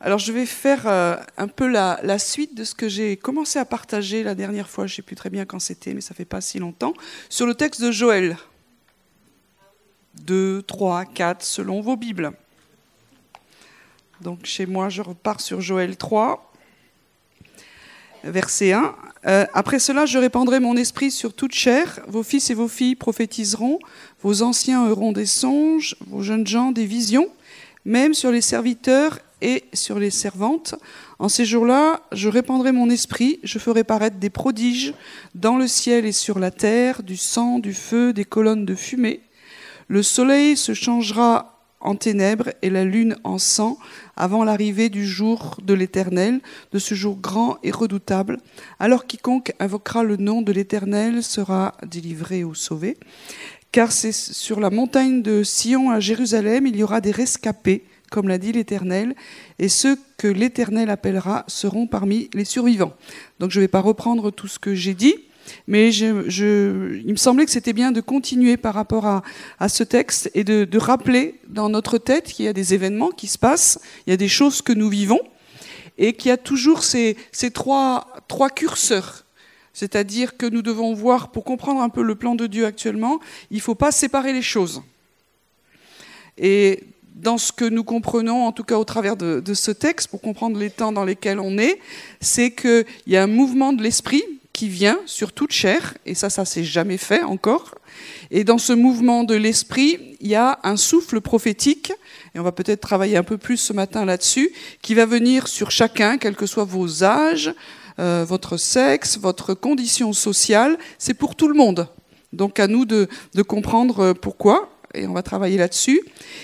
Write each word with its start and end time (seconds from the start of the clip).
Alors 0.00 0.20
je 0.20 0.30
vais 0.30 0.46
faire 0.46 0.86
euh, 0.86 1.16
un 1.36 1.48
peu 1.48 1.66
la, 1.66 2.18
suite 2.18 2.54
de 2.54 2.62
ce 2.62 2.74
que 2.74 2.88
j'ai 2.88 3.16
commencé 3.16 3.58
à 3.58 3.64
partager 3.64 4.22
la 4.22 4.36
dernière 4.36 4.68
fois, 4.68 4.86
je 4.86 4.92
ne 4.92 4.96
sais 4.96 5.02
plus 5.02 5.16
très 5.16 5.28
bien 5.28 5.44
quand 5.44 5.58
c'était, 5.58 5.92
mais 5.92 6.00
ça 6.00 6.14
fait 6.14 6.24
pas 6.24 6.40
si 6.40 6.60
longtemps, 6.60 6.94
sur 7.28 7.46
le 7.46 7.54
texte 7.54 7.82
de 7.82 7.90
Joël. 7.90 8.36
2, 10.22 10.62
3, 10.62 11.04
4, 11.04 11.42
selon 11.42 11.80
vos 11.80 11.96
Bibles. 11.96 12.32
Donc 14.20 14.44
chez 14.44 14.66
moi, 14.66 14.88
je 14.88 15.02
repars 15.02 15.40
sur 15.40 15.60
Joël 15.60 15.96
3, 15.96 16.52
verset 18.22 18.72
1. 18.72 18.94
Euh, 19.26 19.46
après 19.52 19.80
cela, 19.80 20.06
je 20.06 20.18
répandrai 20.18 20.60
mon 20.60 20.76
esprit 20.76 21.10
sur 21.10 21.34
toute 21.34 21.52
chair. 21.52 22.00
Vos 22.06 22.22
fils 22.22 22.50
et 22.50 22.54
vos 22.54 22.68
filles 22.68 22.94
prophétiseront, 22.94 23.80
vos 24.22 24.42
anciens 24.42 24.88
auront 24.88 25.10
des 25.10 25.26
songes, 25.26 25.96
vos 26.06 26.22
jeunes 26.22 26.46
gens 26.46 26.70
des 26.70 26.86
visions, 26.86 27.28
même 27.84 28.14
sur 28.14 28.30
les 28.30 28.42
serviteurs 28.42 29.18
et 29.42 29.64
sur 29.72 29.98
les 29.98 30.10
servantes. 30.10 30.74
En 31.18 31.28
ces 31.28 31.44
jours-là, 31.44 32.02
je 32.12 32.28
répandrai 32.28 32.72
mon 32.72 32.90
esprit, 32.90 33.40
je 33.42 33.58
ferai 33.58 33.84
paraître 33.84 34.18
des 34.18 34.30
prodiges 34.30 34.94
dans 35.34 35.56
le 35.56 35.66
ciel 35.66 36.06
et 36.06 36.12
sur 36.12 36.38
la 36.38 36.50
terre, 36.50 37.02
du 37.02 37.16
sang, 37.16 37.58
du 37.58 37.74
feu, 37.74 38.12
des 38.12 38.24
colonnes 38.24 38.64
de 38.64 38.74
fumée. 38.74 39.20
Le 39.88 40.02
soleil 40.02 40.56
se 40.56 40.74
changera 40.74 41.58
en 41.80 41.94
ténèbres 41.94 42.50
et 42.62 42.70
la 42.70 42.84
lune 42.84 43.16
en 43.24 43.38
sang 43.38 43.78
avant 44.16 44.44
l'arrivée 44.44 44.88
du 44.88 45.06
jour 45.06 45.56
de 45.62 45.74
l'Éternel, 45.74 46.40
de 46.72 46.78
ce 46.78 46.94
jour 46.94 47.16
grand 47.16 47.58
et 47.62 47.70
redoutable. 47.70 48.38
Alors 48.78 49.06
quiconque 49.06 49.52
invoquera 49.60 50.02
le 50.02 50.16
nom 50.16 50.42
de 50.42 50.52
l'Éternel 50.52 51.22
sera 51.22 51.76
délivré 51.86 52.44
ou 52.44 52.54
sauvé. 52.54 52.96
Car 53.70 53.92
c'est 53.92 54.12
sur 54.12 54.60
la 54.60 54.70
montagne 54.70 55.22
de 55.22 55.42
Sion 55.42 55.90
à 55.90 56.00
Jérusalem, 56.00 56.66
il 56.66 56.76
y 56.76 56.82
aura 56.82 57.00
des 57.00 57.10
rescapés, 57.10 57.84
comme 58.10 58.28
l'a 58.28 58.38
dit 58.38 58.52
l'Éternel, 58.52 59.14
et 59.58 59.68
ceux 59.68 59.98
que 60.16 60.28
l'Éternel 60.28 60.90
appellera 60.90 61.44
seront 61.48 61.86
parmi 61.86 62.30
les 62.34 62.44
survivants. 62.44 62.94
Donc 63.38 63.50
je 63.50 63.58
ne 63.58 63.64
vais 63.64 63.68
pas 63.68 63.80
reprendre 63.80 64.30
tout 64.30 64.48
ce 64.48 64.58
que 64.58 64.74
j'ai 64.74 64.94
dit. 64.94 65.16
Mais 65.66 65.94
il 65.94 66.12
me 66.12 67.16
semblait 67.16 67.46
que 67.46 67.50
c'était 67.50 67.72
bien 67.72 67.90
de 67.90 68.02
continuer 68.02 68.58
par 68.58 68.74
rapport 68.74 69.06
à, 69.06 69.68
ce 69.68 69.82
texte 69.82 70.30
et 70.34 70.44
de, 70.44 70.78
rappeler 70.78 71.40
dans 71.48 71.70
notre 71.70 71.96
tête 71.96 72.32
qu'il 72.32 72.44
y 72.44 72.48
a 72.48 72.52
des 72.52 72.74
événements 72.74 73.10
qui 73.10 73.28
se 73.28 73.38
passent, 73.38 73.80
il 74.06 74.10
y 74.10 74.12
a 74.12 74.18
des 74.18 74.28
choses 74.28 74.60
que 74.60 74.74
nous 74.74 74.90
vivons, 74.90 75.20
et 75.96 76.12
qu'il 76.12 76.28
y 76.28 76.32
a 76.32 76.36
toujours 76.36 76.84
ces, 76.84 77.16
ces 77.32 77.50
trois, 77.50 78.08
trois 78.28 78.50
curseurs. 78.50 79.24
C'est-à-dire 79.72 80.36
que 80.36 80.46
nous 80.46 80.62
devons 80.62 80.92
voir, 80.92 81.30
pour 81.30 81.44
comprendre 81.44 81.80
un 81.80 81.88
peu 81.88 82.02
le 82.02 82.14
plan 82.14 82.34
de 82.34 82.46
Dieu 82.46 82.66
actuellement, 82.66 83.20
il 83.50 83.56
ne 83.56 83.62
faut 83.62 83.74
pas 83.74 83.92
séparer 83.92 84.32
les 84.32 84.42
choses. 84.42 84.82
Et 86.36 86.84
dans 87.18 87.38
ce 87.38 87.52
que 87.52 87.64
nous 87.64 87.84
comprenons, 87.84 88.46
en 88.46 88.52
tout 88.52 88.64
cas 88.64 88.76
au 88.76 88.84
travers 88.84 89.16
de, 89.16 89.40
de 89.40 89.54
ce 89.54 89.70
texte, 89.70 90.08
pour 90.08 90.20
comprendre 90.20 90.58
les 90.58 90.70
temps 90.70 90.92
dans 90.92 91.04
lesquels 91.04 91.40
on 91.40 91.58
est, 91.58 91.78
c'est 92.20 92.52
qu'il 92.52 92.86
y 93.06 93.16
a 93.16 93.22
un 93.22 93.26
mouvement 93.26 93.72
de 93.72 93.82
l'esprit, 93.82 94.22
qui 94.58 94.68
vient 94.68 94.98
sur 95.06 95.32
toute 95.32 95.52
chair, 95.52 95.94
et 96.04 96.16
ça, 96.16 96.30
ça 96.30 96.44
s'est 96.44 96.64
jamais 96.64 96.96
fait 96.96 97.22
encore. 97.22 97.76
Et 98.32 98.42
dans 98.42 98.58
ce 98.58 98.72
mouvement 98.72 99.22
de 99.22 99.36
l'esprit, 99.36 100.16
il 100.20 100.26
y 100.26 100.34
a 100.34 100.58
un 100.64 100.76
souffle 100.76 101.20
prophétique, 101.20 101.92
et 102.34 102.40
on 102.40 102.42
va 102.42 102.50
peut-être 102.50 102.80
travailler 102.80 103.16
un 103.16 103.22
peu 103.22 103.38
plus 103.38 103.56
ce 103.56 103.72
matin 103.72 104.04
là-dessus, 104.04 104.50
qui 104.82 104.94
va 104.94 105.06
venir 105.06 105.46
sur 105.46 105.70
chacun, 105.70 106.18
quels 106.18 106.34
que 106.34 106.46
soient 106.46 106.64
vos 106.64 107.04
âges, 107.04 107.54
euh, 108.00 108.24
votre 108.26 108.56
sexe, 108.56 109.16
votre 109.16 109.54
condition 109.54 110.12
sociale, 110.12 110.76
c'est 110.98 111.14
pour 111.14 111.36
tout 111.36 111.46
le 111.46 111.54
monde. 111.54 111.86
Donc 112.32 112.58
à 112.58 112.66
nous 112.66 112.84
de, 112.84 113.06
de 113.34 113.42
comprendre 113.42 114.12
pourquoi, 114.12 114.70
et 114.94 115.06
on 115.06 115.12
va 115.12 115.22
travailler 115.22 115.56
là-dessus. 115.56 116.00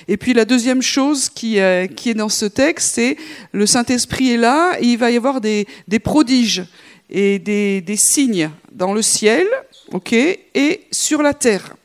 Et 0.08 0.16
puis 0.16 0.34
la 0.34 0.44
deuxième 0.44 0.82
chose 0.82 1.28
qui, 1.28 1.60
euh, 1.60 1.86
qui 1.86 2.10
est 2.10 2.14
dans 2.14 2.28
ce 2.28 2.46
texte, 2.46 2.94
c'est 2.94 3.16
le 3.52 3.66
Saint-Esprit 3.66 4.32
est 4.32 4.36
là, 4.36 4.76
et 4.80 4.86
il 4.86 4.98
va 4.98 5.10
y 5.10 5.16
avoir 5.16 5.40
des, 5.40 5.66
des 5.88 5.98
prodiges 5.98 6.64
et 7.10 7.38
des, 7.38 7.80
des 7.80 7.96
signes 7.96 8.50
dans 8.72 8.92
le 8.92 9.02
ciel, 9.02 9.46
et 10.54 10.80
sur 10.90 11.22
la 11.22 11.34
terre. 11.34 11.76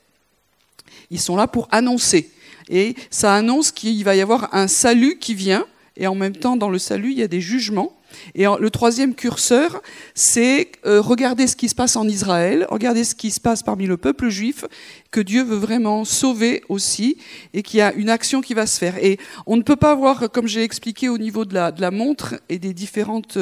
Ils 1.12 1.19
sont 1.19 1.36
là 1.36 1.48
pour 1.48 1.68
annoncer. 1.72 2.31
Et 2.69 2.96
ça 3.09 3.36
annonce 3.36 3.72
qu'il 3.72 4.03
va 4.03 4.16
y 4.16 4.22
avoir 4.22 4.53
un 4.53 4.68
salut 4.68 5.18
qui 5.19 5.34
vient, 5.36 5.66
et 5.98 6.08
en 6.08 6.16
même 6.16 6.36
temps, 6.36 6.56
dans 6.56 6.69
le 6.69 6.80
salut, 6.80 7.12
il 7.12 7.19
y 7.19 7.24
a 7.24 7.28
des 7.28 7.42
jugements. 7.42 7.99
Et 8.36 8.46
le 8.46 8.70
troisième 8.70 9.16
curseur, 9.16 9.81
c'est 10.14 10.72
euh, 10.86 11.02
regarder 11.02 11.47
ce 11.47 11.56
qui 11.56 11.70
se 11.70 11.75
passe 11.75 11.96
en 11.96 12.08
Israël, 12.08 12.66
regarder 12.70 13.03
ce 13.03 13.16
qui 13.16 13.31
se 13.31 13.40
passe 13.40 13.64
parmi 13.64 13.86
le 13.86 13.97
peuple 13.97 14.30
juif, 14.30 14.66
que 15.12 15.22
Dieu 15.22 15.44
veut 15.44 15.58
vraiment 15.58 16.06
sauver 16.06 16.64
aussi, 16.69 17.18
et 17.53 17.64
qu'il 17.64 17.80
y 17.80 17.81
a 17.81 17.94
une 17.94 18.09
action 18.09 18.42
qui 18.42 18.53
va 18.53 18.66
se 18.66 18.78
faire. 18.78 18.98
Et 19.03 19.18
on 19.46 19.58
ne 19.58 19.64
peut 19.64 19.75
pas 19.75 19.96
voir, 19.96 20.31
comme 20.31 20.48
j'ai 20.48 20.64
expliqué 20.64 21.09
au 21.09 21.18
niveau 21.18 21.46
de 21.46 21.53
la, 21.53 21.92
montre 21.92 22.36
et 22.50 22.59
des 22.59 22.74
différentes 22.74 23.38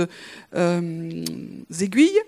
euh, 0.56 1.26
aiguilles, 1.80 2.22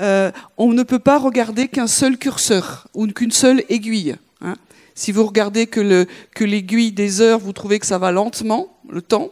euh, 0.00 0.30
on 0.56 0.72
ne 0.72 0.82
peut 0.82 0.98
pas 0.98 1.18
regarder 1.18 1.68
qu'un 1.68 1.86
seul 1.86 2.18
curseur 2.18 2.88
ou 2.94 3.06
qu'une 3.06 3.30
seule 3.30 3.62
aiguille. 3.68 4.16
Hein. 4.40 4.56
Si 4.94 5.12
vous 5.12 5.24
regardez 5.24 5.66
que 5.66 6.06
l'aiguille 6.44 6.92
des 6.92 7.20
heures, 7.20 7.38
vous 7.38 7.52
trouvez 7.52 7.78
que 7.78 7.86
ça 7.86 7.98
va 7.98 8.12
lentement, 8.12 8.78
le 8.88 9.02
temps, 9.02 9.30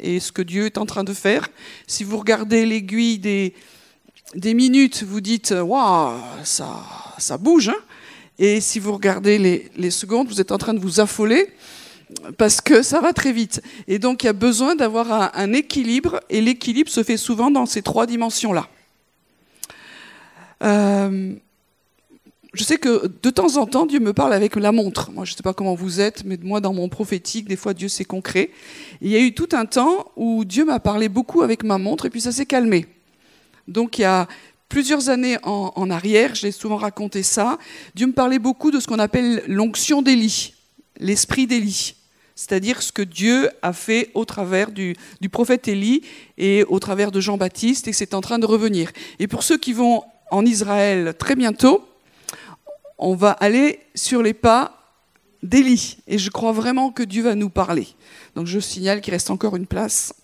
et 0.00 0.20
ce 0.20 0.32
que 0.32 0.42
Dieu 0.42 0.66
est 0.66 0.78
en 0.78 0.86
train 0.86 1.04
de 1.04 1.12
faire. 1.12 1.48
Si 1.86 2.04
vous 2.04 2.18
regardez 2.18 2.66
l'aiguille 2.66 3.18
des, 3.18 3.54
minutes, 4.54 5.02
vous 5.02 5.20
dites 5.20 5.54
Waouh, 5.56 6.18
ça, 6.44 6.84
ça 7.18 7.38
bouge. 7.38 7.68
Hein 7.68 7.80
et 8.38 8.60
si 8.60 8.78
vous 8.78 8.92
regardez 8.92 9.38
les, 9.38 9.70
les 9.76 9.90
secondes, 9.90 10.28
vous 10.28 10.40
êtes 10.40 10.50
en 10.50 10.58
train 10.58 10.72
de 10.72 10.80
vous 10.80 10.98
affoler 10.98 11.52
parce 12.38 12.60
que 12.60 12.82
ça 12.82 13.00
va 13.00 13.12
très 13.12 13.32
vite. 13.32 13.62
Et 13.86 13.98
donc 13.98 14.22
il 14.22 14.26
y 14.26 14.30
a 14.30 14.34
besoin 14.34 14.74
d'avoir 14.74 15.12
un, 15.12 15.30
un, 15.34 15.52
équilibre, 15.52 16.20
et 16.28 16.40
l'équilibre 16.40 16.90
se 16.90 17.02
fait 17.02 17.16
souvent 17.16 17.50
dans 17.50 17.66
ces 17.66 17.82
trois 17.82 18.06
dimensions-là. 18.06 18.68
Euh, 20.62 21.34
je 22.52 22.64
sais 22.64 22.78
que 22.78 23.06
de 23.22 23.30
temps 23.30 23.56
en 23.56 23.66
temps, 23.66 23.86
Dieu 23.86 24.00
me 24.00 24.12
parle 24.12 24.32
avec 24.32 24.56
la 24.56 24.72
montre. 24.72 25.12
Moi, 25.12 25.24
je 25.24 25.32
ne 25.32 25.36
sais 25.36 25.42
pas 25.42 25.54
comment 25.54 25.74
vous 25.74 26.00
êtes, 26.00 26.24
mais 26.24 26.36
moi, 26.42 26.60
dans 26.60 26.72
mon 26.72 26.88
prophétique, 26.88 27.48
des 27.48 27.56
fois, 27.56 27.74
Dieu, 27.74 27.88
c'est 27.88 28.04
concret. 28.04 28.50
il 29.00 29.10
y 29.10 29.16
a 29.16 29.20
eu 29.20 29.34
tout 29.34 29.48
un 29.52 29.66
temps 29.66 30.10
où 30.16 30.44
Dieu 30.44 30.64
m'a 30.64 30.80
parlé 30.80 31.08
beaucoup 31.08 31.42
avec 31.42 31.62
ma 31.62 31.78
montre, 31.78 32.06
et 32.06 32.10
puis 32.10 32.20
ça 32.20 32.32
s'est 32.32 32.46
calmé. 32.46 32.86
Donc, 33.68 33.98
il 33.98 34.02
y 34.02 34.04
a 34.04 34.26
plusieurs 34.68 35.10
années 35.10 35.36
en, 35.44 35.72
en 35.76 35.90
arrière, 35.90 36.34
je 36.34 36.46
l'ai 36.46 36.52
souvent 36.52 36.76
raconté 36.76 37.22
ça, 37.22 37.58
Dieu 37.94 38.08
me 38.08 38.12
parlait 38.12 38.38
beaucoup 38.38 38.70
de 38.72 38.80
ce 38.80 38.88
qu'on 38.88 38.98
appelle 38.98 39.44
l'onction 39.46 40.02
d'Élie, 40.02 40.54
l'esprit 40.98 41.46
d'Élie. 41.46 41.94
C'est-à-dire 42.34 42.80
ce 42.82 42.90
que 42.90 43.02
Dieu 43.02 43.50
a 43.62 43.72
fait 43.72 44.10
au 44.14 44.24
travers 44.24 44.70
du, 44.70 44.96
du 45.20 45.28
prophète 45.28 45.68
Élie 45.68 46.02
et 46.38 46.64
au 46.64 46.78
travers 46.78 47.12
de 47.12 47.20
Jean-Baptiste, 47.20 47.86
et 47.86 47.92
c'est 47.92 48.14
en 48.14 48.22
train 48.22 48.38
de 48.38 48.46
revenir. 48.46 48.90
Et 49.18 49.28
pour 49.28 49.42
ceux 49.42 49.58
qui 49.58 49.72
vont 49.72 50.02
en 50.30 50.46
Israël 50.46 51.14
très 51.18 51.36
bientôt, 51.36 51.84
on 53.00 53.14
va 53.14 53.30
aller 53.32 53.80
sur 53.94 54.22
les 54.22 54.34
pas 54.34 54.76
d'Élie. 55.42 55.96
Et 56.06 56.18
je 56.18 56.30
crois 56.30 56.52
vraiment 56.52 56.90
que 56.90 57.02
Dieu 57.02 57.22
va 57.22 57.34
nous 57.34 57.48
parler. 57.48 57.88
Donc 58.36 58.46
je 58.46 58.60
signale 58.60 59.00
qu'il 59.00 59.12
reste 59.12 59.30
encore 59.30 59.56
une 59.56 59.66
place. 59.66 60.14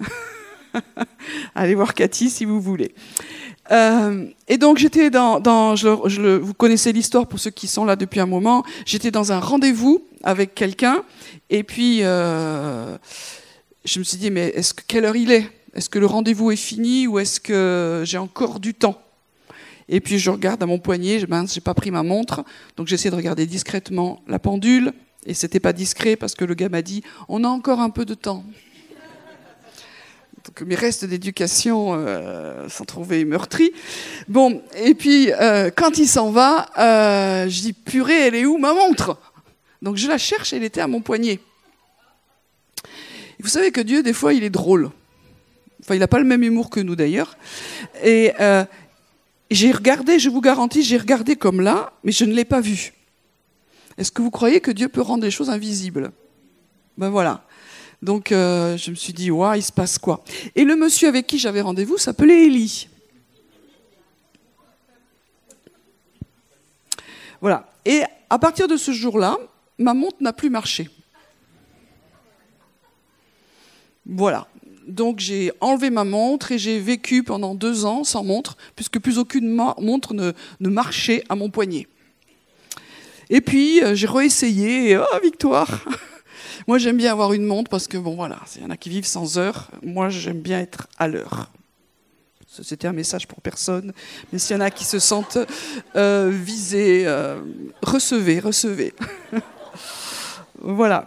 Allez 1.54 1.74
voir 1.74 1.94
Cathy 1.94 2.28
si 2.28 2.44
vous 2.44 2.60
voulez. 2.60 2.94
Euh, 3.72 4.26
et 4.46 4.58
donc 4.58 4.76
j'étais 4.76 5.08
dans, 5.10 5.40
vous 5.74 6.54
connaissez 6.54 6.92
l'histoire 6.92 7.26
pour 7.26 7.40
ceux 7.40 7.50
qui 7.50 7.66
sont 7.66 7.86
là 7.86 7.96
depuis 7.96 8.20
un 8.20 8.26
moment. 8.26 8.64
J'étais 8.84 9.10
dans 9.10 9.32
un 9.32 9.40
rendez-vous 9.40 10.06
avec 10.22 10.54
quelqu'un 10.54 11.02
et 11.48 11.64
puis 11.64 12.00
euh, 12.02 12.98
je 13.84 13.98
me 13.98 14.04
suis 14.04 14.18
dit 14.18 14.30
mais 14.30 14.48
est-ce 14.48 14.74
que 14.74 14.82
quelle 14.86 15.06
heure 15.06 15.16
il 15.16 15.32
est? 15.32 15.50
Est-ce 15.74 15.88
que 15.88 15.98
le 15.98 16.06
rendez-vous 16.06 16.50
est 16.50 16.56
fini 16.56 17.06
ou 17.06 17.18
est-ce 17.18 17.40
que 17.40 18.02
j'ai 18.04 18.18
encore 18.18 18.60
du 18.60 18.74
temps? 18.74 19.00
Et 19.88 20.00
puis 20.00 20.18
je 20.18 20.30
regarde 20.30 20.62
à 20.62 20.66
mon 20.66 20.78
poignet, 20.78 21.18
je 21.18 21.26
ben, 21.26 21.46
j'ai 21.46 21.60
pas 21.60 21.74
pris 21.74 21.90
ma 21.90 22.02
montre, 22.02 22.44
donc 22.76 22.86
j'essaie 22.86 23.10
de 23.10 23.14
regarder 23.14 23.46
discrètement 23.46 24.22
la 24.26 24.38
pendule. 24.38 24.92
Et 25.28 25.34
c'était 25.34 25.60
pas 25.60 25.72
discret 25.72 26.14
parce 26.14 26.34
que 26.34 26.44
le 26.44 26.54
gars 26.54 26.68
m'a 26.68 26.82
dit 26.82 27.02
on 27.28 27.42
a 27.42 27.48
encore 27.48 27.80
un 27.80 27.90
peu 27.90 28.04
de 28.04 28.14
temps. 28.14 28.44
Donc 30.44 30.62
mes 30.62 30.76
restes 30.76 31.04
d'éducation 31.04 31.94
euh, 31.94 32.68
s'en 32.68 32.84
trouvaient 32.84 33.24
meurtris. 33.24 33.72
Bon, 34.28 34.62
et 34.76 34.94
puis 34.94 35.32
euh, 35.32 35.70
quand 35.74 35.98
il 35.98 36.06
s'en 36.06 36.30
va, 36.30 36.68
euh, 36.78 37.48
je 37.48 37.60
dis 37.60 37.72
purée, 37.72 38.28
elle 38.28 38.36
est 38.36 38.46
où 38.46 38.56
ma 38.56 38.72
montre? 38.72 39.18
Donc 39.82 39.96
je 39.96 40.06
la 40.08 40.18
cherche, 40.18 40.52
elle 40.52 40.62
était 40.62 40.80
à 40.80 40.86
mon 40.86 41.00
poignet. 41.00 41.40
Et 43.38 43.42
vous 43.42 43.48
savez 43.48 43.70
que 43.70 43.80
Dieu, 43.80 44.02
des 44.02 44.12
fois, 44.12 44.32
il 44.32 44.44
est 44.44 44.50
drôle. 44.50 44.90
Enfin, 45.82 45.94
il 45.94 45.98
n'a 45.98 46.08
pas 46.08 46.18
le 46.18 46.24
même 46.24 46.42
humour 46.42 46.70
que 46.70 46.80
nous 46.80 46.96
d'ailleurs. 46.96 47.36
Et 48.02 48.32
euh, 48.40 48.64
j'ai 49.50 49.72
regardé, 49.72 50.18
je 50.18 50.28
vous 50.28 50.40
garantis, 50.40 50.82
j'ai 50.82 50.96
regardé 50.96 51.36
comme 51.36 51.60
là, 51.60 51.92
mais 52.02 52.12
je 52.12 52.24
ne 52.24 52.32
l'ai 52.32 52.44
pas 52.44 52.60
vu. 52.60 52.92
Est-ce 53.98 54.10
que 54.10 54.20
vous 54.22 54.30
croyez 54.30 54.60
que 54.60 54.70
Dieu 54.70 54.88
peut 54.88 55.00
rendre 55.00 55.22
des 55.22 55.30
choses 55.30 55.50
invisibles? 55.50 56.12
Ben 56.98 57.10
voilà. 57.10 57.44
Donc 58.02 58.32
euh, 58.32 58.76
je 58.76 58.90
me 58.90 58.96
suis 58.96 59.12
dit, 59.12 59.30
waouh, 59.30 59.54
il 59.54 59.62
se 59.62 59.72
passe 59.72 59.98
quoi? 59.98 60.22
Et 60.54 60.64
le 60.64 60.76
monsieur 60.76 61.08
avec 61.08 61.26
qui 61.26 61.38
j'avais 61.38 61.60
rendez-vous 61.60 61.96
s'appelait 61.96 62.44
Élie. 62.44 62.88
Voilà. 67.40 67.72
Et 67.84 68.02
à 68.28 68.38
partir 68.38 68.68
de 68.68 68.76
ce 68.76 68.92
jour-là, 68.92 69.36
ma 69.78 69.94
montre 69.94 70.16
n'a 70.20 70.32
plus 70.32 70.50
marché. 70.50 70.90
Voilà. 74.04 74.46
Donc 74.86 75.18
j'ai 75.18 75.52
enlevé 75.60 75.90
ma 75.90 76.04
montre 76.04 76.52
et 76.52 76.58
j'ai 76.58 76.78
vécu 76.78 77.22
pendant 77.22 77.54
deux 77.54 77.84
ans 77.84 78.04
sans 78.04 78.22
montre, 78.22 78.56
puisque 78.76 78.98
plus 78.98 79.18
aucune 79.18 79.48
montre 79.48 80.14
ne, 80.14 80.32
marchait 80.60 81.24
à 81.28 81.34
mon 81.34 81.50
poignet. 81.50 81.86
Et 83.28 83.40
puis 83.40 83.82
euh, 83.82 83.94
j'ai 83.94 84.06
réessayé 84.06 84.90
et 84.90 84.96
oh, 84.96 85.04
victoire 85.22 85.84
Moi 86.68 86.78
j'aime 86.78 86.96
bien 86.96 87.12
avoir 87.12 87.32
une 87.32 87.44
montre 87.44 87.70
parce 87.70 87.88
que 87.88 87.96
bon 87.96 88.14
voilà, 88.14 88.40
il 88.56 88.62
y 88.62 88.64
en 88.64 88.70
a 88.70 88.76
qui 88.76 88.88
vivent 88.88 89.06
sans 89.06 89.38
heure. 89.38 89.70
Moi 89.82 90.08
j'aime 90.08 90.40
bien 90.40 90.60
être 90.60 90.88
à 90.98 91.08
l'heure. 91.08 91.50
C'était 92.62 92.88
un 92.88 92.92
message 92.92 93.26
pour 93.26 93.40
personne, 93.40 93.92
mais 94.32 94.38
s'il 94.38 94.56
y 94.56 94.58
en 94.58 94.62
a 94.62 94.70
qui 94.70 94.84
se 94.84 94.98
sentent 94.98 95.38
euh, 95.94 96.30
visés, 96.32 97.02
euh, 97.06 97.40
recevez, 97.82 98.40
recevez. 98.40 98.94
voilà. 100.60 101.06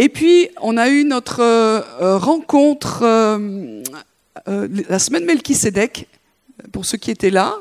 Et 0.00 0.08
puis, 0.08 0.48
on 0.62 0.76
a 0.76 0.90
eu 0.90 1.02
notre 1.02 1.40
euh, 1.40 2.18
rencontre 2.18 3.00
euh, 3.02 3.82
euh, 4.46 4.68
la 4.88 5.00
semaine 5.00 5.24
Melchisedec, 5.24 6.06
pour 6.70 6.86
ceux 6.86 6.98
qui 6.98 7.10
étaient 7.10 7.30
là. 7.30 7.56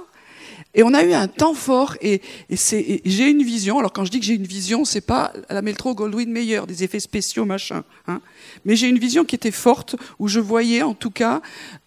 Et 0.76 0.84
on 0.84 0.94
a 0.94 1.04
eu 1.04 1.14
un 1.14 1.28
temps 1.28 1.56
fort 1.56 1.96
et, 2.00 2.22
j'ai 2.52 3.28
une 3.28 3.42
vision. 3.42 3.80
Alors 3.80 3.92
quand 3.92 4.06
je 4.06 4.12
dis 4.12 4.20
que 4.20 4.26
j'ai 4.28 4.36
une 4.36 4.46
vision, 4.46 4.86
c'est 4.86 5.02
pas 5.02 5.34
la 5.50 5.64
Meltro 5.64 5.96
Goldwyn 5.96 6.30
Mayer, 6.30 6.62
des 6.68 6.84
effets 6.84 7.00
spéciaux 7.00 7.46
machin. 7.46 7.84
Hein. 8.06 8.22
Mais 8.66 8.76
j'ai 8.76 8.88
une 8.88 9.00
vision 9.00 9.26
qui 9.26 9.34
était 9.34 9.50
forte 9.50 9.96
où 10.20 10.28
je 10.28 10.40
voyais 10.40 10.84
en 10.84 10.94
tout 10.94 11.10
cas 11.10 11.42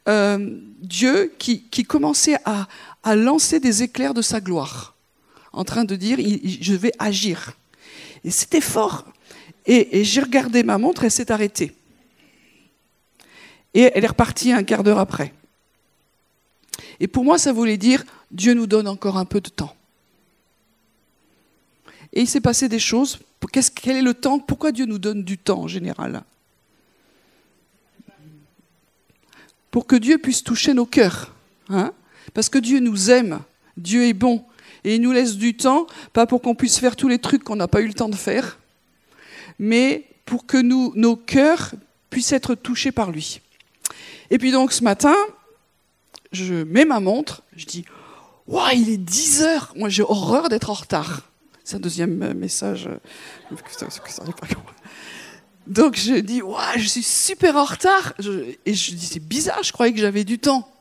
Dieu 0.09 1.33
qui, 1.39 1.85
commençait 1.87 2.39
à, 2.45 2.67
à, 3.05 3.15
lancer 3.15 3.61
des 3.61 3.85
éclairs 3.85 4.15
de 4.15 4.23
sa 4.23 4.41
gloire, 4.41 4.97
en 5.53 5.63
train 5.63 5.85
de 5.85 5.95
dire 5.95 6.19
je 6.19 6.75
vais 6.75 6.93
agir. 6.99 7.53
Et 8.25 8.31
c'était 8.33 8.61
fort. 8.61 9.05
Et, 9.67 10.05
j'ai 10.05 10.21
regardé 10.21 10.63
ma 10.63 10.79
montre, 10.79 11.05
elle 11.05 11.11
s'est 11.11 11.31
arrêtée. 11.31 11.75
Et 13.75 13.91
elle 13.95 14.05
est 14.05 14.09
repartie 14.09 14.53
un 14.53 14.65
quart 14.65 14.83
d'heure 14.83 14.99
après. 14.99 15.33
Et 16.99 17.07
pour 17.07 17.25
moi, 17.25 17.39
ça 17.39 17.53
voulait 17.53 17.77
dire, 17.77 18.05
Dieu 18.31 18.55
nous 18.55 18.67
donne 18.67 18.89
encore 18.89 19.17
un 19.17 19.25
peu 19.25 19.41
de 19.41 19.51
temps. 19.51 19.75
Et 22.13 22.23
il 22.23 22.27
s'est 22.27 22.41
passé 22.41 22.69
des 22.69 22.79
choses. 22.79 23.21
quel 23.75 23.97
est 23.97 24.03
le 24.03 24.15
temps? 24.15 24.39
Pourquoi 24.39 24.73
Dieu 24.73 24.87
nous 24.87 24.99
donne 24.99 25.23
du 25.23 25.39
temps 25.39 25.61
en 25.61 25.69
général? 25.69 26.25
Pour 29.71 29.87
que 29.87 29.97
Dieu 29.97 30.19
puisse 30.19 30.43
toucher 30.43 30.75
nos 30.75 30.87
cœurs. 30.87 31.33
Hein? 31.69 31.93
Parce 32.35 32.49
que 32.49 32.59
Dieu 32.59 32.81
nous 32.81 33.11
aime. 33.11 33.41
Dieu 33.77 34.07
est 34.07 34.15
bon. 34.15 34.45
Et 34.83 34.97
il 34.97 35.03
nous 35.03 35.13
laisse 35.13 35.37
du 35.37 35.57
temps, 35.57 35.87
pas 36.13 36.27
pour 36.27 36.43
qu'on 36.43 36.55
puisse 36.55 36.79
faire 36.79 36.97
tous 36.97 37.09
les 37.09 37.19
trucs 37.19 37.45
qu'on 37.45 37.57
n'a 37.57 37.69
pas 37.69 37.83
eu 37.83 37.87
le 37.87 37.95
temps 37.95 38.09
de 38.09 38.17
faire, 38.17 38.59
mais 39.61 40.07
pour 40.25 40.47
que 40.47 40.57
nous, 40.57 40.93
nos 40.97 41.17
cœurs 41.17 41.73
puissent 42.09 42.33
être 42.33 42.55
touchés 42.55 42.93
par 42.93 43.13
lui. 43.13 43.43
Et 44.31 44.39
puis 44.39 44.53
donc 44.53 44.73
ce 44.73 44.83
matin, 44.83 45.15
je 46.33 46.65
mets 46.65 46.87
ma 46.87 46.99
montre, 46.99 47.43
je 47.55 47.67
dis 47.67 47.85
Waouh, 48.47 48.71
il 48.75 48.89
est 48.89 48.97
10 48.97 49.43
heures 49.43 49.73
Moi 49.77 49.91
j'ai 49.91 50.03
horreur 50.03 50.49
d'être 50.49 50.71
en 50.71 50.75
retard. 50.75 51.29
C'est 51.63 51.77
un 51.77 51.81
deuxième 51.81 52.23
euh, 52.23 52.35
message. 52.35 52.89
Donc 55.67 55.97
je 55.97 56.15
dis 56.15 56.41
Waouh, 56.41 56.79
je 56.79 56.87
suis 56.87 57.03
super 57.03 57.57
en 57.57 57.65
retard. 57.65 58.15
Et 58.65 58.73
je 58.73 58.95
dis 58.95 59.07
C'est 59.07 59.21
bizarre, 59.21 59.63
je 59.63 59.73
croyais 59.73 59.93
que 59.93 60.01
j'avais 60.01 60.25
du 60.25 60.39
temps. 60.39 60.73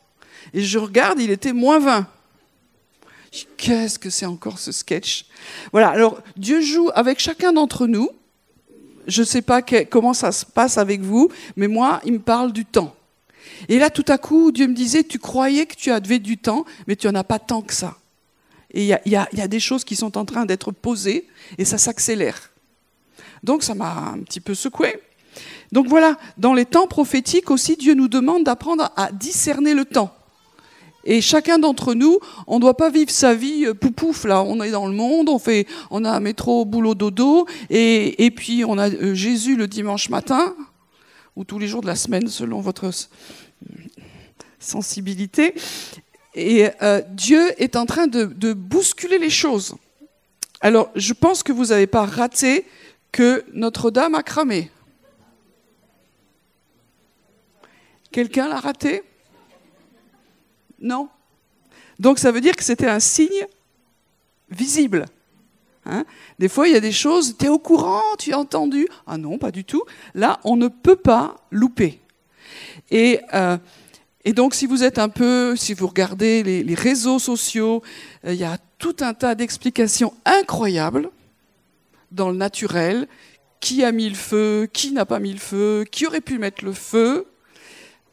Et 0.53 0.63
je 0.63 0.79
regarde, 0.79 1.19
il 1.19 1.31
était 1.31 1.53
moins 1.53 1.79
20. 1.79 2.07
Qu'est-ce 3.57 3.99
que 3.99 4.09
c'est 4.09 4.25
encore 4.25 4.57
ce 4.57 4.71
sketch? 4.71 5.25
Voilà, 5.73 5.89
alors 5.89 6.21
Dieu 6.37 6.61
joue 6.61 6.89
avec 6.95 7.19
chacun 7.19 7.51
d'entre 7.51 7.85
nous 7.85 8.09
je 9.09 9.21
ne 9.21 9.25
sais 9.25 9.41
pas 9.41 9.61
comment 9.61 10.13
ça 10.13 10.31
se 10.31 10.45
passe 10.45 10.77
avec 10.77 11.01
vous, 11.01 11.29
mais 11.55 11.67
moi, 11.67 12.01
il 12.05 12.13
me 12.13 12.19
parle 12.19 12.53
du 12.53 12.65
temps. 12.65 12.95
Et 13.67 13.79
là, 13.79 13.89
tout 13.89 14.05
à 14.07 14.17
coup, 14.17 14.51
Dieu 14.51 14.67
me 14.67 14.73
disait, 14.73 15.03
tu 15.03 15.19
croyais 15.19 15.65
que 15.65 15.75
tu 15.75 15.91
avais 15.91 16.19
du 16.19 16.37
temps, 16.37 16.65
mais 16.87 16.95
tu 16.95 17.07
n'en 17.07 17.15
as 17.15 17.23
pas 17.23 17.39
tant 17.39 17.61
que 17.61 17.73
ça. 17.73 17.97
Et 18.73 18.85
il 18.85 19.11
y, 19.11 19.15
a, 19.15 19.47
des 19.47 19.59
choses 19.59 19.83
qui 19.83 19.95
sont 19.95 20.17
en 20.17 20.25
train 20.25 20.45
d'être 20.45 20.71
posées, 20.71 21.27
et 21.57 21.65
ça 21.65 21.77
s'accélère. 21.77 22.51
Donc 23.43 23.63
ça 23.63 23.73
m'a 23.73 24.11
un 24.13 24.19
petit 24.19 24.39
peu 24.39 24.53
secoué. 24.53 25.01
Donc 25.71 25.87
voilà, 25.87 26.17
dans 26.37 26.53
les 26.53 26.65
temps 26.65 26.87
prophétiques 26.87 27.51
aussi, 27.51 27.77
Dieu 27.77 27.95
nous 27.95 28.07
demande 28.07 28.43
d'apprendre 28.43 28.91
à 28.95 29.11
discerner 29.11 29.73
le 29.73 29.85
temps. 29.85 30.15
Et 31.09 31.21
chacun 31.21 31.57
d'entre 31.57 31.95
nous, 31.95 32.19
on 32.45 32.57
ne 32.57 32.61
doit 32.61 32.77
pas 32.77 32.91
vivre 32.91 33.09
sa 33.09 33.33
vie 33.33 33.65
euh, 33.65 33.73
poupouf 33.73 34.25
là. 34.25 34.43
On 34.43 34.61
est 34.61 34.69
dans 34.69 34.85
le 34.85 34.93
monde, 34.93 35.27
on 35.27 35.39
fait, 35.39 35.65
on 35.89 36.05
a 36.05 36.11
un 36.11 36.19
métro, 36.19 36.65
boulot, 36.65 36.93
dodo, 36.93 37.47
et, 37.71 38.25
et 38.25 38.29
puis 38.29 38.63
on 38.63 38.77
a 38.77 38.91
euh, 38.91 39.15
Jésus 39.15 39.55
le 39.55 39.67
dimanche 39.67 40.09
matin 40.09 40.55
ou 41.35 41.43
tous 41.45 41.57
les 41.57 41.67
jours 41.67 41.81
de 41.81 41.87
la 41.87 41.95
semaine 41.95 42.27
selon 42.27 42.61
votre 42.61 42.91
sensibilité. 44.59 45.55
Et 46.35 46.67
euh, 46.83 47.01
Dieu 47.09 47.41
est 47.57 47.75
en 47.75 47.87
train 47.87 48.05
de, 48.05 48.25
de, 48.25 48.53
bousculer 48.53 49.17
les 49.17 49.31
choses. 49.31 49.77
Alors, 50.61 50.91
je 50.95 51.13
pense 51.13 51.41
que 51.41 51.51
vous 51.51 51.65
n'avez 51.65 51.87
pas 51.87 52.05
raté 52.05 52.67
que 53.11 53.43
Notre-Dame 53.53 54.13
a 54.13 54.21
cramé. 54.21 54.69
Quelqu'un 58.11 58.47
l'a 58.47 58.59
raté? 58.59 59.01
Non. 60.81 61.09
Donc 61.99 62.19
ça 62.19 62.31
veut 62.31 62.41
dire 62.41 62.55
que 62.55 62.63
c'était 62.63 62.87
un 62.87 62.99
signe 62.99 63.45
visible. 64.49 65.05
Hein. 65.85 66.05
des 66.37 66.49
fois, 66.49 66.67
il 66.67 66.73
y 66.73 66.77
a 66.77 66.81
des 66.81 66.91
choses, 66.91 67.35
tu 67.37 67.45
es 67.45 67.49
au 67.49 67.57
courant, 67.57 68.01
tu 68.17 68.33
as 68.33 68.39
entendu. 68.39 68.87
Ah 69.07 69.17
non, 69.17 69.37
pas 69.37 69.51
du 69.51 69.63
tout. 69.63 69.83
Là, 70.13 70.39
on 70.43 70.55
ne 70.55 70.67
peut 70.67 70.95
pas 70.95 71.37
louper. 71.51 71.99
Et, 72.91 73.19
euh, 73.33 73.57
donc, 74.35 74.53
si 74.53 74.67
vous 74.67 74.83
êtes 74.83 74.99
un 74.99 75.09
peu, 75.09 75.55
si 75.55 75.73
vous 75.73 75.87
regardez 75.87 76.43
les, 76.43 76.75
réseaux 76.75 77.17
sociaux, 77.17 77.81
euh, 78.25 78.33
il 78.33 78.39
y 78.39 78.43
a 78.43 78.57
tout 78.77 78.97
un 78.99 79.13
tas 79.13 79.35
d'explications 79.35 80.13
incroyables 80.25 81.09
dans 82.11 82.29
le 82.29 82.37
naturel. 82.37 83.07
Qui 83.59 83.83
a 83.83 83.91
mis 83.91 84.07
le 84.07 84.15
feu, 84.15 84.69
qui 84.71 84.93
n'a 84.93 85.05
pas 85.05 85.19
mis 85.19 85.33
le 85.33 85.39
feu, 85.39 85.83
qui 85.91 86.07
aurait 86.07 86.21
pu 86.21 86.37
mettre 86.37 86.63
le 86.63 86.71
feu. 86.71 87.25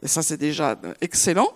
Et 0.02 0.08
ça, 0.08 0.20
c'est 0.20 0.36
déjà 0.36 0.76
excellent. 1.00 1.52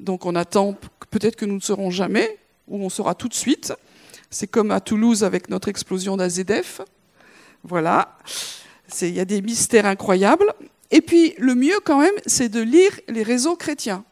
Donc 0.00 0.24
on 0.24 0.34
attend 0.34 0.76
peut-être 1.10 1.36
que 1.36 1.44
nous 1.44 1.56
ne 1.56 1.60
serons 1.60 1.90
jamais, 1.90 2.38
ou 2.68 2.82
on 2.82 2.88
sera 2.88 3.14
tout 3.14 3.28
de 3.28 3.34
suite. 3.34 3.72
C'est 4.30 4.46
comme 4.46 4.70
à 4.70 4.80
Toulouse 4.80 5.24
avec 5.24 5.50
notre 5.50 5.68
explosion 5.68 6.16
d'AZF. 6.16 6.80
Voilà. 7.64 8.16
Il 9.02 9.14
y 9.14 9.20
a 9.20 9.24
des 9.24 9.42
mystères 9.42 9.86
incroyables. 9.86 10.52
Et 10.90 11.02
puis 11.02 11.34
le 11.38 11.54
mieux 11.54 11.80
quand 11.84 12.00
même, 12.00 12.14
c'est 12.26 12.48
de 12.48 12.60
lire 12.60 12.92
les 13.08 13.22
réseaux 13.22 13.56
chrétiens. 13.56 14.04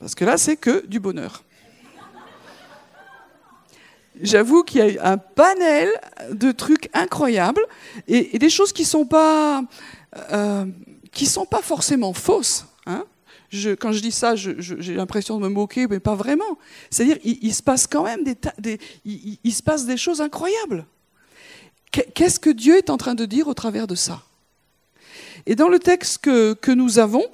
Parce 0.00 0.14
que 0.14 0.24
là, 0.24 0.36
c'est 0.36 0.56
que 0.56 0.84
du 0.86 1.00
bonheur. 1.00 1.42
J'avoue 4.20 4.62
qu'il 4.62 4.94
y 4.94 4.98
a 4.98 5.10
un 5.10 5.18
panel 5.18 5.90
de 6.30 6.50
trucs 6.50 6.88
incroyables 6.94 7.64
et, 8.08 8.38
des 8.38 8.48
choses 8.48 8.72
qui 8.72 8.82
ne 8.82 8.86
sont, 8.86 9.06
pas, 9.06 9.62
euh, 10.32 10.64
sont 11.14 11.44
pas 11.44 11.60
forcément 11.60 12.14
fausses. 12.14 12.66
Hein 12.86 13.04
quand 13.78 13.92
je 13.92 14.00
dis 14.00 14.12
ça, 14.12 14.34
j'ai 14.36 14.94
l'impression 14.94 15.38
de 15.38 15.42
me 15.42 15.48
moquer, 15.48 15.86
mais 15.86 16.00
pas 16.00 16.14
vraiment. 16.14 16.58
C'est-à-dire, 16.90 17.18
il, 17.24 17.54
se 17.54 17.62
passe 17.62 17.86
quand 17.86 18.04
même 18.04 18.24
des, 18.24 18.78
il, 19.04 19.52
se 19.52 19.62
passe 19.62 19.86
des 19.86 19.96
choses 19.96 20.20
incroyables. 20.20 20.86
Qu'est-ce 21.90 22.40
que 22.40 22.50
Dieu 22.50 22.76
est 22.76 22.90
en 22.90 22.96
train 22.96 23.14
de 23.14 23.24
dire 23.24 23.48
au 23.48 23.54
travers 23.54 23.86
de 23.86 23.94
ça? 23.94 24.22
Et 25.46 25.54
dans 25.54 25.68
le 25.68 25.78
texte 25.78 26.18
que, 26.18 26.72
nous 26.72 26.98
avons, 26.98 27.24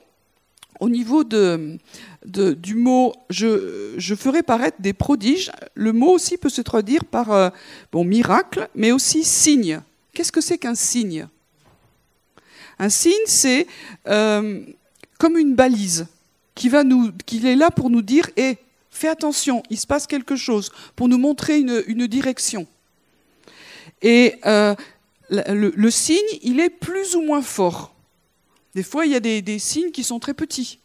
au 0.80 0.88
niveau 0.88 1.24
de, 1.24 1.78
du 2.24 2.74
mot 2.74 3.14
je, 3.30 3.94
je, 3.96 4.14
ferai 4.14 4.42
paraître 4.42 4.80
des 4.80 4.92
prodiges, 4.92 5.50
le 5.74 5.92
mot 5.92 6.10
aussi 6.10 6.36
peut 6.36 6.48
se 6.48 6.60
traduire 6.60 7.04
par 7.04 7.32
euh, 7.32 7.50
bon, 7.92 8.04
miracle, 8.04 8.68
mais 8.74 8.92
aussi 8.92 9.24
signe. 9.24 9.80
Qu'est-ce 10.12 10.32
que 10.32 10.40
c'est 10.40 10.58
qu'un 10.58 10.74
signe? 10.74 11.28
Un 12.78 12.88
signe, 12.88 13.12
c'est 13.26 13.66
euh, 14.08 14.64
comme 15.22 15.38
une 15.38 15.54
balise 15.54 16.08
qui, 16.56 16.66
est 16.66 17.54
là 17.54 17.70
pour 17.70 17.90
nous 17.90 18.02
dire 18.02 18.28
et 18.36 18.58
fais 18.90 19.06
attention, 19.06 19.62
il 19.70 19.78
se 19.78 19.86
passe 19.86 20.08
quelque 20.08 20.34
chose, 20.34 20.72
pour 20.96 21.06
nous 21.06 21.16
montrer 21.16 21.60
une, 21.60 22.08
direction. 22.08 22.66
Et 24.02 24.34
euh, 24.46 24.74
le, 25.30 25.90
signe, 25.92 26.18
il 26.42 26.58
est 26.58 26.70
plus 26.70 27.14
ou 27.14 27.22
moins 27.22 27.40
fort. 27.40 27.94
Des 28.74 28.82
fois, 28.82 29.06
il 29.06 29.12
y 29.12 29.14
a 29.14 29.20
des, 29.20 29.58
signes 29.60 29.92
qui 29.92 30.02
sont 30.02 30.18
très 30.18 30.34
petits. 30.34 30.80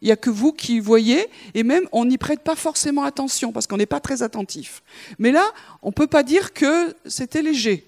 Il 0.00 0.04
n'y 0.04 0.12
a 0.12 0.16
que 0.16 0.30
vous 0.30 0.52
qui 0.52 0.78
voyez, 0.78 1.26
et 1.54 1.64
même 1.64 1.88
on 1.90 2.04
n'y 2.04 2.18
prête 2.18 2.44
pas 2.44 2.54
forcément 2.54 3.02
attention, 3.02 3.50
parce 3.50 3.66
qu'on 3.66 3.78
n'est 3.78 3.84
pas 3.84 3.98
très 3.98 4.22
attentif. 4.22 4.84
Mais 5.18 5.32
là, 5.32 5.44
on 5.82 5.88
ne 5.88 5.92
peut 5.92 6.06
pas 6.06 6.22
dire 6.22 6.52
que 6.52 6.94
c'était 7.04 7.42
léger. 7.42 7.84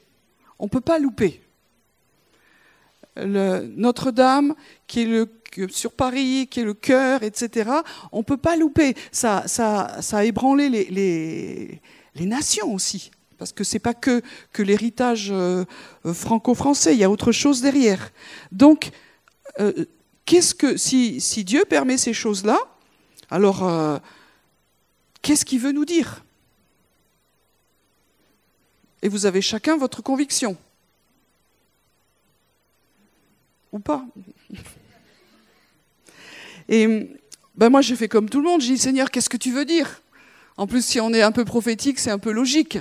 On 0.58 0.64
ne 0.64 0.70
peut 0.70 0.80
pas 0.80 0.98
louper. 0.98 1.40
Notre-Dame, 3.24 4.54
qui 4.86 5.02
est 5.02 5.06
le 5.06 5.26
sur 5.70 5.92
Paris, 5.92 6.46
qui 6.50 6.60
est 6.60 6.64
le 6.64 6.74
cœur, 6.74 7.22
etc. 7.22 7.70
On 8.12 8.22
peut 8.22 8.36
pas 8.36 8.56
louper. 8.56 8.94
Ça, 9.12 9.44
ça, 9.46 9.96
ça 10.00 10.18
a 10.18 10.24
ébranlé 10.24 10.68
les, 10.68 11.80
nations 12.26 12.74
aussi. 12.74 13.10
Parce 13.38 13.52
que 13.52 13.64
ce 13.64 13.74
n'est 13.74 13.80
pas 13.80 13.94
que, 13.94 14.22
l'héritage 14.58 15.28
euh, 15.30 15.64
franco-français, 16.04 16.94
il 16.94 16.98
y 16.98 17.04
a 17.04 17.10
autre 17.10 17.32
chose 17.32 17.62
derrière. 17.62 18.12
Donc, 18.50 18.90
euh, 19.60 19.86
qu'est-ce 20.24 20.54
que 20.54 20.76
si, 20.76 21.20
si, 21.20 21.44
Dieu 21.44 21.64
permet 21.64 21.96
ces 21.96 22.12
choses-là, 22.12 22.58
alors 23.30 23.66
euh, 23.66 23.98
qu'est-ce 25.22 25.44
qu'il 25.44 25.60
veut 25.60 25.72
nous 25.72 25.84
dire? 25.84 26.24
Et 29.02 29.08
vous 29.08 29.26
avez 29.26 29.40
chacun 29.40 29.76
votre 29.76 30.02
conviction. 30.02 30.56
Ou 33.72 33.78
pas 33.78 34.04
Et 36.68 37.10
ben 37.56 37.70
moi, 37.70 37.80
j'ai 37.80 37.96
fait 37.96 38.08
comme 38.08 38.28
tout 38.28 38.40
le 38.40 38.48
monde. 38.48 38.60
J'ai 38.60 38.74
dit, 38.74 38.78
Seigneur, 38.78 39.10
qu'est-ce 39.10 39.28
que 39.28 39.36
tu 39.36 39.50
veux 39.50 39.64
dire? 39.64 40.02
En 40.56 40.66
plus, 40.66 40.84
si 40.84 41.00
on 41.00 41.12
est 41.12 41.22
un 41.22 41.32
peu 41.32 41.44
prophétique, 41.44 41.98
c'est 41.98 42.10
un 42.10 42.18
peu 42.18 42.32
logique. 42.32 42.78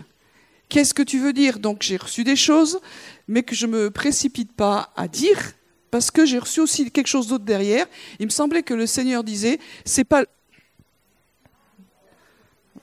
Qu'est-ce 0.70 0.94
que 0.94 1.04
tu 1.04 1.20
veux 1.20 1.34
dire? 1.34 1.60
Donc, 1.60 1.82
j'ai 1.82 1.98
reçu 1.98 2.24
des 2.24 2.36
choses, 2.36 2.80
mais 3.28 3.44
que 3.44 3.56
je 3.56 3.66
ne 3.66 3.72
me 3.72 3.92
précipite 3.92 4.52
pas 4.52 4.92
à 4.96 5.08
dire, 5.08 5.54
parce 5.92 6.12
que 6.12 6.26
j'ai 6.26 6.40
reçu 6.40 6.60
aussi 6.60 6.92
quelque 6.92 7.08
chose 7.08 7.28
d'autre 7.28 7.46
derrière. 7.46 7.86
Il 8.20 8.26
me 8.26 8.32
semblait 8.32 8.64
que 8.64 8.74
le 8.74 8.86
Seigneur 8.86 9.24
disait, 9.24 9.60
c'est 9.86 10.04
pas. 10.04 10.26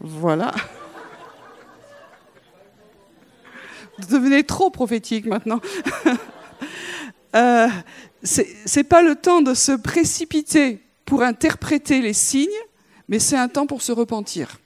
Voilà. 0.01 0.55
Vous 3.99 4.07
devenez 4.07 4.43
trop 4.45 4.71
prophétique 4.71 5.27
maintenant. 5.27 5.61
euh, 7.35 7.69
c'est 8.23 8.85
pas 8.85 9.03
le 9.03 9.17
temps 9.17 9.43
de 9.43 9.55
se 9.55 9.73
précipiter 9.73 10.81
pour 11.05 11.23
interpréter 11.23 12.01
les 12.01 12.13
signes, 12.13 12.49
mais 13.09 13.19
c'est 13.19 13.37
un 13.37 13.49
temps 13.49 13.67
pour 13.67 13.83
se 13.83 13.93
repentir. 13.93 14.59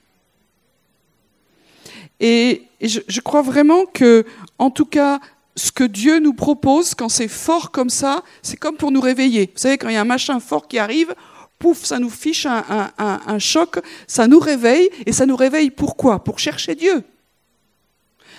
Et, 2.21 2.63
je, 2.81 3.21
crois 3.21 3.43
vraiment 3.43 3.87
que, 3.87 4.25
en 4.59 4.71
tout 4.71 4.87
cas, 4.87 5.21
ce 5.57 5.73
que 5.73 5.85
Dieu 5.85 6.21
nous 6.21 6.35
propose, 6.35 6.95
quand 6.95 7.09
c'est 7.09 7.29
fort 7.29 7.71
comme 7.73 7.91
ça, 7.91 8.23
c'est 8.43 8.57
comme 8.57 8.77
pour 8.77 8.93
nous 8.93 9.01
réveiller. 9.01 9.51
Vous 9.53 9.61
savez, 9.61 9.79
quand 9.79 9.89
il 9.89 9.95
y 9.95 9.97
a 9.97 10.01
un 10.01 10.05
machin 10.05 10.39
fort 10.39 10.69
qui 10.69 10.79
arrive, 10.79 11.15
pouf, 11.59 11.85
ça 11.85 11.99
nous 11.99 12.11
fiche 12.11 12.47
un, 12.47 12.93
un 12.99 13.39
choc, 13.41 13.81
ça 14.07 14.29
nous 14.29 14.39
réveille, 14.39 14.91
et 15.07 15.13
ça 15.13 15.27
nous 15.27 15.37
réveille 15.37 15.71
pourquoi 15.71 16.23
Pour 16.23 16.39
chercher 16.39 16.77
Dieu. 16.77 17.03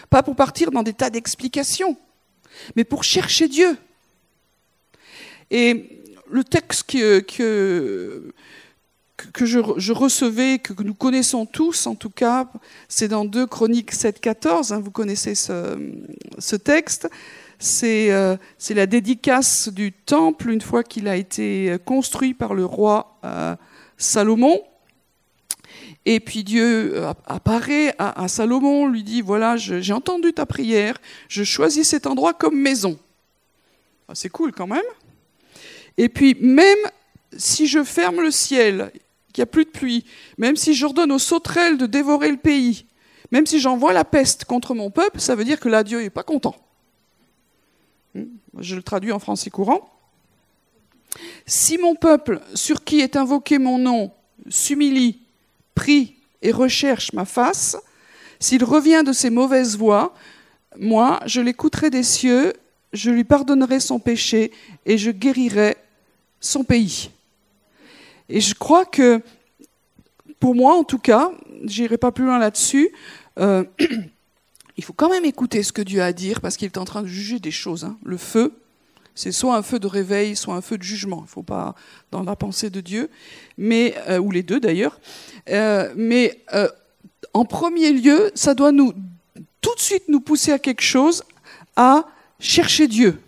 Pas 0.09 0.23
pour 0.23 0.35
partir 0.35 0.71
dans 0.71 0.83
des 0.83 0.93
tas 0.93 1.09
d'explications, 1.09 1.97
mais 2.75 2.85
pour 2.85 3.03
chercher 3.03 3.49
Dieu. 3.49 3.77
Et 5.51 6.03
le 6.29 6.43
texte 6.43 6.91
que, 6.91 7.19
que, 7.19 8.33
que 9.33 9.45
je, 9.45 9.91
recevais, 9.91 10.59
que 10.59 10.81
nous 10.83 10.93
connaissons 10.93 11.45
tous 11.45 11.87
en 11.87 11.95
tout 11.95 12.09
cas, 12.09 12.49
c'est 12.87 13.07
dans 13.07 13.25
2 13.25 13.47
Chroniques 13.47 13.91
7, 13.91 14.19
14, 14.19 14.73
hein, 14.73 14.79
vous 14.79 14.91
connaissez 14.91 15.35
ce, 15.35 16.55
texte. 16.55 17.09
Euh, 17.83 18.37
c'est 18.57 18.73
la 18.73 18.85
dédicace 18.85 19.69
du 19.69 19.91
temple 19.91 20.49
une 20.49 20.61
fois 20.61 20.83
qu'il 20.83 21.07
a 21.07 21.15
été 21.15 21.75
construit 21.85 22.33
par 22.33 22.53
le 22.53 22.65
roi 22.65 23.19
euh, 23.25 23.55
Salomon. 23.97 24.61
Et 26.05 26.21
puis 26.21 26.43
Dieu 26.43 26.95
euh, 26.95 27.13
apparaît 27.25 27.93
à, 27.99 28.23
à 28.23 28.27
Salomon, 28.27 28.87
lui 28.87 29.03
dit, 29.03 29.21
voilà, 29.21 29.57
j'ai 29.57 29.93
entendu 29.93 30.31
ta 30.33 30.45
prière, 30.45 30.97
je 31.27 31.43
choisis 31.43 31.89
cet 31.89 32.07
endroit 32.07 32.33
comme 32.33 32.57
maison. 32.57 32.97
Ah, 34.07 34.15
c'est 34.15 34.29
cool 34.29 34.53
quand 34.53 34.67
même. 34.67 34.81
Et 35.99 36.07
puis 36.07 36.35
même 36.39 36.77
si 37.37 37.67
je 37.67 37.83
ferme 37.83 38.21
le 38.21 38.31
ciel, 38.31 38.91
qu'il 39.33 39.41
n'y 39.41 39.49
a 39.49 39.51
plus 39.51 39.65
de 39.65 39.69
pluie, 39.69 40.05
même 40.37 40.55
si 40.55 40.73
j'ordonne 40.73 41.11
aux 41.11 41.19
sauterelles 41.19 41.77
de 41.77 41.85
dévorer 41.85 42.31
le 42.31 42.37
pays, 42.37 42.85
même 43.31 43.45
si 43.45 43.59
j'envoie 43.59 43.91
la 43.91 44.05
peste 44.05 44.45
contre 44.45 44.73
mon 44.73 44.91
peuple, 44.91 45.19
ça 45.19 45.35
veut 45.35 45.43
dire 45.43 45.59
que 45.59 45.67
là, 45.67 45.83
Dieu 45.83 46.01
n'est 46.01 46.09
pas 46.09 46.23
content. 46.23 46.55
Hmm, 48.15 48.23
je 48.59 48.77
le 48.77 48.81
traduis 48.81 49.11
en 49.11 49.19
français 49.19 49.49
courant. 49.49 49.91
Si 51.45 51.77
mon 51.77 51.95
peuple, 51.95 52.39
sur 52.55 52.85
qui 52.85 53.01
est 53.01 53.17
invoqué 53.17 53.59
mon 53.59 53.77
nom, 53.77 54.13
s'humilie, 54.47 55.19
prie 55.75 56.15
et 56.41 56.53
recherche 56.53 57.11
ma 57.11 57.25
face, 57.25 57.75
s'il 58.39 58.63
revient 58.63 59.03
de 59.05 59.11
ses 59.11 59.29
mauvaises 59.29 59.77
voies, 59.77 60.15
moi, 60.77 61.19
je 61.25 61.41
l'écouterai 61.41 61.89
des 61.89 62.03
cieux, 62.03 62.53
je 62.93 63.11
lui 63.11 63.25
pardonnerai 63.25 63.81
son 63.81 63.99
péché 63.99 64.51
et 64.85 64.97
je 64.97 65.11
guérirai 65.11 65.75
son 66.39 66.63
pays. 66.63 67.11
Et 68.29 68.41
je 68.41 68.53
crois 68.53 68.85
que, 68.85 69.21
pour 70.39 70.55
moi 70.55 70.75
en 70.75 70.83
tout 70.83 70.99
cas, 70.99 71.31
j'irai 71.63 71.97
pas 71.97 72.11
plus 72.11 72.25
loin 72.25 72.39
là-dessus, 72.39 72.91
euh, 73.39 73.63
il 74.77 74.83
faut 74.83 74.93
quand 74.93 75.09
même 75.09 75.25
écouter 75.25 75.63
ce 75.63 75.71
que 75.71 75.81
Dieu 75.81 76.01
a 76.01 76.05
à 76.05 76.13
dire 76.13 76.41
parce 76.41 76.57
qu'il 76.57 76.67
est 76.67 76.77
en 76.77 76.85
train 76.85 77.01
de 77.01 77.07
juger 77.07 77.39
des 77.39 77.51
choses. 77.51 77.85
Hein. 77.85 77.97
Le 78.03 78.17
feu, 78.17 78.53
c'est 79.15 79.31
soit 79.31 79.55
un 79.55 79.63
feu 79.63 79.79
de 79.79 79.87
réveil, 79.87 80.35
soit 80.35 80.55
un 80.55 80.61
feu 80.61 80.77
de 80.77 80.83
jugement. 80.83 81.19
Il 81.19 81.23
ne 81.23 81.27
faut 81.27 81.43
pas 81.43 81.75
dans 82.11 82.23
la 82.23 82.35
pensée 82.35 82.69
de 82.69 82.79
Dieu, 82.79 83.09
mais 83.57 83.95
euh, 84.07 84.19
ou 84.19 84.31
les 84.31 84.43
deux 84.43 84.59
d'ailleurs. 84.59 84.99
Euh, 85.49 85.91
mais 85.95 86.39
en 87.33 87.45
premier 87.45 87.91
lieu, 87.91 88.31
ça 88.35 88.53
doit 88.53 88.71
nous 88.71 88.93
tout 89.61 89.75
de 89.75 89.79
suite 89.79 90.03
nous 90.07 90.21
pousser 90.21 90.51
à 90.51 90.59
quelque 90.59 90.81
chose, 90.81 91.23
à 91.75 92.05
chercher 92.39 92.87
Dieu, 92.87 93.21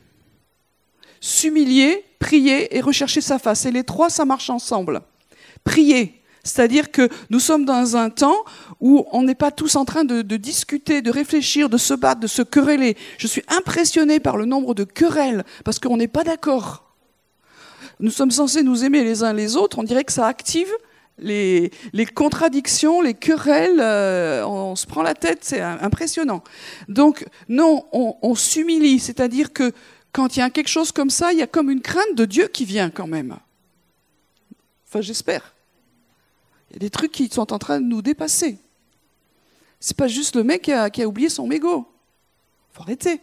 s'humilier 1.20 2.06
prier 2.22 2.78
et 2.78 2.82
rechercher 2.82 3.20
sa 3.20 3.40
face. 3.40 3.66
Et 3.66 3.72
les 3.72 3.84
trois, 3.84 4.10
ça 4.10 4.24
marche 4.24 4.50
ensemble. 4.50 5.02
Prier, 5.66 6.22
c'est-à-dire 6.44 6.92
que 6.92 7.10
nous 7.30 7.40
sommes 7.40 7.66
dans 7.66 7.98
un 7.98 8.10
temps 8.10 8.46
où 8.80 9.06
on 9.12 9.24
n'est 9.24 9.36
pas 9.36 9.52
tous 9.52 9.76
en 9.76 9.86
train 9.86 10.06
de, 10.06 10.22
discuter, 10.38 11.02
de 11.02 11.12
réfléchir, 11.12 11.68
de 11.68 11.78
se 11.78 11.94
battre, 11.94 12.22
de 12.22 12.28
se 12.28 12.42
quereller. 12.42 12.96
Je 13.18 13.28
suis 13.28 13.44
impressionné 13.50 14.20
par 14.20 14.38
le 14.38 14.46
nombre 14.46 14.74
de 14.74 14.84
querelles 14.84 15.44
parce 15.66 15.80
qu'on 15.80 15.98
n'est 15.98 16.08
pas 16.08 16.24
d'accord. 16.24 16.96
Nous 18.00 18.12
sommes 18.12 18.32
censés 18.32 18.64
nous 18.64 18.84
aimer 18.84 19.04
les 19.04 19.24
uns 19.24 19.34
les 19.34 19.58
autres. 19.58 19.78
On 19.78 19.84
dirait 19.84 20.04
que 20.04 20.14
ça 20.14 20.26
active 20.26 20.72
les, 21.20 21.72
contradictions, 22.16 23.02
les 23.02 23.14
querelles. 23.14 23.80
Euh, 23.80 24.44
on 24.46 24.76
se 24.76 24.88
prend 24.88 25.04
la 25.04 25.14
tête, 25.14 25.40
c'est 25.42 25.62
impressionnant. 25.62 26.44
Donc 26.88 27.26
non, 27.50 27.86
on, 27.92 28.16
on 28.22 28.36
s'humilie, 28.36 29.00
c'est-à-dire 29.00 29.54
que 29.54 29.74
quand 30.12 30.36
il 30.36 30.40
y 30.40 30.42
a 30.42 30.50
quelque 30.50 30.68
chose 30.68 30.92
comme 30.92 31.10
ça, 31.10 31.32
il 31.32 31.40
y 31.40 31.42
a 31.42 31.48
comme 31.48 31.70
une 31.70 31.82
crainte 31.82 32.16
de 32.16 32.26
Dieu 32.26 32.48
qui 32.48 32.66
vient 32.66 32.90
quand 32.90 33.08
même. 33.08 33.38
Enfin, 34.88 35.02
j'espère. 35.02 35.54
Il 36.70 36.74
y 36.74 36.76
a 36.78 36.80
des 36.80 36.90
trucs 36.90 37.12
qui 37.12 37.30
sont 37.30 37.54
en 37.54 37.60
train 37.60 37.80
de 37.80 37.86
nous 37.86 38.02
dépasser. 38.02 38.58
C'est 39.80 39.98
pas 39.98 40.08
juste 40.08 40.36
le 40.36 40.44
mec 40.44 40.64
qui 40.64 40.72
a, 40.72 41.08
oublié 41.08 41.30
son 41.30 41.48
mégot. 41.48 41.88
Faut 42.74 42.84
arrêter. 42.84 43.22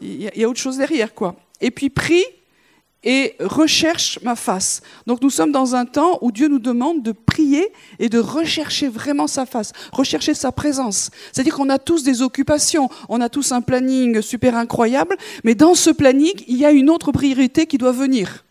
Il 0.00 0.22
y, 0.22 0.28
a, 0.28 0.34
il 0.34 0.40
y, 0.40 0.44
a, 0.44 0.48
autre 0.48 0.60
chose 0.60 0.78
derrière, 0.78 1.14
quoi. 1.14 1.36
Et 1.60 1.70
puis 1.70 1.90
prie 1.90 2.24
et 3.04 3.36
recherche 3.40 4.18
ma 4.22 4.34
face. 4.34 4.82
Donc 5.06 5.22
nous 5.22 5.30
sommes 5.30 5.52
dans 5.52 5.74
un 5.74 5.84
temps 5.84 6.18
où 6.20 6.32
Dieu 6.32 6.48
nous 6.48 6.58
demande 6.58 7.02
de 7.02 7.12
prier 7.12 7.68
et 7.98 8.08
de 8.08 8.18
rechercher 8.18 8.88
vraiment 8.88 9.26
sa 9.26 9.46
face, 9.46 9.72
rechercher 9.92 10.34
sa 10.34 10.50
présence. 10.50 11.10
C'est-à-dire 11.32 11.54
qu'on 11.54 11.70
a 11.70 11.78
tous 11.78 12.02
des 12.02 12.22
occupations, 12.22 12.88
on 13.08 13.20
a 13.20 13.28
tous 13.28 13.52
un 13.52 13.60
planning 13.60 14.20
super 14.20 14.56
incroyable, 14.56 15.16
mais 15.44 15.54
dans 15.54 15.74
ce 15.74 15.90
planning, 15.90 16.34
il 16.48 16.56
y 16.56 16.64
a 16.64 16.72
une 16.72 16.90
autre 16.90 17.12
priorité 17.12 17.66
qui 17.66 17.78
doit 17.78 17.92
venir. 17.92 18.44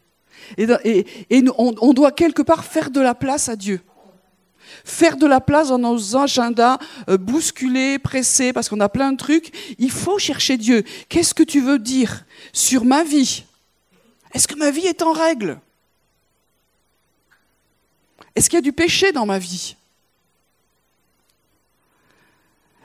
Et, 0.57 1.05
on, 1.57 1.93
doit 1.93 2.11
quelque 2.11 2.41
part 2.41 2.63
faire 2.63 2.89
de 2.89 3.01
la 3.01 3.13
place 3.13 3.49
à 3.49 3.57
Dieu. 3.57 3.81
Faire 4.85 5.17
de 5.17 5.25
la 5.25 5.41
place 5.41 5.69
dans 5.69 5.79
nos 5.79 6.15
agendas 6.15 6.77
euh, 7.09 7.17
bousculés, 7.17 7.99
pressés, 7.99 8.53
parce 8.53 8.69
qu'on 8.69 8.79
a 8.79 8.89
plein 8.89 9.11
de 9.11 9.17
trucs. 9.17 9.51
Il 9.77 9.91
faut 9.91 10.19
chercher 10.19 10.57
Dieu. 10.57 10.83
Qu'est-ce 11.09 11.33
que 11.33 11.43
tu 11.43 11.59
veux 11.59 11.79
dire 11.79 12.25
sur 12.53 12.85
ma 12.85 13.03
vie? 13.03 13.43
Est-ce 14.37 14.47
que 14.47 14.53
ma 14.53 14.69
vie 14.69 14.85
est 14.85 15.01
en 15.01 15.13
règle? 15.13 15.59
Est-ce 18.35 18.51
qu'il 18.51 18.57
y 18.57 18.59
a 18.59 18.61
du 18.61 18.71
péché 18.71 19.11
dans 19.11 19.25
ma 19.25 19.39
vie? 19.39 19.75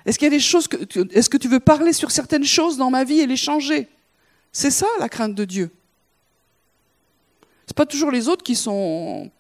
Est-ce 0.07 0.19
qu'il 0.19 0.25
y 0.25 0.29
a 0.29 0.31
des 0.31 0.41
choses 0.41 0.67
que 0.67 0.79
est-ce 1.15 1.29
que 1.29 1.37
tu 1.37 1.49
veux 1.49 1.61
parler 1.61 1.93
sur 1.93 2.11
certaines 2.11 2.47
choses 2.47 2.79
dans 2.79 2.89
ma 2.89 3.05
vie 3.05 3.21
et 3.21 3.27
les 3.27 3.37
changer? 3.37 3.91
C'est 4.51 4.71
ça 4.71 4.87
la 4.99 5.11
crainte 5.11 5.35
de 5.35 5.45
Dieu. 5.45 5.71
C'est 7.67 7.77
pas 7.77 7.85
toujours 7.85 8.11
les 8.11 8.29
autres 8.29 8.43
qui 8.43 8.57
sont 8.57 9.31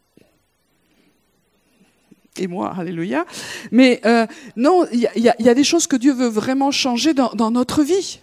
et 2.37 2.47
moi, 2.47 2.75
alléluia. 2.77 3.25
Mais 3.71 4.03
euh, 4.05 4.27
non, 4.55 4.87
il 4.93 5.01
y, 5.01 5.49
a 5.49 5.55
des 5.55 5.65
choses 5.65 5.87
que 5.87 5.97
Dieu 5.97 6.13
veut 6.13 6.29
vraiment 6.29 6.71
changer 6.73 7.15
dans 7.15 7.51
notre 7.51 7.83
vie. 7.83 8.21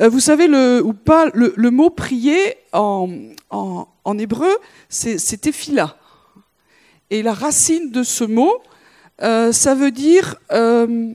Euh, 0.00 0.08
vous 0.08 0.20
savez, 0.20 0.48
le, 0.48 0.82
ou 0.84 0.92
pas, 0.92 1.30
le, 1.34 1.70
mot 1.70 1.90
prier 1.90 2.56
en, 2.72 3.08
en, 3.50 4.18
hébreu, 4.18 4.52
c'est 4.88 5.40
tefila. 5.40 5.96
Et 7.10 7.22
la 7.22 7.32
racine 7.32 7.90
de 7.90 8.02
ce 8.02 8.24
mot, 8.24 8.60
euh, 9.22 9.52
ça 9.52 9.74
veut 9.74 9.92
dire 9.92 10.36
euh, 10.52 11.14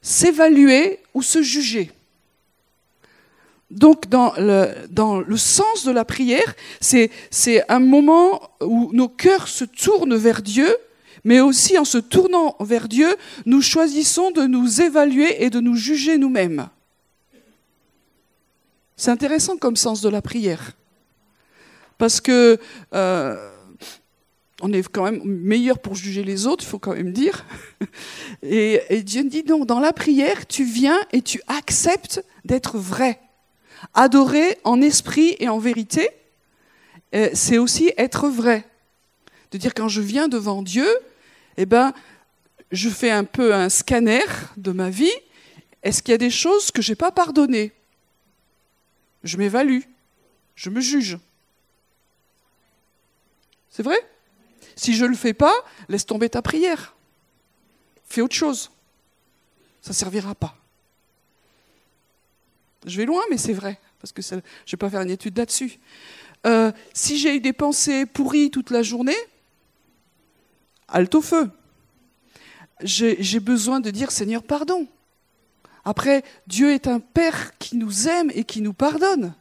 s'évaluer 0.00 1.00
ou 1.14 1.22
se 1.22 1.42
juger. 1.42 1.90
Donc, 3.70 4.08
dans 4.08 4.32
le, 4.36 4.68
dans 4.90 5.18
le 5.18 5.36
sens 5.36 5.84
de 5.84 5.90
la 5.90 6.04
prière, 6.04 6.54
c'est 6.80 7.10
un 7.68 7.80
moment 7.80 8.50
où 8.60 8.90
nos 8.92 9.08
cœurs 9.08 9.48
se 9.48 9.64
tournent 9.64 10.14
vers 10.14 10.42
Dieu, 10.42 10.76
mais 11.24 11.40
aussi 11.40 11.76
en 11.78 11.84
se 11.84 11.98
tournant 11.98 12.54
vers 12.60 12.86
Dieu, 12.86 13.16
nous 13.46 13.62
choisissons 13.62 14.30
de 14.30 14.42
nous 14.42 14.80
évaluer 14.80 15.42
et 15.42 15.50
de 15.50 15.58
nous 15.58 15.74
juger 15.74 16.18
nous-mêmes. 16.18 16.68
C'est 19.04 19.10
intéressant 19.10 19.58
comme 19.58 19.76
sens 19.76 20.00
de 20.00 20.08
la 20.08 20.22
prière. 20.22 20.72
parce 21.98 22.22
que 22.22 22.58
euh, 22.94 23.50
on 24.62 24.72
est 24.72 24.88
quand 24.88 25.04
même 25.04 25.20
meilleur 25.22 25.78
pour 25.78 25.94
juger 25.94 26.24
les 26.24 26.46
autres, 26.46 26.64
il 26.64 26.68
faut 26.68 26.78
quand 26.78 26.94
même 26.94 27.12
dire. 27.12 27.44
Et, 28.42 28.80
et 28.88 29.02
Dieu 29.02 29.22
dit 29.24 29.44
non, 29.46 29.66
dans 29.66 29.78
la 29.78 29.92
prière, 29.92 30.46
tu 30.46 30.64
viens 30.64 30.98
et 31.12 31.20
tu 31.20 31.42
acceptes 31.48 32.24
d'être 32.46 32.78
vrai. 32.78 33.20
Adorer 33.92 34.56
en 34.64 34.80
esprit 34.80 35.36
et 35.38 35.50
en 35.50 35.58
vérité, 35.58 36.08
euh, 37.14 37.28
c'est 37.34 37.58
aussi 37.58 37.92
être 37.98 38.30
vrai. 38.30 38.66
De 39.50 39.58
dire 39.58 39.74
quand 39.74 39.88
je 39.88 40.00
viens 40.00 40.28
devant 40.28 40.62
Dieu, 40.62 40.88
eh 41.58 41.66
ben, 41.66 41.92
je 42.72 42.88
fais 42.88 43.10
un 43.10 43.24
peu 43.24 43.54
un 43.54 43.68
scanner 43.68 44.24
de 44.56 44.72
ma 44.72 44.88
vie. 44.88 45.18
Est-ce 45.82 46.02
qu'il 46.02 46.12
y 46.12 46.14
a 46.14 46.18
des 46.18 46.30
choses 46.30 46.70
que 46.70 46.80
je 46.80 46.92
n'ai 46.92 46.96
pas 46.96 47.10
pardonnées? 47.10 47.74
Je 49.24 49.36
m'évalue, 49.38 49.80
je 50.54 50.70
me 50.70 50.80
juge. 50.80 51.18
C'est 53.70 53.82
vrai? 53.82 53.98
Si 54.76 54.94
je 54.94 55.04
ne 55.04 55.10
le 55.10 55.16
fais 55.16 55.34
pas, 55.34 55.54
laisse 55.88 56.06
tomber 56.06 56.28
ta 56.28 56.42
prière. 56.42 56.94
Fais 58.06 58.20
autre 58.20 58.34
chose. 58.34 58.70
Ça 59.80 59.90
ne 59.90 59.94
servira 59.94 60.34
pas. 60.34 60.56
Je 62.86 62.96
vais 62.98 63.06
loin, 63.06 63.22
mais 63.30 63.38
c'est 63.38 63.54
vrai, 63.54 63.80
parce 63.98 64.12
que 64.12 64.20
je 64.20 64.34
ne 64.34 64.40
vais 64.70 64.76
pas 64.76 64.90
faire 64.90 65.00
une 65.00 65.10
étude 65.10 65.36
là-dessus. 65.38 65.78
Euh, 66.46 66.70
si 66.92 67.18
j'ai 67.18 67.36
eu 67.36 67.40
des 67.40 67.54
pensées 67.54 68.04
pourries 68.04 68.50
toute 68.50 68.70
la 68.70 68.82
journée, 68.82 69.16
halte 70.88 71.14
au 71.14 71.22
feu. 71.22 71.50
J'ai 72.82 73.40
besoin 73.40 73.80
de 73.80 73.90
dire 73.90 74.10
Seigneur, 74.10 74.42
pardon. 74.42 74.86
Après, 75.84 76.22
Dieu 76.46 76.72
est 76.72 76.86
un 76.86 77.00
Père 77.00 77.56
qui 77.58 77.76
nous 77.76 78.08
aime 78.08 78.30
et 78.34 78.44
qui 78.44 78.60
nous 78.60 78.72
pardonne. 78.72 79.34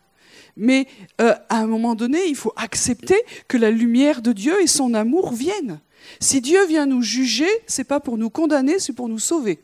Mais 0.56 0.88
euh, 1.22 1.34
à 1.50 1.58
un 1.58 1.68
moment 1.68 1.96
donné, 1.96 2.20
il 2.28 2.36
faut 2.36 2.54
accepter 2.56 3.20
que 3.48 3.58
la 3.58 3.72
lumière 3.72 4.22
de 4.22 4.34
Dieu 4.34 4.62
et 4.62 4.68
son 4.68 4.94
amour 4.94 5.34
viennent. 5.34 5.80
Si 6.20 6.42
Dieu 6.42 6.66
vient 6.68 6.86
nous 6.86 7.02
juger, 7.02 7.50
c'est 7.66 7.84
pas 7.86 8.00
pour 8.00 8.18
nous 8.18 8.30
condamner, 8.30 8.80
c'est 8.80 8.94
pour 8.94 9.10
nous 9.10 9.20
sauver. 9.20 9.60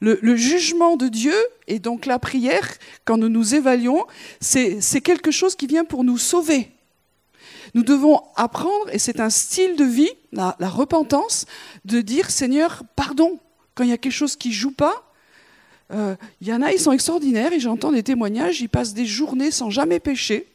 Le, 0.00 0.18
le, 0.22 0.36
jugement 0.36 0.96
de 0.96 1.08
Dieu 1.08 1.34
et 1.66 1.78
donc 1.78 2.06
la 2.06 2.18
prière, 2.18 2.68
quand 3.04 3.16
nous 3.16 3.28
nous 3.28 3.54
évaluons, 3.54 4.04
c'est 4.40 5.00
quelque 5.00 5.30
chose 5.30 5.54
qui 5.54 5.66
vient 5.66 5.84
pour 5.84 6.04
nous 6.04 6.18
sauver. 6.18 6.72
Nous 7.74 7.82
devons 7.82 8.22
apprendre, 8.36 8.88
et 8.92 8.98
c'est 8.98 9.20
un 9.20 9.30
style 9.30 9.76
de 9.76 9.84
vie, 9.84 10.10
la, 10.32 10.56
la, 10.58 10.68
repentance, 10.68 11.46
de 11.84 12.00
dire 12.00 12.30
Seigneur, 12.30 12.82
pardon, 12.96 13.38
quand 13.74 13.84
il 13.84 13.90
y 13.90 13.92
a 13.92 13.98
quelque 13.98 14.12
chose 14.12 14.36
qui 14.36 14.52
joue 14.52 14.72
pas. 14.72 15.07
Il 15.90 15.96
euh, 15.96 16.14
y 16.42 16.52
en 16.52 16.60
a, 16.60 16.72
ils 16.72 16.78
sont 16.78 16.92
extraordinaires, 16.92 17.52
et 17.52 17.60
j'entends 17.60 17.92
des 17.92 18.02
témoignages, 18.02 18.60
ils 18.60 18.68
passent 18.68 18.94
des 18.94 19.06
journées 19.06 19.50
sans 19.50 19.70
jamais 19.70 20.00
pécher. 20.00 20.46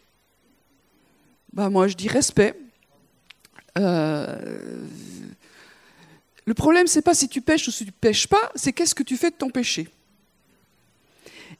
Bah, 1.53 1.69
moi, 1.69 1.87
je 1.87 1.95
dis 1.95 2.07
respect. 2.07 2.55
Euh, 3.77 4.35
le 6.45 6.53
problème, 6.53 6.87
c'est 6.87 7.01
pas 7.01 7.15
si 7.15 7.27
tu 7.29 7.41
pêches 7.41 7.67
ou 7.67 7.71
si 7.71 7.85
tu 7.85 7.91
pêches 7.91 8.27
pas, 8.27 8.51
c'est 8.55 8.73
qu'est-ce 8.73 8.93
que 8.93 9.03
tu 9.03 9.17
fais 9.17 9.31
de 9.31 9.35
ton 9.35 9.49
péché. 9.49 9.87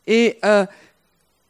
Et 0.06 0.38
euh, 0.46 0.66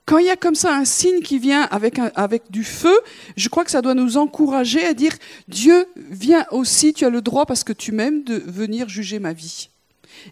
quand 0.06 0.18
il 0.18 0.28
y 0.28 0.30
a 0.30 0.36
comme 0.36 0.56
ça 0.56 0.76
un 0.76 0.86
signe 0.86 1.22
qui 1.22 1.40
vient 1.40 1.64
avec, 1.64 2.00
avec 2.16 2.52
du 2.52 2.64
feu, 2.64 2.98
je 3.36 3.50
crois 3.50 3.66
que 3.66 3.72
ça 3.72 3.82
doit 3.82 3.96
nous 3.96 4.18
encourager 4.18 4.86
à 4.86 4.94
dire 4.94 5.14
Dieu, 5.48 5.88
viens 5.96 6.46
aussi, 6.52 6.94
tu 6.94 7.06
as 7.06 7.10
le 7.10 7.22
droit 7.22 7.46
parce 7.46 7.64
que 7.64 7.74
tu 7.74 7.92
m'aimes 7.92 8.24
de 8.24 8.36
venir 8.36 8.88
juger 8.88 9.20
ma 9.20 9.34
vie. 9.34 9.70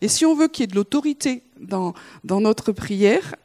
Et 0.02 0.08
si 0.08 0.26
on 0.26 0.36
veut 0.36 0.48
qu'il 0.48 0.64
y 0.64 0.66
ait 0.66 0.68
de 0.68 0.76
l'autorité 0.76 1.44
dans, 1.60 1.94
dans 2.24 2.42
notre 2.42 2.72
prière, 2.72 3.36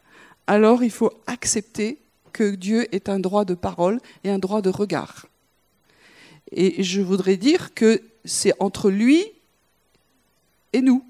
alors 0.46 0.82
il 0.82 0.90
faut 0.90 1.12
accepter 1.26 1.98
que 2.32 2.54
Dieu 2.54 2.94
est 2.94 3.08
un 3.08 3.18
droit 3.18 3.44
de 3.44 3.54
parole 3.54 4.00
et 4.24 4.30
un 4.30 4.38
droit 4.38 4.62
de 4.62 4.70
regard. 4.70 5.26
Et 6.52 6.82
je 6.82 7.00
voudrais 7.00 7.36
dire 7.36 7.74
que 7.74 8.02
c'est 8.24 8.52
entre 8.60 8.90
lui 8.90 9.24
et 10.72 10.82
nous. 10.82 11.04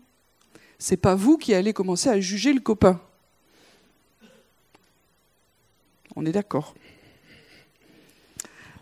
C'est 0.78 0.96
pas 0.96 1.14
vous 1.14 1.36
qui 1.36 1.54
allez 1.54 1.72
commencer 1.72 2.08
à 2.08 2.20
juger 2.20 2.52
le 2.52 2.60
copain. 2.60 3.00
On 6.14 6.24
est 6.24 6.32
d'accord. 6.32 6.74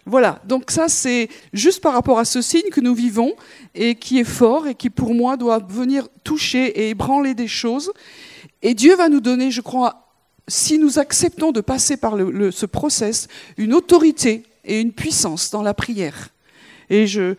Voilà, 0.07 0.41
donc 0.45 0.71
ça 0.71 0.89
c'est 0.89 1.29
juste 1.55 1.81
par 1.81 1.95
rapport 1.95 2.19
à 2.19 2.27
ce 2.27 2.43
signe 2.43 2.69
que 2.71 2.81
nous 2.81 2.95
vivons 2.95 3.35
et 3.75 3.95
qui 3.95 4.19
est 4.19 4.25
fort 4.25 4.67
et 4.67 4.75
qui 4.75 4.91
pour 4.91 5.15
moi 5.15 5.39
doit 5.39 5.61
venir 5.67 6.09
toucher 6.25 6.67
et 6.67 6.91
ébranler 6.91 7.35
des 7.35 7.49
choses. 7.49 7.91
Et 8.61 8.75
Dieu 8.75 8.97
va 8.97 9.09
nous 9.09 9.21
donner, 9.21 9.51
je 9.51 9.63
crois, 9.63 10.05
si 10.47 10.79
nous 10.79 10.99
acceptons 10.99 11.53
de 11.53 11.63
passer 11.63 11.97
par 11.97 12.17
le, 12.17 12.51
ce 12.51 12.67
process, 12.67 13.29
une 13.57 13.73
autorité 13.73 14.43
et 14.65 14.81
une 14.81 14.93
puissance 14.93 15.51
dans 15.51 15.63
la 15.63 15.75
prière. 15.75 16.31
Et 16.91 17.07
je, 17.07 17.35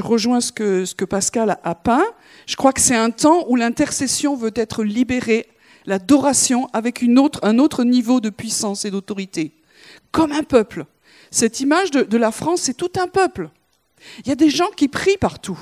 rejoins 0.00 0.40
ce 0.40 0.52
que, 0.52 1.04
Pascal 1.04 1.56
a 1.62 1.74
peint. 1.74 2.04
Je 2.46 2.56
crois 2.56 2.72
que 2.72 2.80
c'est 2.80 2.96
un 2.96 3.10
temps 3.10 3.44
où 3.48 3.54
l'intercession 3.54 4.34
veut 4.34 4.52
être 4.56 4.82
libérée, 4.82 5.46
l'adoration 5.86 6.68
avec 6.72 7.00
une 7.00 7.22
un 7.42 7.58
autre 7.58 7.84
niveau 7.84 8.20
de 8.20 8.30
puissance 8.30 8.84
et 8.84 8.90
d'autorité. 8.90 9.52
Comme 10.10 10.32
un 10.32 10.42
peuple. 10.42 10.84
Cette 11.32 11.60
image 11.60 11.90
de, 11.90 12.16
la 12.18 12.30
France, 12.30 12.60
c'est 12.60 12.76
tout 12.76 12.92
un 13.00 13.08
peuple. 13.08 13.48
Il 14.20 14.28
y 14.28 14.32
a 14.32 14.36
des 14.36 14.50
gens 14.50 14.68
qui 14.76 14.86
prient 14.86 15.16
partout. 15.16 15.58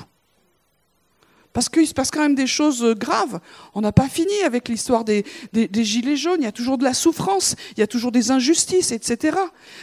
Parce 1.53 1.69
qu'il 1.69 1.87
se 1.87 1.95
passe 1.95 2.11
quand 2.11 2.21
même 2.21 2.35
des 2.35 2.49
choses 2.49 2.85
graves. 2.97 3.41
On 3.75 3.81
n'a 3.81 3.93
pas 3.93 4.09
fini 4.09 4.33
avec 4.45 4.69
l'histoire 4.69 5.05
des, 5.05 5.25
gilets 5.53 6.17
jaunes. 6.17 6.41
Il 6.41 6.45
y 6.45 6.49
a 6.49 6.53
toujours 6.53 6.77
de 6.77 6.85
la 6.85 6.93
souffrance, 6.93 7.55
il 7.77 7.81
y 7.81 7.83
a 7.83 7.87
toujours 7.87 8.11
des 8.11 8.33
injustices, 8.33 8.91
etc. 8.91 9.37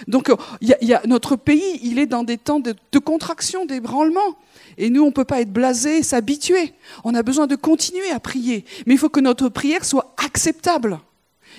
Donc 0.07 0.29
il 0.59 0.75
y 0.81 0.93
a, 0.93 1.01
notre 1.05 1.37
pays, 1.37 1.79
il 1.81 1.99
est 1.99 2.05
dans 2.05 2.23
des 2.23 2.37
temps 2.37 2.59
de, 2.59 2.75
contraction, 2.99 3.65
d'ébranlement. 3.65 4.37
Et 4.77 4.89
nous, 4.89 5.03
on 5.03 5.07
ne 5.07 5.11
peut 5.11 5.25
pas 5.25 5.39
être 5.39 5.51
blasé 5.51 5.99
et 5.99 6.03
s'habituer. 6.03 6.73
On 7.05 7.15
a 7.15 7.23
besoin 7.23 7.47
de 7.47 7.55
continuer 7.55 8.11
à 8.11 8.19
prier. 8.19 8.65
Mais 8.85 8.95
il 8.95 8.97
faut 8.97 9.09
que 9.09 9.21
notre 9.21 9.47
prière 9.47 9.85
soit 9.85 10.13
acceptable. 10.17 10.99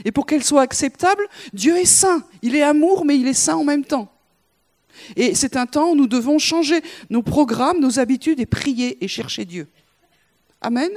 Et 0.05 0.13
pour 0.13 0.27
qu'elle 0.27 0.45
soit 0.45 0.63
acceptable, 0.63 1.27
Dieu 1.55 1.77
est 1.79 1.87
saint. 1.87 2.23
Il 2.43 2.55
est 2.55 2.63
amour, 2.63 3.07
mais 3.07 3.19
il 3.19 3.27
est 3.27 3.33
saint 3.33 3.57
en 3.57 3.65
même 3.65 3.85
temps. 3.85 4.13
Et 5.17 5.35
c'est 5.35 5.57
un 5.57 5.67
temps 5.67 5.91
où 5.91 5.95
nous 5.95 6.07
devons 6.07 6.39
changer 6.39 6.81
nos 7.11 7.23
programmes, 7.23 7.81
nos 7.81 7.99
habitudes 7.99 8.41
et 8.41 8.47
prier 8.47 9.03
et 9.05 9.09
chercher 9.09 9.45
Dieu. 9.45 9.69
Amen. 10.61 10.91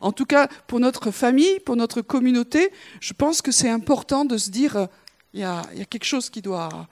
En 0.00 0.12
tout 0.12 0.26
cas, 0.26 0.48
pour 0.66 0.80
notre 0.80 1.10
famille, 1.10 1.60
pour 1.60 1.76
notre 1.76 2.02
communauté, 2.02 2.70
je 3.00 3.12
pense 3.12 3.42
que 3.42 3.50
c'est 3.50 3.68
important 3.68 4.24
de 4.24 4.36
se 4.36 4.50
dire, 4.50 4.76
euh, 4.76 4.86
il 5.32 5.40
y, 5.40 5.44
a, 5.44 5.62
quelque 5.90 6.04
chose 6.04 6.30
qui 6.30 6.42
doit, 6.42 6.88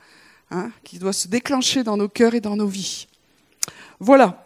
hein, 0.51 0.71
qui 0.85 0.99
doit 0.99 1.13
se 1.13 1.29
déclencher 1.29 1.85
dans 1.85 1.97
nos 1.97 2.09
cœurs 2.09 2.35
et 2.35 2.41
dans 2.41 2.57
nos 2.57 2.67
vies. 2.67 3.07
Voilà. 4.01 4.45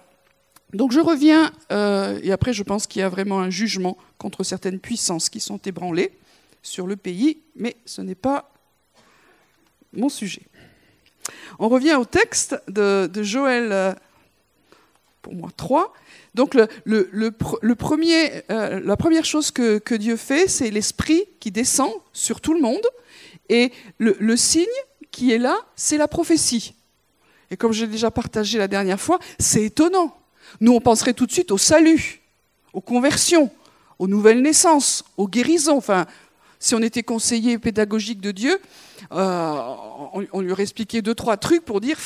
Donc 0.73 0.93
je 0.93 1.01
reviens, 1.01 1.51
euh, 1.73 2.21
et 2.23 2.31
après 2.31 2.53
je 2.53 2.63
pense 2.63 2.87
qu'il 2.87 3.01
y 3.01 3.03
a 3.03 3.09
vraiment 3.09 3.41
un 3.41 3.51
jugement 3.51 3.97
contre 4.19 4.45
certaines 4.45 4.79
puissances 4.79 5.29
qui 5.29 5.41
sont 5.41 5.59
ébranlées 5.59 6.13
sur 6.63 6.87
le 6.87 6.97
pays, 6.97 7.39
mais 7.57 7.77
ce 7.85 8.03
n'est 8.03 8.15
pas 8.15 8.53
mon 9.93 10.09
sujet. 10.09 10.43
On 11.59 11.69
revient 11.69 11.95
au 11.95 12.05
texte 12.05 12.57
de, 12.69 13.11
Joël, 13.23 13.69
euh, 13.73 13.93
pour 15.23 15.35
moi, 15.35 15.51
3. 15.57 15.93
Donc 16.35 16.55
le 16.55 17.75
premier, 17.75 18.43
euh, 18.51 18.81
la 18.85 18.97
première 18.97 19.25
chose 19.25 19.51
que, 19.51 19.79
que 19.79 19.95
Dieu 19.95 20.17
fait, 20.17 20.49
c'est 20.49 20.71
l'Esprit 20.71 21.25
qui 21.41 21.51
descend 21.51 21.91
sur 22.13 22.41
tout 22.41 22.55
le 22.55 22.61
monde, 22.61 22.87
et 23.49 23.73
le 23.99 24.37
signe 24.37 24.67
qui 25.11 25.33
est 25.33 25.39
là, 25.39 25.57
c'est 25.75 25.97
la 25.97 26.07
prophétie. 26.07 26.75
Et 27.51 27.57
comme 27.57 27.73
j'ai 27.73 27.87
déjà 27.87 28.11
partagé 28.11 28.59
la 28.59 28.69
dernière 28.69 29.01
fois, 29.01 29.19
c'est 29.39 29.65
étonnant. 29.65 30.17
Nous, 30.61 30.73
on 30.73 30.81
penserait 30.81 31.15
tout 31.15 31.27
de 31.27 31.33
suite 31.33 31.51
au 31.51 31.59
salut, 31.59 32.21
aux 32.73 32.81
conversions, 32.81 33.51
aux 33.99 34.09
nouvelles 34.09 34.41
naissances, 34.41 35.05
aux 35.17 35.29
guérisons. 35.29 35.77
Enfin, 35.77 36.07
si 36.61 36.75
on 36.75 36.83
était 36.83 37.03
conseiller 37.03 37.59
pédagogique 37.59 38.21
de 38.21 38.31
Dieu, 38.31 38.61
euh, 39.13 39.53
on, 40.33 40.41
lui 40.41 40.53
aurait 40.53 40.63
expliqué 40.63 41.01
deux, 41.01 41.15
trois 41.15 41.39
trucs 41.39 41.65
pour 41.65 41.81
dire 41.81 41.99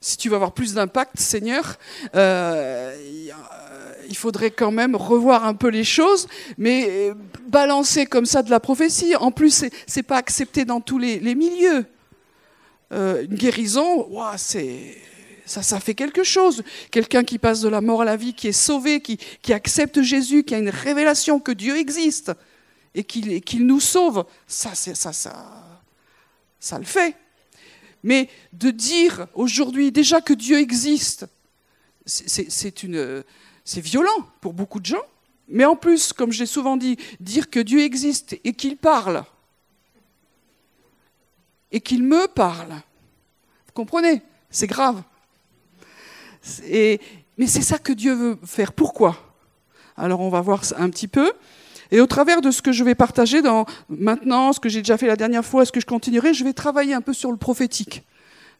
si 0.00 0.16
tu 0.16 0.28
veux 0.28 0.34
avoir 0.34 0.52
plus 0.52 0.74
d'impact, 0.74 1.18
Seigneur, 1.18 1.76
euh, 2.14 2.94
il 4.08 4.16
faudrait 4.16 4.50
quand 4.50 4.70
même 4.70 4.94
revoir 4.94 5.44
un 5.44 5.54
peu 5.54 5.68
les 5.68 5.84
choses, 5.84 6.28
mais 6.56 7.12
balancer 7.46 8.06
comme 8.06 8.26
ça 8.26 8.42
de 8.42 8.50
la 8.50 8.60
prophétie, 8.60 9.16
en 9.16 9.30
plus, 9.30 9.64
c'est 9.86 10.02
pas 10.02 10.16
accepté 10.16 10.64
dans 10.64 10.80
tous 10.80 10.98
les, 10.98 11.18
les 11.18 11.34
milieux. 11.34 11.84
Euh, 12.92 13.24
une 13.24 13.34
guérison, 13.34 14.06
wow, 14.08 14.36
c'est 14.36 14.96
ça, 15.46 15.62
ça 15.62 15.80
fait 15.80 15.94
quelque 15.94 16.24
chose. 16.24 16.62
Quelqu'un 16.90 17.24
qui 17.24 17.38
passe 17.38 17.60
de 17.60 17.68
la 17.68 17.80
mort 17.80 18.02
à 18.02 18.04
la 18.04 18.16
vie, 18.16 18.34
qui 18.34 18.48
est 18.48 18.52
sauvé, 18.52 19.00
qui, 19.00 19.18
qui 19.42 19.52
accepte 19.52 20.00
Jésus, 20.02 20.44
qui 20.44 20.54
a 20.54 20.58
une 20.58 20.70
révélation 20.70 21.40
que 21.40 21.52
Dieu 21.52 21.76
existe 21.76 22.32
et 22.98 23.04
qu'il 23.04 23.40
qu 23.42 23.60
nous 23.60 23.78
sauve, 23.78 24.26
ça, 24.48 24.74
ça, 24.74 25.12
ça, 25.12 25.32
ça 26.58 26.78
le 26.78 26.84
fait. 26.84 27.14
Mais 28.02 28.28
de 28.52 28.72
dire 28.72 29.28
aujourd'hui 29.34 29.92
déjà 29.92 30.20
que 30.20 30.32
Dieu 30.32 30.58
existe, 30.58 31.26
c'est 32.04 33.80
violent 33.80 34.28
pour 34.40 34.52
beaucoup 34.52 34.80
de 34.80 34.86
gens. 34.86 35.04
Mais 35.46 35.64
en 35.64 35.76
plus, 35.76 36.12
comme 36.12 36.32
j'ai 36.32 36.44
souvent 36.44 36.76
dit, 36.76 36.98
dire 37.20 37.48
que 37.48 37.60
Dieu 37.60 37.80
existe 37.82 38.36
et 38.42 38.52
qu'il 38.52 38.76
parle, 38.76 39.24
et 41.70 41.80
qu'il 41.80 42.02
me 42.02 42.26
parle. 42.26 42.72
Vous 42.72 43.72
comprenez? 43.74 44.22
C'est 44.50 44.66
grave. 44.66 45.02
mais 46.66 47.46
c'est 47.46 47.62
ça 47.62 47.78
que 47.78 47.92
Dieu 47.92 48.14
veut 48.14 48.38
faire. 48.44 48.72
Pourquoi? 48.72 49.36
Alors 49.96 50.18
on 50.20 50.30
va 50.30 50.40
voir 50.40 50.62
un 50.76 50.90
petit 50.90 51.08
peu. 51.08 51.32
Et 51.90 52.00
au 52.00 52.06
travers 52.06 52.40
de 52.40 52.50
ce 52.50 52.60
que 52.60 52.72
je 52.72 52.84
vais 52.84 52.94
partager 52.94 53.40
dans 53.40 53.64
maintenant, 53.88 54.52
ce 54.52 54.60
que 54.60 54.68
j'ai 54.68 54.80
déjà 54.80 54.98
fait 54.98 55.06
la 55.06 55.16
dernière 55.16 55.44
fois, 55.44 55.64
ce 55.64 55.72
que 55.72 55.80
je 55.80 55.86
continuerai, 55.86 56.34
je 56.34 56.44
vais 56.44 56.52
travailler 56.52 56.94
un 56.94 57.00
peu 57.00 57.14
sur 57.14 57.30
le 57.30 57.38
prophétique. 57.38 58.02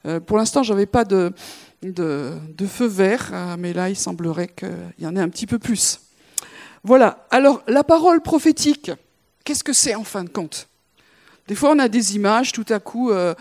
Euh, 0.07 0.21
pour 0.21 0.37
l'instant, 0.39 0.63
je 0.63 0.73
n'avais 0.73 0.87
pas 0.87 1.05
de, 1.05 1.33
feu 2.67 2.87
vert, 2.87 3.31
euh, 3.33 3.57
mais 3.59 3.73
là, 3.73 3.91
il 3.91 3.97
semblerait 3.97 4.49
qu'il 4.49 4.69
y 5.01 5.07
en 5.07 5.17
ait 5.17 5.21
un 5.21 5.29
petit 5.29 5.47
peu 5.47 5.59
plus. 5.59 6.01
Voilà. 6.85 7.27
Alors, 7.31 7.63
la 7.67 7.85
parole 7.85 8.23
prophétique, 8.23 8.91
qu'est-ce 9.45 9.65
que 9.65 9.73
c'est 9.73 9.95
en 9.95 10.05
fin 10.05 10.25
de 10.25 10.31
compte? 10.31 10.69
Des 11.49 11.55
fois, 11.55 11.71
on 11.71 11.79
a 11.79 11.89
des 11.89 12.17
images, 12.17 12.53
tout 12.53 12.67
à 12.69 12.79
coup, 12.79 13.11
euh, 13.11 13.35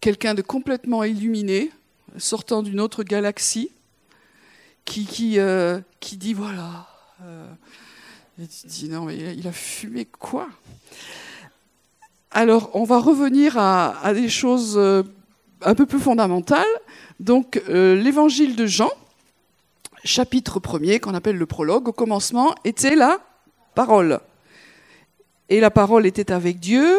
quelqu'un 0.00 0.34
de 0.34 0.42
complètement 0.42 1.04
illuminé, 1.04 1.70
sortant 2.18 2.62
d'une 2.62 2.80
autre 2.80 3.02
galaxie, 3.02 3.70
qui, 4.84 5.06
qui, 5.06 5.38
qui 6.00 6.16
dit 6.16 6.34
voilà. 6.34 6.88
Tu 8.38 8.86
non, 8.86 9.06
mais 9.06 9.16
il 9.16 9.48
a 9.48 9.52
fumé 9.52 10.04
quoi? 10.04 10.48
Alors, 12.30 12.70
on 12.74 12.84
va 12.84 13.00
revenir 13.00 13.58
à, 13.58 14.12
des 14.14 14.28
choses 14.28 14.76
euh, 14.76 15.02
un 15.60 15.74
peu 15.74 15.86
plus 15.86 15.98
fondamentales. 15.98 16.64
Donc, 17.18 17.60
euh, 17.68 17.96
l'évangile 17.96 18.54
de 18.54 18.64
Jean, 18.64 18.90
chapitre 20.04 20.60
1er, 20.60 21.00
qu'on 21.00 21.14
appelle 21.14 21.36
le 21.36 21.46
prologue, 21.46 21.88
au 21.88 21.92
commencement, 21.92 22.54
était 22.62 22.94
la 22.94 23.18
parole. 23.74 24.20
Et 25.48 25.58
la 25.58 25.72
parole 25.72 26.06
était 26.06 26.30
avec 26.30 26.60
Dieu, 26.60 26.96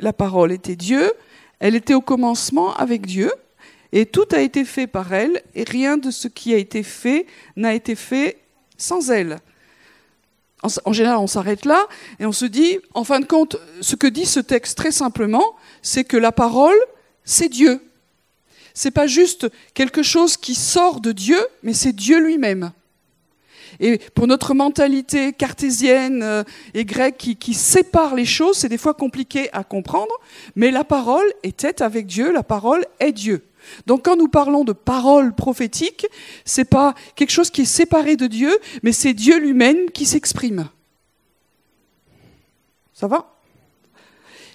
la 0.00 0.12
parole 0.12 0.50
était 0.50 0.74
Dieu, 0.74 1.12
elle 1.60 1.76
était 1.76 1.94
au 1.94 2.00
commencement 2.00 2.74
avec 2.74 3.06
Dieu, 3.06 3.30
et 3.92 4.06
tout 4.06 4.26
a 4.32 4.40
été 4.40 4.64
fait 4.64 4.88
par 4.88 5.12
elle, 5.12 5.40
et 5.54 5.62
rien 5.62 5.98
de 5.98 6.10
ce 6.10 6.26
qui 6.26 6.52
a 6.52 6.56
été 6.56 6.82
fait 6.82 7.26
n'a 7.54 7.74
été 7.74 7.94
fait 7.94 8.38
sans 8.76 9.12
elle 9.12 9.38
en 10.62 10.92
général, 10.92 11.18
on 11.18 11.26
s'arrête 11.26 11.64
là 11.64 11.86
et 12.18 12.26
on 12.26 12.32
se 12.32 12.46
dit, 12.46 12.78
en 12.94 13.04
fin 13.04 13.20
de 13.20 13.26
compte, 13.26 13.56
ce 13.80 13.94
que 13.94 14.06
dit 14.06 14.26
ce 14.26 14.40
texte 14.40 14.76
très 14.76 14.90
simplement, 14.90 15.54
c'est 15.82 16.04
que 16.04 16.16
la 16.16 16.32
parole, 16.32 16.76
c'est 17.24 17.48
Dieu. 17.48 17.80
C'est 18.74 18.90
pas 18.90 19.06
juste 19.06 19.48
quelque 19.74 20.02
chose 20.02 20.36
qui 20.36 20.54
sort 20.54 21.00
de 21.00 21.12
Dieu, 21.12 21.38
mais 21.62 21.72
c'est 21.72 21.94
Dieu 21.94 22.18
lui-même. 22.18 22.72
Et 23.80 23.98
pour 24.14 24.26
notre 24.26 24.54
mentalité 24.54 25.32
cartésienne 25.32 26.22
euh, 26.22 26.44
et 26.74 26.84
grecque 26.84 27.16
qui, 27.18 27.36
qui 27.36 27.54
sépare 27.54 28.14
les 28.14 28.24
choses, 28.24 28.56
c'est 28.56 28.68
des 28.68 28.78
fois 28.78 28.94
compliqué 28.94 29.50
à 29.52 29.64
comprendre, 29.64 30.12
mais 30.54 30.70
la 30.70 30.84
parole 30.84 31.26
était 31.42 31.82
avec 31.82 32.06
Dieu, 32.06 32.32
la 32.32 32.42
parole 32.42 32.84
est 33.00 33.12
Dieu. 33.12 33.44
Donc 33.86 34.04
quand 34.04 34.16
nous 34.16 34.28
parlons 34.28 34.64
de 34.64 34.72
parole 34.72 35.34
prophétique, 35.34 36.06
c'est 36.44 36.64
pas 36.64 36.94
quelque 37.14 37.30
chose 37.30 37.50
qui 37.50 37.62
est 37.62 37.64
séparé 37.64 38.16
de 38.16 38.26
Dieu, 38.26 38.56
mais 38.82 38.92
c'est 38.92 39.14
Dieu 39.14 39.38
lui-même 39.38 39.90
qui 39.90 40.06
s'exprime. 40.06 40.68
Ça 42.92 43.06
va? 43.06 43.36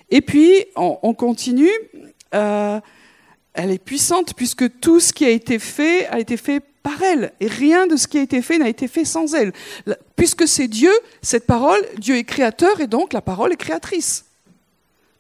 Et 0.10 0.22
puis 0.22 0.66
on, 0.76 1.14
continue. 1.14 1.72
Euh, 2.34 2.80
elle 3.54 3.72
est 3.72 3.84
puissante 3.84 4.34
puisque 4.36 4.80
tout 4.80 5.00
ce 5.00 5.14
qui 5.14 5.26
a 5.26 5.30
été 5.30 5.60
fait 5.60 6.08
a 6.08 6.20
été 6.20 6.38
fait 6.38 6.62
par 6.84 7.02
elle. 7.02 7.34
Et 7.40 7.48
rien 7.48 7.88
de 7.88 7.96
ce 7.96 8.08
qui 8.08 8.18
a 8.18 8.22
été 8.22 8.42
fait 8.42 8.58
n'a 8.58 8.70
été 8.70 8.88
fait 8.88 9.06
sans 9.06 9.34
elle. 9.36 9.54
Puisque 10.16 10.48
c'est 10.48 10.68
Dieu, 10.68 10.92
cette 11.22 11.46
parole, 11.46 11.82
Dieu 11.98 12.16
est 12.16 12.24
créateur 12.24 12.80
et 12.82 12.88
donc 12.88 13.14
la 13.14 13.22
parole 13.22 13.54
est 13.54 13.58
créatrice. 13.58 14.26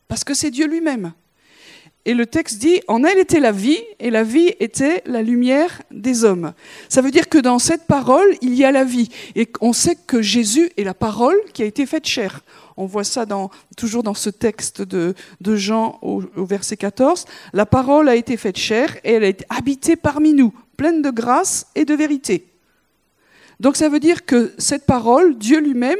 Parce 0.07 0.23
que 0.23 0.33
c'est 0.33 0.51
Dieu 0.51 0.67
lui-même. 0.67 1.13
Et 2.05 2.15
le 2.15 2.25
texte 2.25 2.57
dit, 2.57 2.81
en 2.87 3.03
elle 3.03 3.19
était 3.19 3.39
la 3.39 3.51
vie, 3.51 3.79
et 3.99 4.09
la 4.09 4.23
vie 4.23 4.53
était 4.59 5.03
la 5.05 5.21
lumière 5.21 5.83
des 5.91 6.23
hommes. 6.23 6.53
Ça 6.89 7.01
veut 7.01 7.11
dire 7.11 7.29
que 7.29 7.37
dans 7.37 7.59
cette 7.59 7.85
parole, 7.85 8.25
il 8.41 8.55
y 8.55 8.65
a 8.65 8.71
la 8.71 8.83
vie. 8.83 9.09
Et 9.35 9.47
on 9.61 9.71
sait 9.71 9.95
que 9.95 10.21
Jésus 10.21 10.71
est 10.77 10.83
la 10.83 10.95
parole 10.95 11.37
qui 11.53 11.61
a 11.61 11.65
été 11.65 11.85
faite 11.85 12.07
chair. 12.07 12.41
On 12.75 12.87
voit 12.87 13.03
ça 13.03 13.27
dans, 13.27 13.51
toujours 13.77 14.01
dans 14.01 14.15
ce 14.15 14.31
texte 14.31 14.81
de, 14.81 15.13
Jean 15.43 15.99
au, 16.01 16.23
au, 16.35 16.45
verset 16.45 16.77
14. 16.77 17.25
La 17.53 17.67
parole 17.67 18.09
a 18.09 18.15
été 18.15 18.35
faite 18.35 18.57
chair 18.57 18.97
et 19.03 19.13
elle 19.13 19.23
a 19.23 19.27
été 19.27 19.45
habitée 19.49 19.95
parmi 19.95 20.33
nous, 20.33 20.53
pleine 20.77 21.03
de 21.03 21.11
grâce 21.11 21.67
et 21.75 21.85
de 21.85 21.93
vérité. 21.93 22.47
Donc 23.59 23.75
ça 23.75 23.89
veut 23.89 23.99
dire 23.99 24.25
que 24.25 24.53
cette 24.57 24.87
parole, 24.87 25.37
Dieu 25.37 25.59
lui-même, 25.59 25.99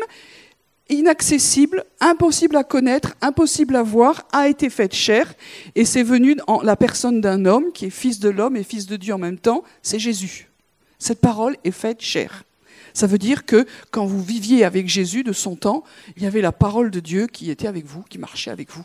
inaccessible, 0.92 1.86
impossible 2.00 2.56
à 2.56 2.64
connaître, 2.64 3.16
impossible 3.22 3.76
à 3.76 3.84
voir, 3.84 4.28
a 4.32 4.48
été 4.48 4.70
faite 4.70 4.94
chair, 4.94 5.34
et 5.76 5.86
c'est 5.86 6.04
venu 6.04 6.36
en 6.48 6.62
la 6.62 6.76
personne 6.76 7.22
d'un 7.22 7.46
homme 7.46 7.72
qui 7.74 7.86
est 7.86 7.90
fils 7.90 8.20
de 8.20 8.30
l'homme 8.30 8.56
et 8.56 8.64
fils 8.64 8.86
de 8.86 8.98
Dieu 8.98 9.14
en 9.14 9.18
même 9.18 9.40
temps, 9.40 9.64
c'est 9.82 10.00
Jésus. 10.00 10.50
Cette 11.00 11.22
parole 11.22 11.58
est 11.64 11.72
faite 11.72 12.02
chair. 12.02 12.44
Ça 12.94 13.08
veut 13.08 13.18
dire 13.18 13.46
que 13.46 13.66
quand 13.90 14.06
vous 14.06 14.22
viviez 14.22 14.66
avec 14.66 14.88
Jésus 14.88 15.24
de 15.24 15.34
son 15.34 15.56
temps, 15.56 15.84
il 16.18 16.24
y 16.24 16.28
avait 16.28 16.42
la 16.42 16.52
parole 16.52 16.92
de 16.92 17.00
Dieu 17.00 17.28
qui 17.28 17.50
était 17.50 17.68
avec 17.68 17.86
vous, 17.86 18.04
qui 18.04 18.18
marchait 18.18 18.52
avec 18.52 18.70
vous. 18.72 18.84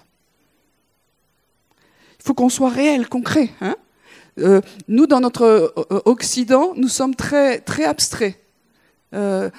Il 2.20 2.22
faut 2.24 2.34
qu'on 2.34 2.48
soit 2.48 2.70
réel, 2.70 3.08
concret. 3.08 3.50
Hein 3.60 3.76
euh, 4.38 4.60
nous, 4.88 5.06
dans 5.06 5.20
notre 5.20 5.42
euh, 5.42 6.00
Occident, 6.04 6.72
nous 6.76 6.88
sommes 6.88 7.14
très, 7.14 7.60
très 7.60 7.84
abstraits. 7.84 8.38
Euh, 9.14 9.50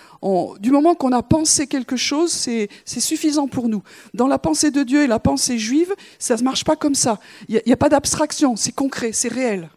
du 0.60 0.72
moment 0.72 0.96
qu'on 0.96 1.12
a 1.12 1.24
pensé 1.24 1.68
quelque 1.68 1.96
chose, 1.96 2.32
c'est 2.32 2.70
suffisant 2.86 3.48
pour 3.48 3.70
nous. 3.70 3.84
Dans 4.14 4.28
la 4.28 4.40
pensée 4.40 4.72
de 4.72 4.84
Dieu 4.84 5.04
et 5.04 5.08
la 5.08 5.20
pensée 5.20 5.58
juive, 5.58 5.96
ça 6.20 6.36
ne 6.36 6.44
marche 6.44 6.64
pas 6.64 6.76
comme 6.76 6.96
ça. 6.96 7.20
Il 7.48 7.62
n'y 7.66 7.74
a, 7.74 7.78
pas 7.78 7.90
d'abstraction, 7.90 8.56
c'est 8.56 8.74
concret, 8.74 9.12
c'est 9.14 9.32
réel. 9.32 9.70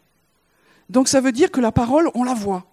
Donc 0.89 1.07
ça 1.07 1.21
veut 1.21 1.31
dire 1.31 1.51
que 1.51 1.61
la 1.61 1.71
parole, 1.71 2.09
on 2.15 2.23
la 2.23 2.33
voit. 2.33 2.65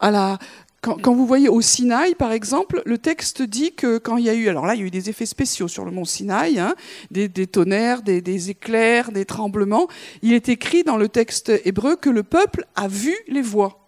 quand, 0.00 1.14
vous 1.14 1.26
voyez 1.26 1.50
au 1.50 1.60
Sinaï, 1.60 2.14
par 2.14 2.32
exemple, 2.32 2.82
le 2.86 2.96
texte 2.96 3.42
dit 3.42 3.72
que 3.74 3.98
quand 3.98 4.16
il 4.16 4.24
y 4.24 4.30
a 4.30 4.34
eu, 4.34 4.48
alors 4.48 4.64
là, 4.64 4.74
il 4.74 4.80
y 4.80 4.84
a 4.84 4.86
eu 4.86 4.90
des 4.90 5.10
effets 5.10 5.26
spéciaux 5.26 5.68
sur 5.68 5.84
le 5.84 5.90
mont 5.90 6.06
Sinaï, 6.06 6.58
hein, 6.58 6.74
des, 7.10 7.28
tonnerres, 7.46 8.00
des, 8.00 8.22
des, 8.22 8.48
éclairs, 8.48 9.12
des 9.12 9.26
tremblements. 9.26 9.86
Il 10.22 10.32
est 10.32 10.48
écrit 10.48 10.82
dans 10.82 10.96
le 10.96 11.10
texte 11.10 11.52
hébreu 11.66 11.96
que 11.96 12.08
le 12.08 12.22
peuple 12.22 12.64
a 12.74 12.88
vu 12.88 13.14
les 13.26 13.42
voix. 13.42 13.87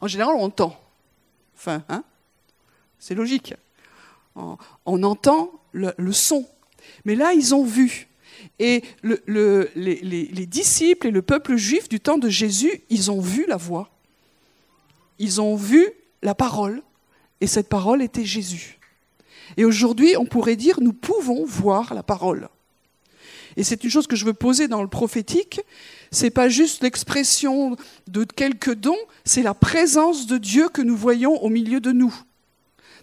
En 0.00 0.06
général, 0.06 0.34
on 0.36 0.44
entend. 0.44 0.78
Enfin, 1.54 1.82
hein 1.88 2.04
c'est 2.98 3.14
logique. 3.14 3.54
On, 4.34 5.02
entend 5.02 5.50
le, 5.72 6.12
son. 6.12 6.46
Mais 7.04 7.16
là, 7.16 7.32
ils 7.32 7.54
ont 7.54 7.64
vu. 7.64 8.08
Et 8.60 8.84
les, 9.02 10.46
disciples 10.46 11.08
et 11.08 11.10
le 11.10 11.22
peuple 11.22 11.56
juif 11.56 11.88
du 11.88 11.98
temps 11.98 12.18
de 12.18 12.28
Jésus, 12.28 12.82
ils 12.88 13.10
ont 13.10 13.20
vu 13.20 13.46
la 13.48 13.56
voix. 13.56 13.90
Ils 15.18 15.40
ont 15.40 15.56
vu 15.56 15.88
la 16.22 16.34
parole. 16.34 16.82
Et 17.40 17.46
cette 17.46 17.68
parole 17.68 18.02
était 18.02 18.24
Jésus. 18.24 18.78
Et 19.56 19.64
aujourd'hui, 19.64 20.16
on 20.16 20.26
pourrait 20.26 20.56
dire, 20.56 20.80
nous 20.80 20.92
pouvons 20.92 21.44
voir 21.44 21.94
la 21.94 22.02
parole. 22.02 22.48
Et 23.58 23.64
c'est 23.64 23.82
une 23.82 23.90
chose 23.90 24.06
que 24.06 24.14
je 24.14 24.24
veux 24.24 24.34
poser 24.34 24.68
dans 24.68 24.82
le 24.82 24.88
prophétique, 24.88 25.60
c'est 26.12 26.30
pas 26.30 26.48
juste 26.48 26.80
l'expression 26.84 27.76
de 28.06 28.22
quelques 28.22 28.72
dons, 28.72 28.96
c'est 29.24 29.42
la 29.42 29.52
présence 29.52 30.28
de 30.28 30.38
Dieu 30.38 30.68
que 30.68 30.80
nous 30.80 30.96
voyons 30.96 31.42
au 31.42 31.48
milieu 31.48 31.80
de 31.80 31.90
nous. 31.90 32.14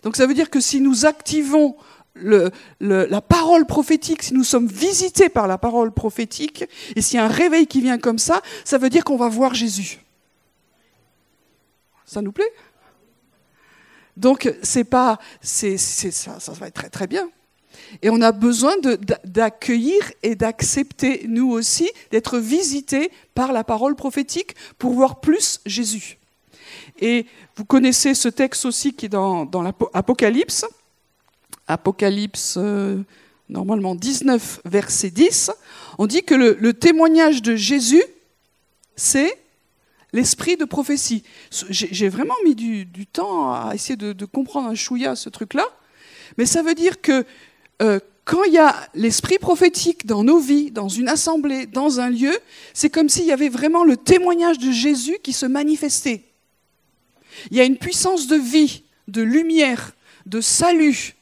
Donc 0.01 0.15
ça 0.15 0.25
veut 0.25 0.33
dire 0.33 0.49
que 0.49 0.61
si 0.61 0.79
nous 0.79 1.05
activons 1.05 1.75
la 2.15 3.21
parole 3.21 3.65
prophétique, 3.65 4.23
si 4.23 4.33
nous 4.33 4.45
sommes 4.45 4.67
visités 4.67 5.27
par 5.27 5.47
la 5.47 5.57
parole 5.57 5.91
prophétique, 5.91 6.63
et 6.95 7.01
s'il 7.01 7.17
y 7.17 7.19
a 7.19 7.25
un 7.25 7.27
réveil 7.27 7.67
qui 7.67 7.81
vient 7.81 7.97
comme 7.97 8.17
ça, 8.17 8.41
ça 8.63 8.77
veut 8.77 8.89
dire 8.89 9.03
qu'on 9.03 9.17
va 9.17 9.27
voir 9.27 9.53
Jésus. 9.53 9.99
Ça 12.05 12.21
nous 12.21 12.31
plaît? 12.31 12.53
Donc 14.15 14.49
c'est 14.63 14.85
pas, 14.85 15.19
c'est, 15.41 15.77
ça, 15.77 16.39
ça 16.39 16.53
va 16.53 16.67
être 16.67 16.75
très 16.75 16.89
très 16.89 17.07
bien. 17.07 17.29
Et 18.01 18.09
on 18.09 18.21
a 18.21 18.31
besoin 18.31 18.73
d'accueillir 19.23 20.11
et 20.23 20.35
d'accepter, 20.35 21.25
nous 21.27 21.51
aussi, 21.51 21.89
d'être 22.11 22.37
visités 22.37 23.11
par 23.33 23.51
la 23.51 23.63
parole 23.63 23.95
prophétique 23.95 24.55
pour 24.77 24.93
voir 24.93 25.19
plus 25.19 25.59
Jésus. 25.65 26.17
Et 26.99 27.25
vous 27.55 27.65
connaissez 27.65 28.13
ce 28.13 28.29
texte 28.29 28.65
aussi 28.65 28.93
qui 28.93 29.07
est 29.07 29.09
dans, 29.09 29.49
l'Apocalypse. 29.93 30.65
Apocalypse, 31.67 32.55
euh, 32.57 33.01
normalement 33.49 33.95
19, 33.95 34.61
verset 34.65 35.09
10. 35.09 35.51
On 35.97 36.07
dit 36.07 36.23
que 36.23 36.35
le, 36.35 36.73
témoignage 36.73 37.41
de 37.41 37.55
Jésus, 37.55 38.03
c'est 38.95 39.37
l'esprit 40.13 40.57
de 40.57 40.65
prophétie. 40.65 41.23
J'ai 41.69 42.09
vraiment 42.09 42.35
mis 42.45 42.55
du, 42.55 43.05
temps 43.07 43.51
à 43.51 43.71
essayer 43.73 43.97
de, 43.97 44.25
comprendre 44.25 44.69
un 44.69 44.75
chouïa 44.75 45.15
ce 45.15 45.29
truc-là. 45.29 45.65
Mais 46.37 46.45
ça 46.45 46.63
veut 46.63 46.75
dire 46.75 47.01
que 47.01 47.25
euh, 47.81 47.99
quand 48.25 48.43
il 48.43 48.53
y 48.53 48.57
a 48.57 48.75
l'esprit 48.95 49.37
prophétique 49.37 50.05
dans 50.07 50.23
nos 50.23 50.39
vies, 50.39 50.71
dans 50.71 50.89
une 50.89 51.09
assemblée, 51.09 51.67
dans 51.67 51.99
un 51.99 52.09
lieu, 52.09 52.35
c'est 52.73 52.89
comme 52.89 53.07
s'il 53.07 53.25
y 53.25 53.31
avait 53.31 53.49
vraiment 53.49 53.83
le 53.83 53.97
témoignage 53.97 54.57
de 54.57 54.71
Jésus 54.71 55.17
qui 55.21 55.31
se 55.31 55.45
manifestait. 55.45 56.23
Il 57.51 57.57
y 57.57 57.61
a 57.61 57.65
une 57.65 57.77
puissance 57.77 58.27
de 58.27 58.35
vie, 58.35 58.83
de 59.07 59.21
lumière, 59.21 59.91
de 60.25 60.41
salut, 60.41 61.15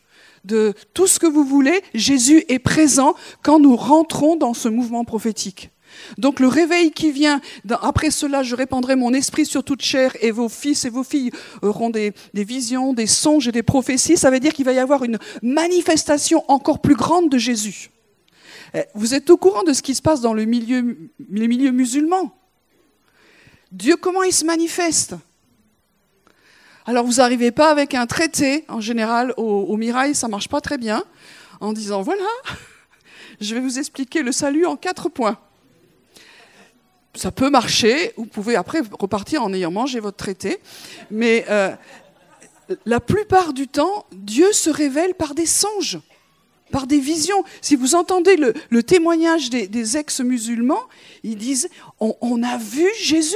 de 0.46 0.74
tout 0.94 1.08
ce 1.08 1.20
que 1.20 1.28
vous 1.28 1.44
voulez, 1.44 1.82
Jésus 1.94 2.46
est 2.48 2.60
présent 2.60 3.16
quand 3.42 3.60
nous 3.60 3.76
rentrons 3.76 4.36
dans 4.36 4.54
ce 4.54 4.70
mouvement 4.70 5.04
prophétique. 5.04 5.70
Donc 6.18 6.40
le 6.40 6.48
réveil 6.48 6.92
qui 6.92 7.12
vient, 7.12 7.42
après 7.82 8.12
cela 8.12 8.44
je 8.44 8.56
répandrai 8.56 8.96
mon 8.96 9.14
esprit 9.14 9.46
sur 9.46 9.64
toute 9.64 9.82
chair 9.82 10.16
et 10.22 10.32
vos 10.32 10.50
fils 10.50 10.86
et 10.86 10.90
vos 10.90 11.04
filles 11.04 11.32
auront 11.62 11.90
des, 11.90 12.14
visions, 12.34 12.94
des 12.94 13.08
songes 13.08 13.48
et 13.48 13.52
des 13.52 13.64
prophéties, 13.64 14.18
ça 14.18 14.30
veut 14.30 14.40
dire 14.40 14.54
qu'il 14.54 14.66
va 14.66 14.74
y 14.74 14.80
avoir 14.80 15.04
une 15.04 15.18
manifestation 15.42 16.44
encore 16.50 16.80
plus 16.80 16.96
grande 16.96 17.30
de 17.30 17.38
Jésus. 17.38 17.90
Eh, 18.74 18.84
vous 18.96 19.14
êtes 19.14 19.30
au 19.30 19.38
courant 19.38 19.64
de 19.64 19.74
ce 19.74 19.82
qui 19.82 19.96
se 19.96 20.02
passe 20.02 20.22
dans 20.22 20.34
les 20.34 20.46
milieux 20.46 21.72
musulmans? 21.72 22.36
Dieu, 23.72 23.96
comment 23.96 24.24
il 24.24 24.34
se 24.34 24.46
manifeste? 24.46 25.16
Alors 26.86 27.06
vous 27.06 27.14
n'arrivez 27.14 27.52
pas 27.52 27.72
avec 27.72 27.94
un 27.94 28.06
traité, 28.06 28.66
en 28.68 28.82
général, 28.82 29.34
au, 29.38 29.44
au 29.44 29.78
mirail, 29.78 30.16
ça 30.16 30.28
marche 30.28 30.50
pas 30.50 30.60
très 30.60 30.78
bien, 30.78 31.04
en 31.62 31.72
disant 31.72 32.02
voilà, 32.02 32.26
je 33.42 33.56
vais 33.56 33.62
vous 33.62 33.80
expliquer 33.80 34.22
le 34.22 34.32
salut 34.32 34.66
en 34.66 34.76
quatre 34.76 35.10
points 35.10 35.40
ça 37.16 37.32
peut 37.32 37.50
marcher. 37.50 38.14
Vous 38.18 38.26
pouvez 38.26 38.56
après 38.56 38.82
repartir 39.00 39.44
en 39.44 39.54
ayant 39.54 39.72
mangé 39.72 40.00
votre 40.00 40.18
traité. 40.18 40.60
Mais 41.12 41.46
euh, 41.50 41.72
la 42.86 43.00
plupart 43.00 43.54
du 43.54 43.68
temps, 43.68 44.06
Dieu 44.12 44.52
se 44.52 44.70
révèle 44.70 45.14
par 45.14 45.36
des 45.36 45.46
songes, 45.46 46.00
par 46.72 46.88
des 46.88 47.00
visions. 47.00 47.44
Si 47.62 47.76
vous 47.76 47.96
entendez 47.96 48.36
le, 48.36 48.84
témoignage 48.84 49.50
des, 49.50 49.98
ex-musulmans, 49.98 50.84
ils 51.24 51.38
disent 51.38 51.70
on, 52.00 52.44
a 52.44 52.58
vu 52.58 52.88
Jésus. 53.00 53.36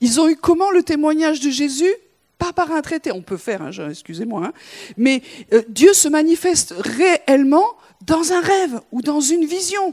Ils 0.00 0.20
ont 0.20 0.28
eu 0.28 0.36
comment 0.36 0.70
le 0.70 0.82
témoignage 0.82 1.40
de 1.40 1.50
Jésus? 1.50 1.92
Pas 2.38 2.52
par 2.52 2.70
un 2.70 2.82
traité, 2.82 3.10
on 3.10 3.22
peut 3.22 3.36
faire, 3.36 3.62
hein, 3.62 3.70
excusez-moi, 3.90 4.46
hein. 4.46 4.52
mais 4.96 5.22
euh, 5.52 5.62
Dieu 5.68 5.92
se 5.92 6.06
manifeste 6.06 6.72
réellement 6.78 7.66
dans 8.06 8.32
un 8.32 8.40
rêve 8.40 8.80
ou 8.92 9.02
dans 9.02 9.20
une 9.20 9.44
vision 9.44 9.92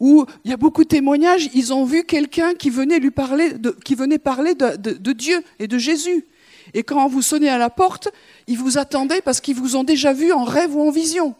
où 0.00 0.26
il 0.44 0.50
y 0.50 0.54
a 0.54 0.56
beaucoup 0.56 0.84
de 0.84 0.88
témoignages, 0.88 1.48
ils 1.54 1.72
ont 1.72 1.84
vu 1.84 2.04
quelqu'un 2.04 2.54
qui 2.54 2.70
venait 2.70 2.98
lui 2.98 3.10
parler, 3.10 3.52
de, 3.52 3.70
qui 3.70 3.94
venait 3.94 4.18
parler 4.18 4.54
de, 4.54 5.12
Dieu 5.12 5.42
et 5.58 5.68
de 5.68 5.78
Jésus. 5.78 6.26
Et 6.72 6.82
quand 6.82 7.06
vous 7.08 7.22
sonnez 7.22 7.48
à 7.48 7.58
la 7.58 7.70
porte, 7.70 8.08
ils 8.46 8.58
vous 8.58 8.78
attendaient 8.78 9.20
parce 9.20 9.40
qu'ils 9.40 9.56
vous 9.56 9.76
ont 9.76 9.84
déjà 9.84 10.12
vu 10.12 10.32
en 10.32 10.44
rêve 10.44 10.74
ou 10.74 10.82
en 10.82 10.90
vision. 10.90 11.34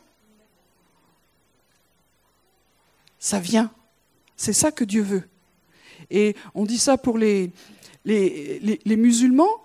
Ça 3.19 3.41
vient. 3.41 3.71
C'est 4.37 4.53
ça 4.53 4.71
que 4.71 4.85
Dieu 4.85 5.03
veut. 5.03 5.25
Et 6.11 6.37
on 6.55 6.65
dit 6.65 6.79
ça 6.79 6.99
pour 6.99 7.19
les, 7.19 7.51
musulmans, 8.87 9.63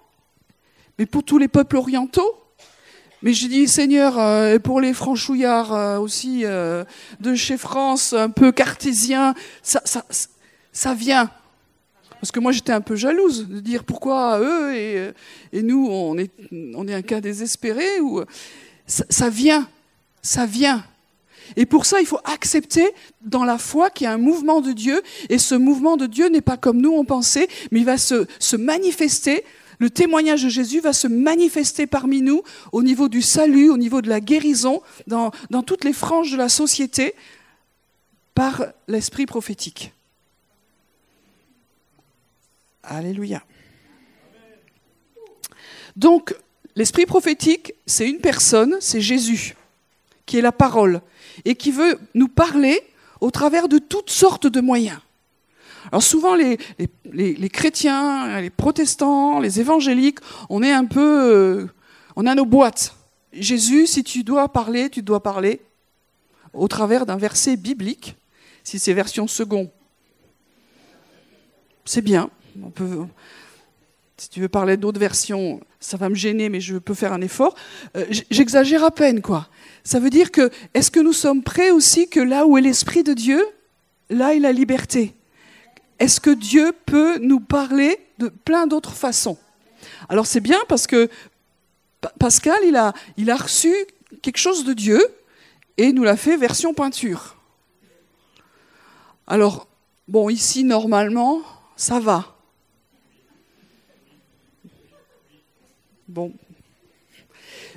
mais 0.98 1.06
pour 1.06 1.24
tous 1.24 1.38
les 1.38 1.48
peuples 1.48 1.78
orientaux, 1.78 2.36
mais 3.22 3.34
je 3.34 3.48
dis, 3.48 3.68
Seigneur, 3.68 4.18
euh, 4.18 4.60
pour 4.60 4.80
les 4.80 4.94
franchouillards 4.94 5.74
euh, 5.74 6.00
aussi 6.00 6.46
euh, 6.46 6.86
de 7.20 7.36
chez 7.36 7.58
France, 7.58 8.14
un 8.14 8.30
peu 8.30 8.52
cartésiens, 8.52 9.34
ça, 9.62 9.82
ça, 9.84 10.06
ça 10.72 10.94
vient. 10.94 11.30
Parce 12.22 12.32
que 12.32 12.40
moi, 12.40 12.52
j'étais 12.52 12.72
un 12.72 12.82
peu 12.82 12.96
jalouse 12.96 13.48
de 13.48 13.60
dire 13.60 13.84
pourquoi 13.84 14.40
eux 14.40 14.74
et, 14.74 15.12
et 15.52 15.62
nous, 15.62 15.88
on 15.90 16.18
est, 16.18 16.32
on 16.76 16.88
est 16.88 16.94
un 16.94 17.02
cas 17.02 17.20
désespéré. 17.20 18.00
Ou, 18.02 18.24
ça, 18.88 19.06
ça 19.10 19.30
vient, 19.30 19.68
ça 20.22 20.46
vient. 20.46 20.84
Et 21.56 21.66
pour 21.66 21.86
ça, 21.86 22.00
il 22.00 22.06
faut 22.06 22.20
accepter 22.24 22.90
dans 23.22 23.44
la 23.44 23.58
foi 23.58 23.90
qu'il 23.90 24.06
y 24.06 24.08
a 24.08 24.14
un 24.14 24.18
mouvement 24.18 24.62
de 24.62 24.72
Dieu. 24.72 25.02
Et 25.30 25.38
ce 25.38 25.56
mouvement 25.56 25.98
de 25.98 26.06
Dieu 26.06 26.30
n'est 26.30 26.42
pas 26.42 26.58
comme 26.58 26.80
nous 26.80 26.94
on 26.94 27.06
pensait, 27.06 27.48
mais 27.72 27.80
il 27.80 27.86
va 27.86 27.98
se, 27.98 28.28
se 28.40 28.56
manifester 28.56 29.44
le 29.80 29.90
témoignage 29.90 30.44
de 30.44 30.50
Jésus 30.50 30.82
va 30.82 30.94
se 30.94 31.08
manifester 31.08 31.88
parmi 31.88 32.22
nous 32.22 32.44
au 32.72 32.84
niveau 32.84 33.08
du 33.08 33.22
salut, 33.22 33.70
au 33.70 33.78
niveau 33.78 34.02
de 34.02 34.10
la 34.10 34.20
guérison, 34.20 34.82
dans, 35.08 35.32
toutes 35.66 35.86
les 35.86 35.94
franges 35.94 36.32
de 36.34 36.38
la 36.38 36.50
société, 36.50 37.16
par 38.36 38.66
l'esprit 38.88 39.26
prophétique. 39.26 39.94
Alléluia. 42.84 43.42
Donc, 45.96 46.36
l'esprit 46.76 47.06
prophétique, 47.06 47.74
c'est 47.86 48.10
une 48.10 48.20
personne, 48.20 48.78
c'est 48.82 49.02
Jésus, 49.02 49.56
qui 50.26 50.38
est 50.38 50.42
la 50.42 50.52
parole, 50.52 51.02
et 51.46 51.56
qui 51.56 51.72
veut 51.72 52.00
nous 52.14 52.28
parler 52.28 52.82
au 53.22 53.32
travers 53.32 53.70
de 53.70 53.78
toutes 53.78 54.10
sortes 54.10 54.48
de 54.48 54.60
moyens. 54.60 55.00
Alors 55.92 56.04
souvent, 56.04 56.36
les, 56.36 56.58
chrétiens, 57.50 58.42
les 58.42 58.50
protestants, 58.50 59.40
les 59.40 59.60
évangéliques, 59.60 60.20
on 60.50 60.64
est 60.64 60.72
un 60.72 60.86
peu... 60.86 61.34
Euh, 61.34 61.68
on 62.16 62.26
a 62.26 62.36
nos 62.36 62.46
boîtes. 62.46 62.96
Jésus, 63.34 63.88
si 63.88 64.04
tu 64.04 64.24
dois 64.24 64.50
parler, 64.50 64.90
tu 64.90 65.02
dois 65.02 65.22
parler 65.22 65.62
au 66.54 66.68
travers 66.68 67.06
d'un 67.06 67.18
verset 67.18 67.56
biblique, 67.56 68.16
si 68.64 68.80
c'est 68.80 68.94
version 68.94 69.28
second. 69.28 69.72
C'est 71.86 72.02
bien. 72.02 72.30
Si 74.18 74.30
tu 74.30 74.42
veux 74.42 74.50
parler 74.50 74.76
d'autres 74.76 75.00
versions, 75.00 75.62
ça 75.80 75.96
va 75.96 76.10
me 76.10 76.16
gêner, 76.16 76.50
mais 76.50 76.60
je 76.60 76.78
peux 76.78 76.94
faire 76.94 77.14
un 77.14 77.22
effort. 77.22 77.56
Euh, 77.96 78.06
j'exagère 78.30 78.84
à 78.84 78.92
peine, 78.92 79.22
quoi. 79.22 79.48
Ça 79.84 80.00
veut 80.00 80.10
dire 80.10 80.32
que, 80.32 80.52
est-ce 80.74 80.92
que 80.92 81.00
nous 81.00 81.14
sommes 81.14 81.42
prêts 81.42 81.72
aussi 81.72 82.10
que 82.10 82.20
là 82.20 82.46
où 82.46 82.58
est 82.58 82.62
l'Esprit 82.62 83.04
de 83.04 83.14
Dieu, 83.14 83.44
là 84.10 84.36
est 84.36 84.40
la 84.40 84.52
liberté? 84.52 85.16
Est-ce 86.00 86.20
que 86.20 86.30
Dieu 86.30 86.72
peut 86.86 87.18
nous 87.18 87.40
parler 87.40 88.00
de 88.18 88.30
plein 88.30 88.68
d'autres 88.68 88.94
façons? 88.94 89.38
Alors 90.08 90.26
c'est 90.26 90.40
bien 90.40 90.60
parce 90.68 90.88
que 90.88 91.10
Pascal, 92.18 92.60
il 92.64 92.76
a, 93.30 93.36
reçu 93.36 93.74
quelque 94.22 94.38
chose 94.38 94.64
de 94.64 94.74
Dieu 94.74 95.02
et 95.78 95.92
nous 95.92 96.04
l'a 96.04 96.16
fait 96.16 96.38
version 96.38 96.74
peinture. 96.74 97.36
Alors, 99.28 99.68
bon, 100.08 100.30
ici, 100.30 100.64
normalement, 100.64 101.42
ça 101.76 102.00
va. 102.00 102.36
Bon. 106.08 106.34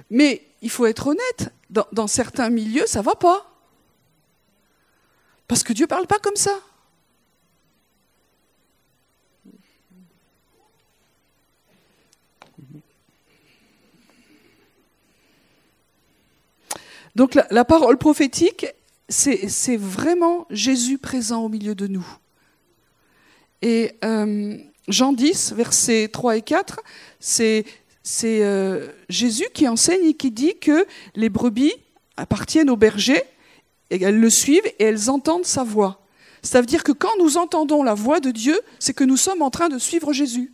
Mais 0.09 0.47
il 0.63 0.71
faut 0.71 0.87
être 0.87 1.09
honnête, 1.09 1.53
dans, 1.69 1.87
dans 1.93 2.07
certains 2.07 2.49
milieux, 2.49 2.87
ça 2.87 3.01
ne 3.01 3.05
va 3.05 3.15
pas. 3.15 3.47
Parce 5.49 5.63
que 5.63 5.73
Dieu 5.73 5.85
ne 5.85 5.89
parle 5.89 6.07
pas 6.07 6.19
comme 6.19 6.37
ça. 6.37 6.59
Donc 17.15 17.35
la, 17.35 17.65
parole 17.65 17.99
prophétique, 17.99 18.67
c'est 19.09 19.77
vraiment 19.77 20.47
Jésus 20.51 20.99
présent 20.99 21.45
au 21.45 21.49
milieu 21.49 21.75
de 21.75 21.87
nous. 21.87 22.07
Et 23.61 23.93
euh, 24.03 24.57
Jean 24.89 25.13
10, 25.13 25.53
versets 25.53 26.09
3 26.09 26.39
et 26.39 26.43
4, 26.43 26.81
c'est 27.21 27.65
euh, 28.25 28.89
Jésus 29.09 29.47
qui 29.53 29.69
enseigne 29.69 30.07
et 30.07 30.15
qui 30.15 30.31
dit 30.31 30.55
que 30.59 30.87
les 31.15 31.29
brebis 31.29 31.75
appartiennent 32.17 32.71
au 32.71 32.77
berger, 32.77 33.23
et 33.91 34.03
elles 34.03 34.19
le 34.19 34.31
suivent 34.31 34.67
et 34.79 34.85
elles 34.85 35.11
entendent 35.11 35.45
sa 35.45 35.65
voix. 35.65 36.01
Ça 36.43 36.61
veut 36.61 36.67
dire 36.67 36.83
que 36.83 36.93
quand 36.93 37.17
nous 37.19 37.37
entendons 37.37 37.83
la 37.83 37.95
voix 37.95 38.21
de 38.21 38.31
Dieu, 38.31 38.59
c'est 38.79 38.95
que 38.95 39.05
nous 39.05 39.17
sommes 39.17 39.43
en 39.43 39.51
train 39.51 39.69
de 39.69 39.79
suivre 39.79 40.13
Jésus. 40.13 40.53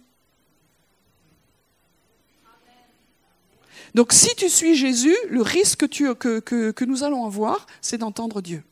Donc 3.94 4.12
si 4.12 4.34
tu 4.36 4.48
suis 4.48 4.74
Jésus, 4.74 5.16
le 5.28 5.42
risque 5.42 5.88
que, 5.88 6.84
nous 6.84 7.04
allons 7.04 7.24
avoir, 7.26 7.66
c'est 7.80 7.98
d'entendre 7.98 8.40
Dieu. 8.40 8.62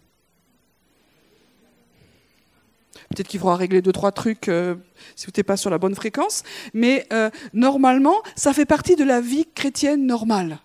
Peut-être 3.11 3.29
qu'il 3.29 3.40
faudra 3.40 3.57
régler 3.57 3.83
deux, 3.83 3.92
trois 3.92 4.11
trucs 4.12 4.48
euh, 4.48 4.74
si 5.14 5.26
vous 5.26 5.33
n'êtes 5.37 5.46
pas 5.46 5.57
sur 5.57 5.70
la 5.70 5.79
bonne 5.79 5.94
fréquence, 5.94 6.42
mais 6.74 7.07
euh, 7.12 7.31
normalement, 7.52 8.16
ça 8.35 8.52
fait 8.52 8.66
partie 8.66 8.96
de 8.96 9.05
la 9.05 9.20
vie 9.20 9.46
chrétienne 9.55 10.07
normale. 10.07 10.59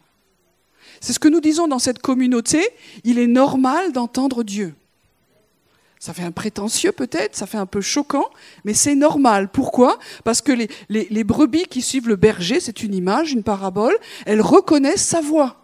C'est 1.01 1.13
ce 1.13 1.19
que 1.19 1.27
nous 1.27 1.39
disons 1.41 1.67
dans 1.67 1.79
cette 1.79 1.99
communauté, 1.99 2.67
il 3.03 3.19
est 3.19 3.27
normal 3.27 3.91
d'entendre 3.91 4.43
Dieu. 4.43 4.75
Ça 6.01 6.15
fait 6.15 6.23
un 6.23 6.31
prétentieux 6.31 6.91
peut-être, 6.91 7.35
ça 7.35 7.45
fait 7.45 7.59
un 7.59 7.67
peu 7.67 7.79
choquant, 7.79 8.25
mais 8.65 8.73
c'est 8.73 8.95
normal. 8.95 9.49
Pourquoi? 9.49 9.99
Parce 10.23 10.41
que 10.41 10.51
les, 10.89 11.23
brebis 11.23 11.67
qui 11.67 11.83
suivent 11.83 12.07
le 12.07 12.15
berger, 12.15 12.59
c'est 12.59 12.81
une 12.81 12.95
image, 12.95 13.33
une 13.33 13.43
parabole, 13.43 13.95
elles 14.25 14.41
reconnaissent 14.41 15.05
sa 15.05 15.21
voix. 15.21 15.57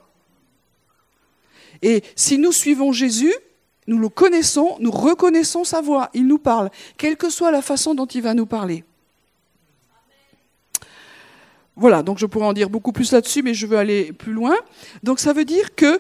Et 1.82 2.04
si 2.16 2.38
nous 2.38 2.52
suivons 2.52 2.92
Jésus, 2.92 3.34
nous 3.88 3.98
le 3.98 4.10
connaissons, 4.10 4.78
nous 4.80 4.92
reconnaissons 4.92 5.64
sa 5.64 5.82
voix, 5.82 6.12
il 6.14 6.28
nous 6.28 6.38
parle, 6.38 6.70
quelle 6.98 7.18
que 7.18 7.32
soit 7.32 7.50
la 7.50 7.64
façon 7.64 7.96
dont 7.96 8.06
il 8.06 8.22
va 8.22 8.36
nous 8.36 8.46
parler. 8.46 8.84
Voilà, 11.76 12.04
donc 12.04 12.20
je 12.20 12.28
pourrais 12.28 12.46
en 12.46 12.54
dire 12.54 12.70
beaucoup 12.70 12.92
plus 12.92 13.12
là-dessus, 13.12 13.42
mais 13.42 13.56
je 13.56 13.66
veux 13.66 13.78
aller 13.78 14.14
plus 14.14 14.34
loin. 14.34 14.56
Donc 15.02 15.20
ça 15.20 15.34
veut 15.34 15.46
dire 15.46 15.74
que 15.74 16.00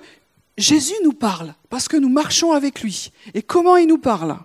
Jésus 0.57 0.95
nous 1.03 1.13
parle 1.13 1.53
parce 1.69 1.87
que 1.87 1.97
nous 1.97 2.09
marchons 2.09 2.51
avec 2.51 2.81
lui. 2.81 3.11
Et 3.33 3.41
comment 3.41 3.77
il 3.77 3.87
nous 3.87 3.99
parle? 3.99 4.37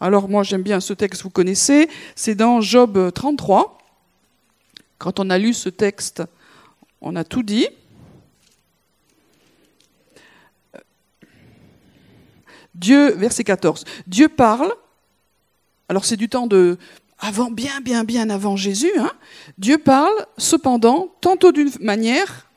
Alors 0.00 0.28
moi 0.28 0.42
j'aime 0.42 0.62
bien 0.62 0.80
ce 0.80 0.92
texte, 0.92 1.22
vous 1.22 1.30
connaissez, 1.30 1.88
c'est 2.14 2.34
dans 2.34 2.60
Job 2.60 2.96
euh, 2.96 3.10
33. 3.10 3.78
Quand 4.98 5.20
on 5.20 5.30
a 5.30 5.38
lu 5.38 5.52
ce 5.52 5.68
texte, 5.68 6.22
on 7.00 7.16
a 7.16 7.24
tout 7.24 7.42
dit. 7.42 7.68
Euh, 10.74 10.78
Dieu, 12.74 13.12
verset 13.14 13.44
14, 13.44 13.84
Dieu 14.06 14.28
parle, 14.28 14.72
alors 15.88 16.04
c'est 16.04 16.16
du 16.16 16.28
temps 16.28 16.46
de, 16.46 16.78
avant, 17.18 17.50
bien, 17.50 17.80
bien, 17.80 18.04
bien 18.04 18.30
avant 18.30 18.56
Jésus, 18.56 18.92
hein. 18.98 19.12
Dieu 19.58 19.78
parle 19.78 20.26
cependant, 20.36 21.12
tantôt 21.20 21.50
d'une 21.52 21.70
manière, 21.80 22.48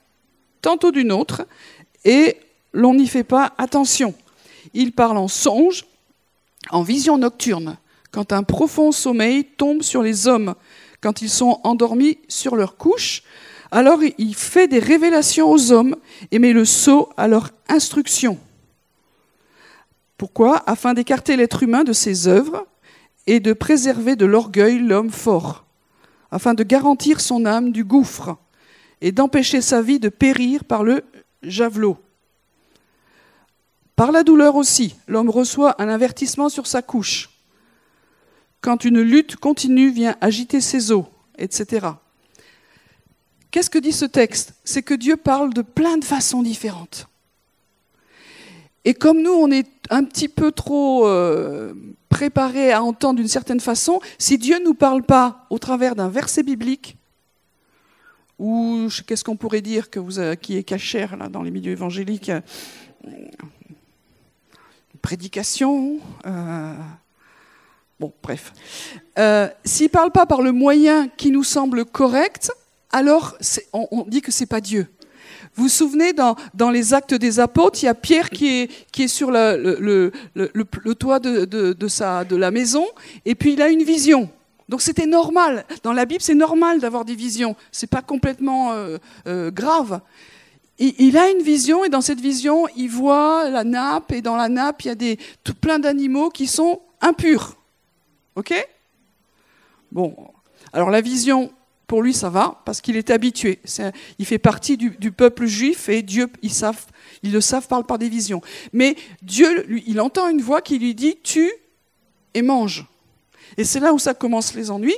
tantôt 0.60 0.92
d'une 0.92 1.10
autre, 1.10 1.46
et 2.04 2.36
l'on 2.72 2.94
n'y 2.94 3.06
fait 3.06 3.24
pas 3.24 3.52
attention. 3.58 4.14
Il 4.74 4.92
parle 4.92 5.18
en 5.18 5.28
songe, 5.28 5.84
en 6.70 6.82
vision 6.82 7.18
nocturne, 7.18 7.76
quand 8.10 8.32
un 8.32 8.42
profond 8.42 8.92
sommeil 8.92 9.44
tombe 9.44 9.82
sur 9.82 10.02
les 10.02 10.28
hommes, 10.28 10.54
quand 11.00 11.22
ils 11.22 11.30
sont 11.30 11.60
endormis 11.64 12.18
sur 12.28 12.56
leur 12.56 12.76
couche, 12.76 13.22
alors 13.70 14.00
il 14.18 14.34
fait 14.34 14.68
des 14.68 14.78
révélations 14.78 15.50
aux 15.50 15.72
hommes 15.72 15.96
et 16.30 16.38
met 16.38 16.52
le 16.52 16.64
sceau 16.64 17.08
à 17.16 17.26
leur 17.26 17.50
instruction. 17.68 18.38
Pourquoi? 20.18 20.62
Afin 20.66 20.94
d'écarter 20.94 21.36
l'être 21.36 21.62
humain 21.62 21.82
de 21.82 21.92
ses 21.92 22.28
œuvres 22.28 22.66
et 23.26 23.40
de 23.40 23.52
préserver 23.52 24.14
de 24.14 24.26
l'orgueil 24.26 24.78
l'homme 24.78 25.10
fort, 25.10 25.64
afin 26.30 26.54
de 26.54 26.62
garantir 26.62 27.20
son 27.20 27.46
âme 27.46 27.72
du 27.72 27.82
gouffre 27.82 28.36
et 29.00 29.10
d'empêcher 29.10 29.60
sa 29.60 29.82
vie 29.82 29.98
de 29.98 30.10
périr 30.10 30.64
par 30.64 30.84
le 30.84 31.02
javelot. 31.42 31.96
Par 33.96 34.12
la 34.12 34.24
douleur 34.24 34.56
aussi, 34.56 34.96
l'homme 35.06 35.30
reçoit 35.30 35.80
un 35.80 35.88
avertissement 35.88 36.48
sur 36.48 36.66
sa 36.66 36.82
couche. 36.82 37.30
Quand 38.60 38.84
une 38.84 39.00
lutte 39.00 39.36
continue 39.36 39.90
vient 39.90 40.16
agiter 40.20 40.60
ses 40.60 40.92
os, 40.92 41.04
etc. 41.36 41.88
Qu'est-ce 43.50 43.70
que 43.70 43.78
dit 43.78 43.92
ce 43.92 44.04
texte? 44.04 44.54
C'est 44.64 44.82
que 44.82 44.94
Dieu 44.94 45.16
parle 45.16 45.52
de 45.52 45.62
plein 45.62 45.98
de 45.98 46.04
façons 46.04 46.42
différentes. 46.42 47.06
Et 48.84 48.94
comme 48.94 49.20
nous, 49.22 49.32
on 49.32 49.50
est 49.50 49.68
un 49.90 50.04
petit 50.04 50.28
peu 50.28 50.52
trop 50.52 51.06
euh, 51.06 51.74
préparés 52.08 52.72
à 52.72 52.82
entendre 52.82 53.18
d'une 53.18 53.28
certaine 53.28 53.60
façon, 53.60 54.00
si 54.18 54.38
Dieu 54.38 54.58
ne 54.58 54.64
nous 54.64 54.74
parle 54.74 55.02
pas 55.02 55.46
au 55.50 55.58
travers 55.58 55.94
d'un 55.94 56.08
verset 56.08 56.42
biblique, 56.42 56.96
ou 58.38 58.88
qu'est-ce 59.06 59.22
qu'on 59.22 59.36
pourrait 59.36 59.60
dire 59.60 59.86
vous, 59.94 60.34
qui 60.40 60.56
est 60.56 60.64
cachère 60.64 61.16
là, 61.16 61.28
dans 61.28 61.42
les 61.42 61.50
milieux 61.50 61.72
évangéliques 61.72 62.32
prédication. 65.02 65.98
Euh, 66.24 66.74
bon, 68.00 68.12
bref. 68.22 68.52
Euh, 69.18 69.48
S'il 69.64 69.86
ne 69.86 69.90
parle 69.90 70.12
pas 70.12 70.24
par 70.24 70.40
le 70.40 70.52
moyen 70.52 71.08
qui 71.08 71.30
nous 71.30 71.44
semble 71.44 71.84
correct, 71.84 72.52
alors 72.92 73.36
on, 73.72 74.04
dit 74.06 74.22
que 74.22 74.32
c'est 74.32 74.46
pas 74.46 74.60
Dieu. 74.60 74.86
Vous 75.54 75.64
vous 75.64 75.68
souvenez, 75.68 76.14
dans, 76.14 76.70
les 76.70 76.94
actes 76.94 77.14
des 77.14 77.40
apôtres, 77.40 77.82
il 77.82 77.86
y 77.86 77.88
a 77.88 77.94
Pierre 77.94 78.30
qui 78.30 78.68
est, 78.98 79.08
sur 79.08 79.30
le, 79.30 80.12
toit 80.98 81.18
de, 81.18 82.36
la 82.36 82.50
maison, 82.50 82.86
et 83.26 83.34
puis 83.34 83.52
il 83.52 83.60
a 83.60 83.68
une 83.68 83.82
vision. 83.82 84.30
Donc 84.68 84.80
c'était 84.80 85.06
normal. 85.06 85.66
Dans 85.82 85.92
la 85.92 86.06
Bible, 86.06 86.22
c'est 86.22 86.34
normal 86.34 86.80
d'avoir 86.80 87.04
des 87.04 87.14
visions. 87.14 87.56
C'est 87.70 87.90
pas 87.90 88.00
complètement 88.00 88.72
euh, 89.26 89.50
grave 89.50 90.00
il 90.78 91.16
a 91.16 91.30
une 91.30 91.42
vision 91.42 91.84
et 91.84 91.88
dans 91.88 92.00
cette 92.00 92.20
vision, 92.20 92.66
il 92.76 92.88
voit 92.88 93.48
la 93.50 93.64
nappe 93.64 94.12
et 94.12 94.22
dans 94.22 94.36
la 94.36 94.48
nappe, 94.48 94.82
il 94.82 94.88
y 94.88 94.90
a 94.90 94.94
des, 94.94 95.18
tout 95.44 95.54
plein 95.54 95.78
d'animaux 95.78 96.30
qui 96.30 96.46
sont 96.46 96.80
impurs. 97.00 97.56
OK? 98.36 98.54
Bon. 99.90 100.16
Alors 100.72 100.90
la 100.90 101.00
vision, 101.00 101.52
pour 101.86 102.02
lui, 102.02 102.14
ça 102.14 102.30
va 102.30 102.62
parce 102.64 102.80
qu'il 102.80 102.96
est 102.96 103.10
habitué. 103.10 103.60
il 104.18 104.24
fait 104.24 104.38
partie 104.38 104.76
du, 104.76 105.12
peuple 105.12 105.46
juif 105.46 105.88
et 105.88 106.02
Dieu, 106.02 106.28
ils, 106.40 106.52
savent, 106.52 106.86
ils 107.22 107.32
le 107.32 107.40
savent 107.40 107.68
par, 107.68 107.84
par 107.84 107.98
des 107.98 108.08
visions. 108.08 108.40
Mais 108.72 108.96
Dieu, 109.20 109.64
lui, 109.64 109.84
il 109.86 110.00
entend 110.00 110.28
une 110.28 110.40
voix 110.40 110.62
qui 110.62 110.78
lui 110.78 110.94
dit 110.94 111.16
tue 111.22 111.52
et 112.34 112.42
mange. 112.42 112.86
Et 113.58 113.64
c'est 113.64 113.80
là 113.80 113.92
où 113.92 113.98
ça 113.98 114.14
commence 114.14 114.54
les 114.54 114.70
ennuis 114.70 114.96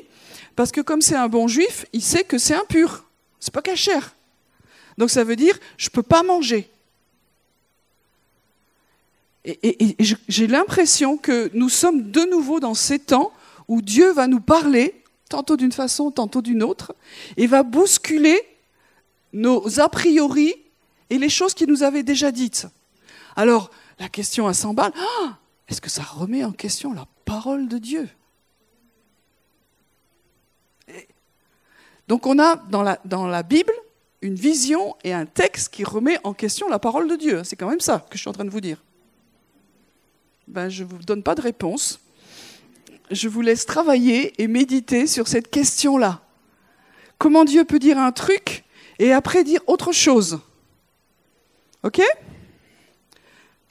parce 0.55 0.71
que 0.71 0.81
comme 0.81 1.03
c'est 1.03 1.17
un 1.17 1.29
bon 1.29 1.49
juif, 1.49 1.85
il 1.93 2.03
sait 2.03 2.23
que 2.23 2.39
c'est 2.39 2.55
impur. 2.55 3.05
C'est 3.41 3.53
pas 3.53 3.63
cachère. 3.63 4.14
Donc 4.99 5.11
ça 5.11 5.25
veut 5.25 5.37
dire, 5.37 5.59
je 5.77 5.89
ne 5.89 5.91
peux 5.91 6.03
pas 6.03 6.23
manger. 6.23 6.71
Et, 9.45 9.97
j'ai 10.29 10.47
l'impression 10.47 11.19
que 11.19 11.51
nous 11.53 11.69
sommes 11.69 12.11
de 12.11 12.23
nouveau 12.31 12.61
dans 12.61 12.75
ces 12.75 12.99
temps 12.99 13.33
où 13.69 13.83
Dieu 13.83 14.13
va 14.13 14.27
nous 14.27 14.41
parler, 14.41 15.03
tantôt 15.29 15.57
d'une 15.57 15.73
façon, 15.73 16.11
tantôt 16.11 16.41
d'une 16.41 16.63
autre, 16.63 16.95
et 17.37 17.47
va 17.47 17.63
bousculer 17.63 18.41
nos 19.33 19.81
a 19.81 19.89
priori 19.89 20.55
et 21.11 21.19
les 21.19 21.29
choses 21.29 21.53
qu'il 21.53 21.69
nous 21.69 21.83
avait 21.83 22.03
déjà 22.03 22.31
dites. 22.31 22.67
Alors, 23.37 23.71
la 23.99 24.09
question 24.09 24.47
à 24.47 24.55
100 24.55 24.75
balles, 24.75 24.93
ah, 24.97 25.37
est-ce 25.69 25.81
que 25.81 25.91
ça 25.91 26.03
remet 26.03 26.45
en 26.45 26.53
question 26.53 26.95
la 26.95 27.07
parole 27.25 27.69
de 27.69 27.79
Dieu? 27.79 28.09
Donc 32.09 32.27
on 32.27 32.39
a 32.39 32.57
dans 32.57 32.83
la, 32.83 33.01
dans 33.05 33.27
la 33.27 33.43
Bible 33.43 33.73
une 34.25 34.37
vision 34.37 34.97
et 35.05 35.13
un 35.13 35.27
texte 35.27 35.69
qui 35.69 35.85
remet 35.85 36.19
en 36.25 36.33
question 36.33 36.67
la 36.71 36.79
parole 36.79 37.11
de 37.11 37.15
Dieu. 37.15 37.45
C'est 37.45 37.57
quand 37.57 37.69
même 37.69 37.81
ça 37.81 38.07
que 38.09 38.17
je 38.17 38.21
suis 38.21 38.31
en 38.31 38.33
train 38.33 38.47
de 38.47 38.51
vous 38.51 38.63
dire. 38.63 38.83
Ben, 40.49 40.71
je 40.71 40.83
ne 40.83 40.89
vous 40.89 40.97
donne 40.97 41.23
pas 41.23 41.35
de 41.35 41.43
réponse. 41.43 42.01
Je 43.11 43.29
vous 43.29 43.43
laisse 43.43 43.67
travailler 43.67 44.33
et 44.43 44.49
méditer 44.49 45.07
sur 45.07 45.29
cette 45.29 45.51
question-là. 45.51 46.23
Comment 47.19 47.45
Dieu 47.45 47.67
peut 47.67 47.79
dire 47.79 47.99
un 47.99 48.13
truc 48.13 48.65
et 48.99 49.13
après 49.13 49.45
dire 49.45 49.61
autre 49.67 49.93
chose 49.93 50.41
OK? 51.83 52.01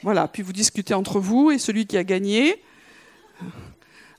Voilà, 0.03 0.27
puis 0.27 0.43
vous 0.43 0.53
discutez 0.53 0.93
entre 0.93 1.19
vous 1.19 1.49
et 1.49 1.57
celui 1.57 1.87
qui 1.87 1.97
a 1.97 2.03
gagné 2.03 2.61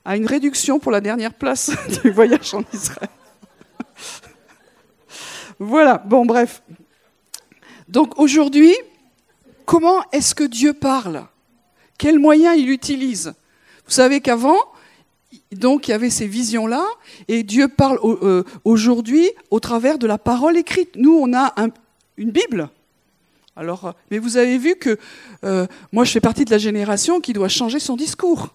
a 0.03 0.17
une 0.17 0.27
réduction 0.27 0.79
pour 0.79 0.91
la 0.91 0.99
dernière 0.99 1.33
place 1.33 1.71
du 2.03 2.11
voyage 2.11 2.53
en 2.53 2.63
Israël. 2.73 3.09
Voilà, 5.59 5.97
bon 5.97 6.25
bref. 6.25 6.61
Donc 7.87 8.19
aujourd'hui, 8.19 8.75
comment 9.65 10.03
est-ce 10.11 10.35
que 10.35 10.43
Dieu 10.43 10.73
parle? 10.73 11.25
Quels 11.97 12.19
moyens 12.19 12.57
il 12.57 12.69
utilise? 12.69 13.33
Vous 13.85 13.91
savez 13.91 14.19
qu'avant, 14.19 14.57
donc 15.53 15.87
il 15.87 15.91
y 15.91 15.93
avait 15.93 16.09
ces 16.09 16.27
visions-là, 16.27 16.85
et 17.27 17.43
Dieu 17.43 17.67
parle 17.67 17.99
euh, 18.03 18.43
aujourd'hui 18.63 19.29
au 19.49 19.59
travers 19.59 19.97
de 19.97 20.07
la 20.07 20.17
parole 20.17 20.57
écrite. 20.57 20.95
Nous, 20.95 21.13
on 21.13 21.33
a 21.33 21.53
une 22.17 22.31
Bible. 22.31 22.69
Alors, 23.55 23.93
mais 24.11 24.19
vous 24.19 24.35
avez 24.35 24.57
vu 24.57 24.75
que 24.75 24.97
euh, 25.45 25.67
moi, 25.93 26.03
je 26.03 26.11
fais 26.11 26.19
partie 26.19 26.43
de 26.43 26.51
la 26.51 26.57
génération 26.57 27.21
qui 27.21 27.31
doit 27.31 27.47
changer 27.47 27.79
son 27.79 27.95
discours. 27.95 28.49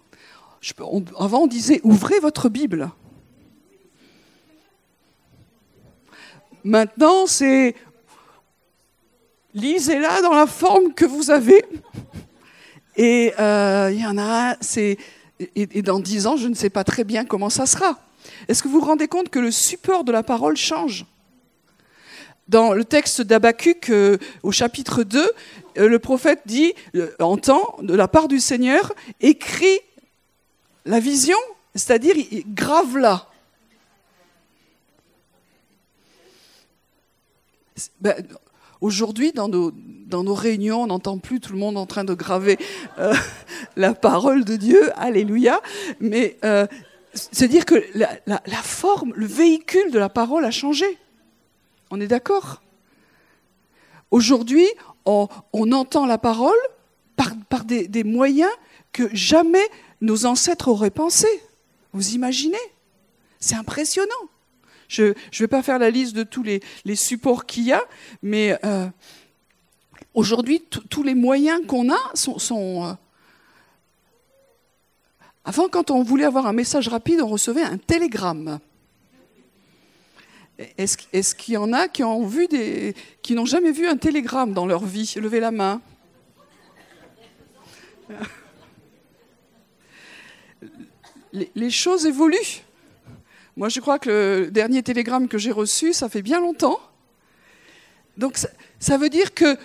avant, 1.19 1.43
on 1.43 1.47
disait 1.47 1.81
ouvrez 1.83 2.21
votre 2.21 2.51
Bible. 2.51 2.91
Maintenant, 6.65 7.27
c'est 7.27 7.75
lisez-la 9.55 10.23
dans 10.23 10.35
la 10.35 10.47
forme 10.47 10.95
que 10.95 11.05
vous 11.05 11.31
avez. 11.31 11.65
Et 12.97 13.33
euh, 13.39 13.91
il 13.93 14.01
y 14.01 14.07
en 14.07 14.19
a, 14.19 14.57
c'est 14.61 14.99
et, 15.57 15.83
dans 15.83 16.01
dix 16.01 16.27
ans, 16.27 16.37
je 16.37 16.49
ne 16.49 16.55
sais 16.55 16.69
pas 16.69 16.85
très 16.85 17.05
bien 17.05 17.25
comment 17.25 17.49
ça 17.49 17.65
sera. 17.65 17.99
Est-ce 18.49 18.63
que 18.63 18.69
vous 18.69 18.81
vous 18.81 18.87
rendez 18.87 19.09
compte 19.09 19.31
que 19.31 19.39
le 19.39 19.51
support 19.51 20.05
de 20.05 20.13
la 20.13 20.23
parole 20.23 20.57
change? 20.57 21.07
Dans 22.49 22.75
le 22.75 22.85
texte 22.85 23.23
d'Abacuc, 23.23 23.91
euh, 23.91 24.19
au 24.43 24.53
chapitre 24.53 25.03
2, 25.03 25.31
euh, 25.79 25.89
le 25.89 25.99
prophète 25.99 26.41
dit, 26.45 26.75
entend 27.21 27.77
de 27.81 27.95
la 27.95 28.09
part 28.09 28.29
du 28.29 28.39
Seigneur, 28.41 28.93
écrit 29.21 29.79
la 30.85 31.01
vision, 31.01 31.39
c'est-à-dire 31.75 32.17
grave-la. 32.49 33.30
Ben, 38.01 38.27
aujourd'hui, 38.81 39.33
dans 39.33 39.49
nos, 39.49 39.73
dans 39.73 40.25
nos 40.25 40.35
réunions, 40.35 40.83
on 40.83 40.87
n'entend 40.89 41.19
plus 41.19 41.41
tout 41.41 41.53
le 41.53 41.59
monde 41.59 41.77
en 41.77 41.87
train 41.87 42.05
de 42.05 42.15
graver 42.15 42.59
euh, 42.99 43.15
la 43.77 43.95
parole 43.95 44.45
de 44.45 44.57
Dieu, 44.57 44.91
alléluia, 44.99 45.61
mais 46.01 46.37
euh, 46.45 46.67
c'est 47.15 47.49
dire 47.49 47.65
que 47.65 47.83
la, 47.95 48.63
forme, 48.63 49.13
le 49.15 49.27
véhicule 49.27 49.91
de 49.91 49.99
la 49.99 50.09
parole 50.09 50.45
a 50.45 50.51
changé. 50.51 50.99
On 51.91 52.01
est 52.01 52.07
d'accord? 52.07 52.63
Aujourd'hui, 54.11 54.67
on, 55.05 55.29
entend 55.73 56.07
la 56.07 56.19
parole 56.19 56.59
par, 57.49 57.65
des, 57.65 57.89
des 57.89 58.05
moyens 58.05 58.51
que 58.93 59.09
jamais 59.15 59.67
nos 60.01 60.27
ancêtres 60.27 60.69
auraient 60.69 60.91
pensé. 60.91 61.29
Vous 61.93 62.15
imaginez? 62.15 62.57
C'est 63.41 63.57
impressionnant. 63.57 64.29
Je 64.91 65.05
ne 65.05 65.15
vais 65.39 65.47
pas 65.47 65.63
faire 65.63 65.79
la 65.79 65.89
liste 65.89 66.17
de 66.17 66.25
tous 66.25 66.43
les, 66.43 66.61
supports 66.97 67.47
qu'il 67.47 67.63
y 67.65 67.73
a, 67.73 67.83
mais 68.23 68.59
euh, 68.65 68.89
aujourd'hui, 70.15 70.61
tous 70.91 71.05
les 71.05 71.15
moyens 71.15 71.65
qu'on 71.67 71.93
a 71.93 71.99
sont... 72.15 72.85
Euh, 72.85 72.93
avant, 75.45 75.69
quand 75.69 75.93
on 75.93 76.03
voulait 76.03 76.25
avoir 76.25 76.47
un 76.47 76.53
message 76.53 76.89
rapide, 76.89 77.21
on 77.21 77.29
recevait 77.29 77.63
un 77.63 77.79
télégramme. 77.79 78.59
Est-ce 80.77 81.35
qu'il 81.35 81.55
y 81.55 81.57
en 81.57 81.73
a 81.73 81.89
qui 81.89 82.05
ont 82.05 82.27
vu 82.27 82.47
des, 82.49 82.95
qui 83.23 83.35
n'ont 83.35 83.47
jamais 83.47 83.73
vu 83.73 83.87
un 83.87 83.97
télégramme 83.97 84.53
dans 84.53 84.67
leur 84.67 84.85
vie? 84.85 85.15
Levez 85.17 85.41
la 85.41 85.51
main. 85.53 85.81
les, 91.33 91.71
choses 91.71 92.05
évoluent. 92.07 92.65
Moi, 93.61 93.69
je 93.69 93.79
crois 93.81 93.99
que 93.99 94.45
le 94.47 94.51
dernier 94.51 94.83
télégramme 94.83 95.29
que 95.29 95.37
j'ai 95.37 95.53
reçu, 95.53 95.93
ça 95.93 96.09
fait 96.09 96.23
bien 96.23 96.41
longtemps. 96.41 96.81
Donc, 98.17 98.39
ça 98.79 98.97
veut 98.97 99.11
dire 99.11 99.35
que 99.35 99.59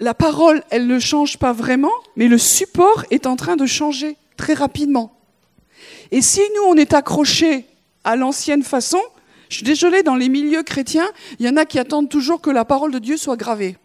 la 0.00 0.12
parole, 0.12 0.64
elle 0.70 0.88
ne 0.88 0.98
change 0.98 1.38
pas 1.38 1.52
vraiment, 1.52 1.92
mais 2.16 2.26
le 2.26 2.36
support 2.36 3.04
est 3.12 3.28
en 3.28 3.36
train 3.36 3.54
de 3.54 3.64
changer 3.64 4.16
très 4.36 4.54
rapidement. 4.54 5.16
Et 6.10 6.20
si 6.20 6.40
nous, 6.56 6.62
on 6.66 6.74
est 6.74 6.94
accrochés 6.94 7.64
à 8.02 8.16
l'ancienne 8.16 8.64
façon, 8.64 9.00
je 9.50 9.58
suis 9.58 9.64
désolée, 9.64 10.02
dans 10.02 10.16
les 10.16 10.28
milieux 10.28 10.64
chrétiens, 10.64 11.08
il 11.38 11.46
y 11.46 11.48
en 11.48 11.56
a 11.56 11.64
qui 11.64 11.78
attendent 11.78 12.08
toujours 12.08 12.40
que 12.40 12.50
la 12.50 12.64
parole 12.64 12.90
de 12.90 12.98
Dieu 12.98 13.16
soit 13.16 13.36
gravée. 13.36 13.78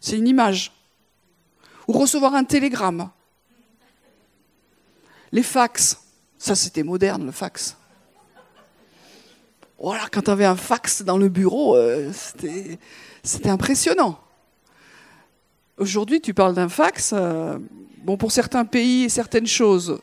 C'est 0.00 0.16
une 0.16 0.28
image. 0.28 0.72
Ou 1.86 1.92
recevoir 1.92 2.34
un 2.34 2.44
télégramme. 2.44 3.10
Les 5.30 5.42
fax, 5.42 5.98
ça 6.38 6.54
c'était 6.54 6.84
moderne, 6.84 7.26
le 7.26 7.32
fax. 7.32 7.77
Voilà, 9.78 10.08
quand 10.10 10.22
tu 10.22 10.30
avais 10.30 10.44
un 10.44 10.56
fax 10.56 11.02
dans 11.02 11.18
le 11.18 11.28
bureau, 11.28 11.76
euh, 11.76 12.10
c'était 13.22 13.48
impressionnant. 13.48 14.18
Aujourd'hui, 15.76 16.20
tu 16.20 16.34
parles 16.34 16.54
d'un 16.54 16.68
fax. 16.68 17.12
Euh, 17.12 17.58
bon, 17.98 18.16
pour 18.16 18.32
certains 18.32 18.64
pays 18.64 19.04
et 19.04 19.08
certaines 19.08 19.46
choses, 19.46 20.00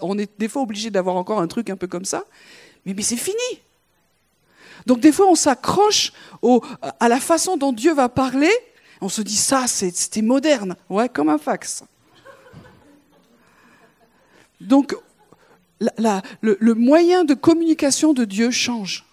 on 0.00 0.18
est 0.18 0.30
des 0.38 0.48
fois 0.48 0.62
obligé 0.62 0.90
d'avoir 0.90 1.14
encore 1.14 1.40
un 1.40 1.46
truc 1.46 1.70
un 1.70 1.76
peu 1.76 1.86
comme 1.86 2.04
ça. 2.04 2.24
Mais, 2.84 2.92
mais 2.92 3.02
c'est 3.02 3.16
fini. 3.16 3.60
Donc 4.86 4.98
des 4.98 5.12
fois, 5.12 5.26
on 5.28 5.36
s'accroche 5.36 6.12
à 6.98 7.08
la 7.08 7.20
façon 7.20 7.56
dont 7.56 7.72
Dieu 7.72 7.94
va 7.94 8.08
parler. 8.08 8.50
On 9.00 9.08
se 9.08 9.22
dit 9.22 9.36
ça, 9.36 9.66
c'était 9.68 10.22
moderne. 10.22 10.74
Ouais, 10.90 11.08
comme 11.08 11.28
un 11.28 11.38
fax. 11.38 11.84
Donc, 14.60 14.96
le, 16.42 16.74
moyen 16.74 17.24
de 17.24 17.34
communication 17.34 18.12
de 18.12 18.24
Dieu 18.24 18.50
change. 18.50 19.04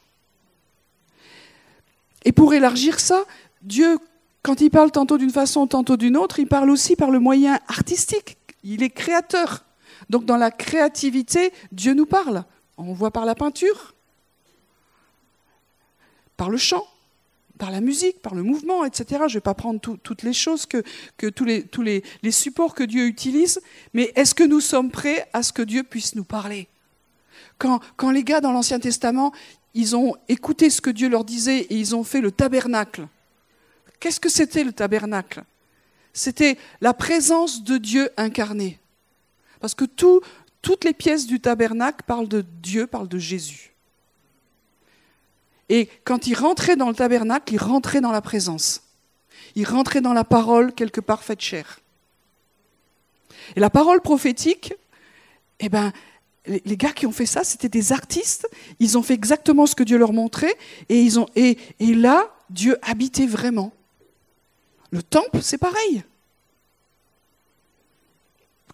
Et 2.23 2.31
pour 2.31 2.53
élargir 2.53 2.99
ça, 2.99 3.23
Dieu, 3.61 3.97
quand 4.43 4.61
il 4.61 4.69
parle 4.69 4.91
tantôt 4.91 5.17
d'une 5.17 5.31
façon, 5.31 5.67
tantôt 5.67 5.97
d'une 5.97 6.17
autre, 6.17 6.39
il 6.39 6.47
parle 6.47 6.69
aussi 6.69 6.95
par 6.95 7.11
le 7.11 7.19
moyen 7.19 7.59
artistique. 7.67 8.37
Il 8.63 8.83
est 8.83 8.89
créateur. 8.89 9.65
Donc 10.09 10.25
dans 10.25 10.37
la 10.37 10.51
créativité, 10.51 11.51
Dieu 11.71 11.93
nous 11.93 12.05
parle. 12.05 12.43
On 12.77 12.93
voit 12.93 13.11
par 13.11 13.25
la 13.25 13.35
peinture, 13.35 13.93
par 16.37 16.49
le 16.49 16.57
chant, 16.57 16.85
par 17.61 17.69
la 17.69 17.79
musique, 17.79 18.23
par 18.23 18.33
le 18.33 18.41
mouvement, 18.41 18.83
etc. 18.85 19.05
Je 19.09 19.23
ne 19.25 19.33
vais 19.33 19.39
pas 19.39 19.53
prendre 19.53 19.79
toutes 19.79 20.23
les 20.23 20.33
choses, 20.33 20.65
que, 20.65 20.81
tous, 21.29 21.45
les, 21.83 22.31
supports 22.31 22.73
que 22.73 22.83
Dieu 22.83 23.05
utilise, 23.05 23.61
mais 23.93 24.11
est-ce 24.15 24.33
que 24.33 24.43
nous 24.43 24.61
sommes 24.61 24.89
prêts 24.89 25.29
à 25.31 25.43
ce 25.43 25.53
que 25.53 25.61
Dieu 25.61 25.83
puisse 25.83 26.15
nous 26.15 26.23
parler? 26.23 26.67
Quand, 27.59 27.79
quand 27.97 28.09
les 28.09 28.23
gars 28.23 28.41
dans 28.41 28.51
l'Ancien 28.51 28.79
Testament, 28.79 29.31
ils 29.75 29.95
ont 29.95 30.15
écouté 30.27 30.71
ce 30.71 30.81
que 30.81 30.89
Dieu 30.89 31.07
leur 31.07 31.23
disait 31.23 31.59
et 31.59 31.75
ils 31.75 31.95
ont 31.95 32.03
fait 32.03 32.19
le 32.19 32.31
tabernacle. 32.31 33.07
Qu'est-ce 33.99 34.19
que 34.19 34.29
c'était 34.29 34.63
le 34.63 34.73
tabernacle? 34.73 35.43
C'était 36.13 36.57
la 36.81 36.95
présence 36.95 37.63
de 37.63 37.77
Dieu 37.77 38.09
incarné. 38.17 38.79
Parce 39.59 39.75
que 39.75 39.85
toutes 39.85 40.83
les 40.83 40.93
pièces 40.93 41.27
du 41.27 41.39
tabernacle 41.39 42.03
parlent 42.07 42.27
de 42.27 42.41
Dieu, 42.41 42.87
parlent 42.87 43.07
de 43.07 43.19
Jésus. 43.19 43.70
Et 45.69 45.89
quand 46.03 46.27
il 46.27 46.35
rentrait 46.35 46.75
dans 46.75 46.89
le 46.89 46.95
tabernacle, 46.95 47.53
il 47.53 47.57
rentrait 47.57 48.01
dans 48.01 48.11
la 48.11 48.21
présence. 48.21 48.83
Il 49.55 49.65
rentrait 49.67 50.01
dans 50.01 50.13
la 50.13 50.23
parole 50.23 50.73
quelque 50.73 51.01
part 51.01 51.23
faite 51.23 51.41
chair. 51.41 51.79
Et 53.55 53.59
la 53.59 53.69
parole 53.69 54.01
prophétique, 54.01 54.73
eh 55.59 55.69
ben, 55.69 55.91
les 56.45 56.77
gars 56.77 56.91
qui 56.91 57.05
ont 57.05 57.11
fait 57.11 57.25
ça, 57.25 57.43
c'était 57.43 57.69
des 57.69 57.91
artistes. 57.91 58.49
Ils 58.79 58.97
ont 58.97 59.03
fait 59.03 59.13
exactement 59.13 59.65
ce 59.65 59.75
que 59.75 59.83
Dieu 59.83 59.97
leur 59.97 60.13
montrait. 60.13 60.55
Et, 60.89 61.01
ils 61.01 61.19
ont, 61.19 61.27
et, 61.35 61.57
et 61.79 61.93
là, 61.93 62.33
Dieu 62.49 62.77
habitait 62.81 63.27
vraiment. 63.27 63.71
Le 64.89 65.03
temple, 65.03 65.41
c'est 65.41 65.57
pareil. 65.57 66.03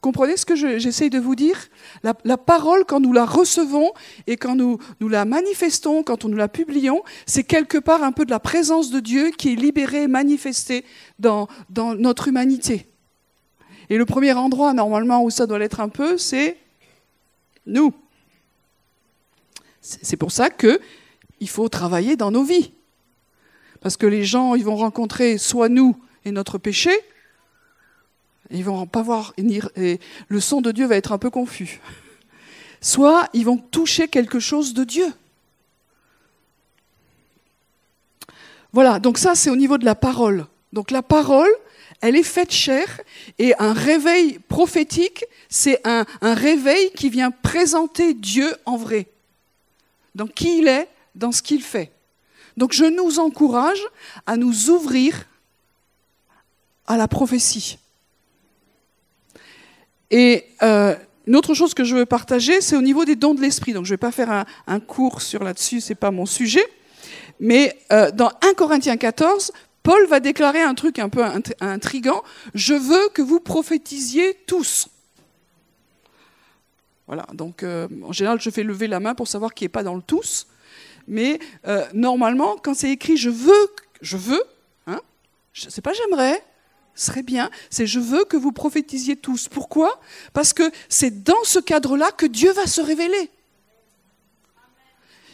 Comprenez 0.08 0.38
ce 0.38 0.46
que 0.46 0.56
j'essaye 0.56 1.10
de 1.10 1.20
vous 1.20 1.36
dire? 1.36 1.68
La, 2.02 2.38
parole, 2.38 2.86
quand 2.86 3.02
nous 3.02 3.12
la 3.12 3.26
recevons 3.26 3.92
et 4.26 4.38
quand 4.38 4.56
nous, 4.56 4.80
la 5.02 5.26
manifestons, 5.26 6.02
quand 6.02 6.24
nous 6.24 6.38
la 6.38 6.48
publions, 6.48 7.04
c'est 7.26 7.44
quelque 7.44 7.78
part 7.78 8.04
un 8.04 8.14
peu 8.14 8.24
de 8.24 8.30
la 8.30 8.40
présence 8.40 8.90
de 8.90 9.02
Dieu 9.02 9.32
qui 9.38 9.52
est 9.52 9.56
libérée, 9.56 10.08
manifestée 10.08 10.86
dans, 11.20 11.50
dans 11.70 11.94
notre 11.94 12.30
humanité. 12.30 12.88
Et 13.90 13.98
le 13.98 14.06
premier 14.06 14.32
endroit, 14.32 14.72
normalement, 14.72 15.26
où 15.26 15.30
ça 15.30 15.46
doit 15.46 15.60
l'être 15.60 15.82
un 15.82 15.90
peu, 15.90 16.18
c'est 16.18 16.56
nous. 17.66 17.94
C'est 19.82 20.16
pour 20.16 20.32
ça 20.32 20.50
qu'il 20.50 21.50
faut 21.50 21.68
travailler 21.68 22.16
dans 22.16 22.32
nos 22.32 22.46
vies. 22.46 22.72
Parce 23.82 23.98
que 23.98 24.06
les 24.06 24.24
gens, 24.24 24.56
ils 24.56 24.64
vont 24.64 24.78
rencontrer 24.78 25.38
soit 25.38 25.68
nous 25.68 25.98
et 26.24 26.32
notre 26.32 26.58
péché, 26.58 26.92
ils 28.52 28.64
vont 28.64 28.86
pas 28.88 29.02
voir, 29.02 29.34
et 29.38 30.00
le 30.28 30.40
son 30.40 30.62
de 30.62 30.72
Dieu 30.72 30.86
va 30.86 30.96
être 30.96 31.12
un 31.12 31.18
peu 31.18 31.30
confus. 31.30 31.82
Soit 32.82 33.28
ils 33.34 33.46
vont 33.46 33.58
toucher 33.58 34.08
quelque 34.08 34.40
chose 34.40 34.74
de 34.74 34.84
Dieu. 34.84 35.12
Voilà, 38.74 39.00
donc 39.00 39.18
ça 39.18 39.36
c'est 39.36 39.50
au 39.50 39.56
niveau 39.56 39.78
de 39.78 39.86
la 39.86 39.96
parole. 39.96 40.46
Donc 40.74 40.92
la 40.92 41.02
parole, 41.02 41.50
elle 42.02 42.16
est 42.16 42.24
faite 42.24 42.52
chair, 42.52 43.02
et 43.40 43.54
un 43.60 43.74
réveil 43.74 44.40
prophétique, 44.40 45.26
c'est 45.50 45.82
un 45.86 46.06
réveil 46.22 46.92
qui 46.92 47.10
vient 47.10 47.32
présenter 47.32 48.14
Dieu 48.14 48.54
en 48.66 48.78
vrai. 48.78 49.08
Dans 50.14 50.28
qui 50.28 50.60
il 50.60 50.68
est, 50.68 50.88
dans 51.16 51.32
ce 51.32 51.42
qu'il 51.42 51.64
fait. 51.64 51.92
Donc 52.58 52.74
je 52.74 52.86
nous 52.86 53.20
encourage 53.20 53.82
à 54.26 54.36
nous 54.36 54.70
ouvrir 54.70 55.26
à 56.86 56.98
la 56.98 57.08
prophétie. 57.08 57.80
Et 60.12 60.46
euh, 60.64 60.96
une 61.26 61.36
autre 61.36 61.54
chose 61.54 61.74
que 61.74 61.84
je 61.84 61.96
veux 61.96 62.06
partager, 62.06 62.62
c'est 62.62 62.76
au 62.76 62.82
niveau 62.82 63.06
des 63.06 63.16
dons 63.16 63.34
de 63.34 63.42
l'esprit. 63.42 63.74
Donc 63.74 63.86
je 63.86 63.92
ne 63.92 63.94
vais 63.94 63.98
pas 63.98 64.12
faire 64.12 64.46
un, 64.68 64.80
cours 64.80 65.22
sur 65.22 65.44
là-dessus, 65.44 65.82
ce 65.82 65.90
n'est 65.90 65.96
pas 65.96 66.12
mon 66.12 66.26
sujet. 66.26 66.66
Mais 67.40 67.78
euh, 67.92 68.12
dans 68.12 68.32
1 68.42 68.54
Corinthiens 68.56 68.98
14, 68.98 69.52
Paul 69.84 70.06
va 70.08 70.20
déclarer 70.20 70.62
un 70.62 70.74
truc 70.74 71.00
un 71.00 71.10
peu 71.10 71.24
intrigant. 71.60 72.24
Je 72.54 72.74
veux 72.74 73.10
que 73.14 73.22
vous 73.22 73.40
prophétisiez 73.40 74.36
tous. 74.48 74.88
Voilà, 77.08 77.26
donc 77.34 77.64
euh, 77.64 77.88
en 78.04 78.12
général, 78.12 78.42
je 78.42 78.50
fais 78.50 78.64
lever 78.64 78.88
la 78.88 79.00
main 79.00 79.16
pour 79.16 79.28
savoir 79.28 79.54
qui 79.54 79.64
n'est 79.64 79.70
pas 79.70 79.84
dans 79.84 79.96
le 79.96 80.02
tous. 80.02 80.48
Mais 81.10 81.40
normalement, 81.94 82.58
quand 82.62 82.74
c'est 82.74 82.92
écrit 82.92 83.16
je 83.16 83.30
veux, 83.30 83.72
je 84.02 84.18
veux, 84.18 84.44
hein, 84.88 85.00
je 85.54 85.70
sais 85.70 85.82
pas 85.82 85.94
j'aimerais, 85.94 86.44
serait 86.98 87.24
bien, 87.24 87.50
c'est 87.70 87.88
je 87.88 88.00
veux 88.00 88.26
que 88.26 88.38
vous 88.38 88.52
prophétisiez 88.52 89.16
tous. 89.16 89.48
Pourquoi? 89.48 90.00
Parce 90.34 90.54
que 90.54 90.70
c'est 90.90 91.24
dans 91.24 91.44
ce 91.44 91.60
cadre-là 91.60 92.12
que 92.12 92.26
Dieu 92.26 92.52
va 92.52 92.68
se 92.68 92.82
révéler. 92.82 93.30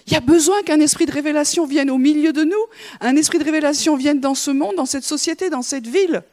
Il 0.07 0.13
y 0.13 0.17
a 0.17 0.21
besoin 0.21 0.61
qu'un 0.63 0.79
esprit 0.79 1.05
de 1.05 1.11
révélation 1.11 1.65
vienne 1.65 1.89
au 1.89 1.97
milieu 1.97 2.33
de 2.33 2.43
nous, 2.43 2.65
un 2.99 3.15
esprit 3.15 3.39
de 3.39 3.45
révélation 3.45 3.95
vienne 3.95 4.19
dans 4.19 4.35
ce 4.35 4.51
monde, 4.51 4.75
dans 4.75 4.85
cette 4.85 5.05
société, 5.05 5.49
dans 5.49 5.61
cette 5.61 5.87
ville. 5.87 6.23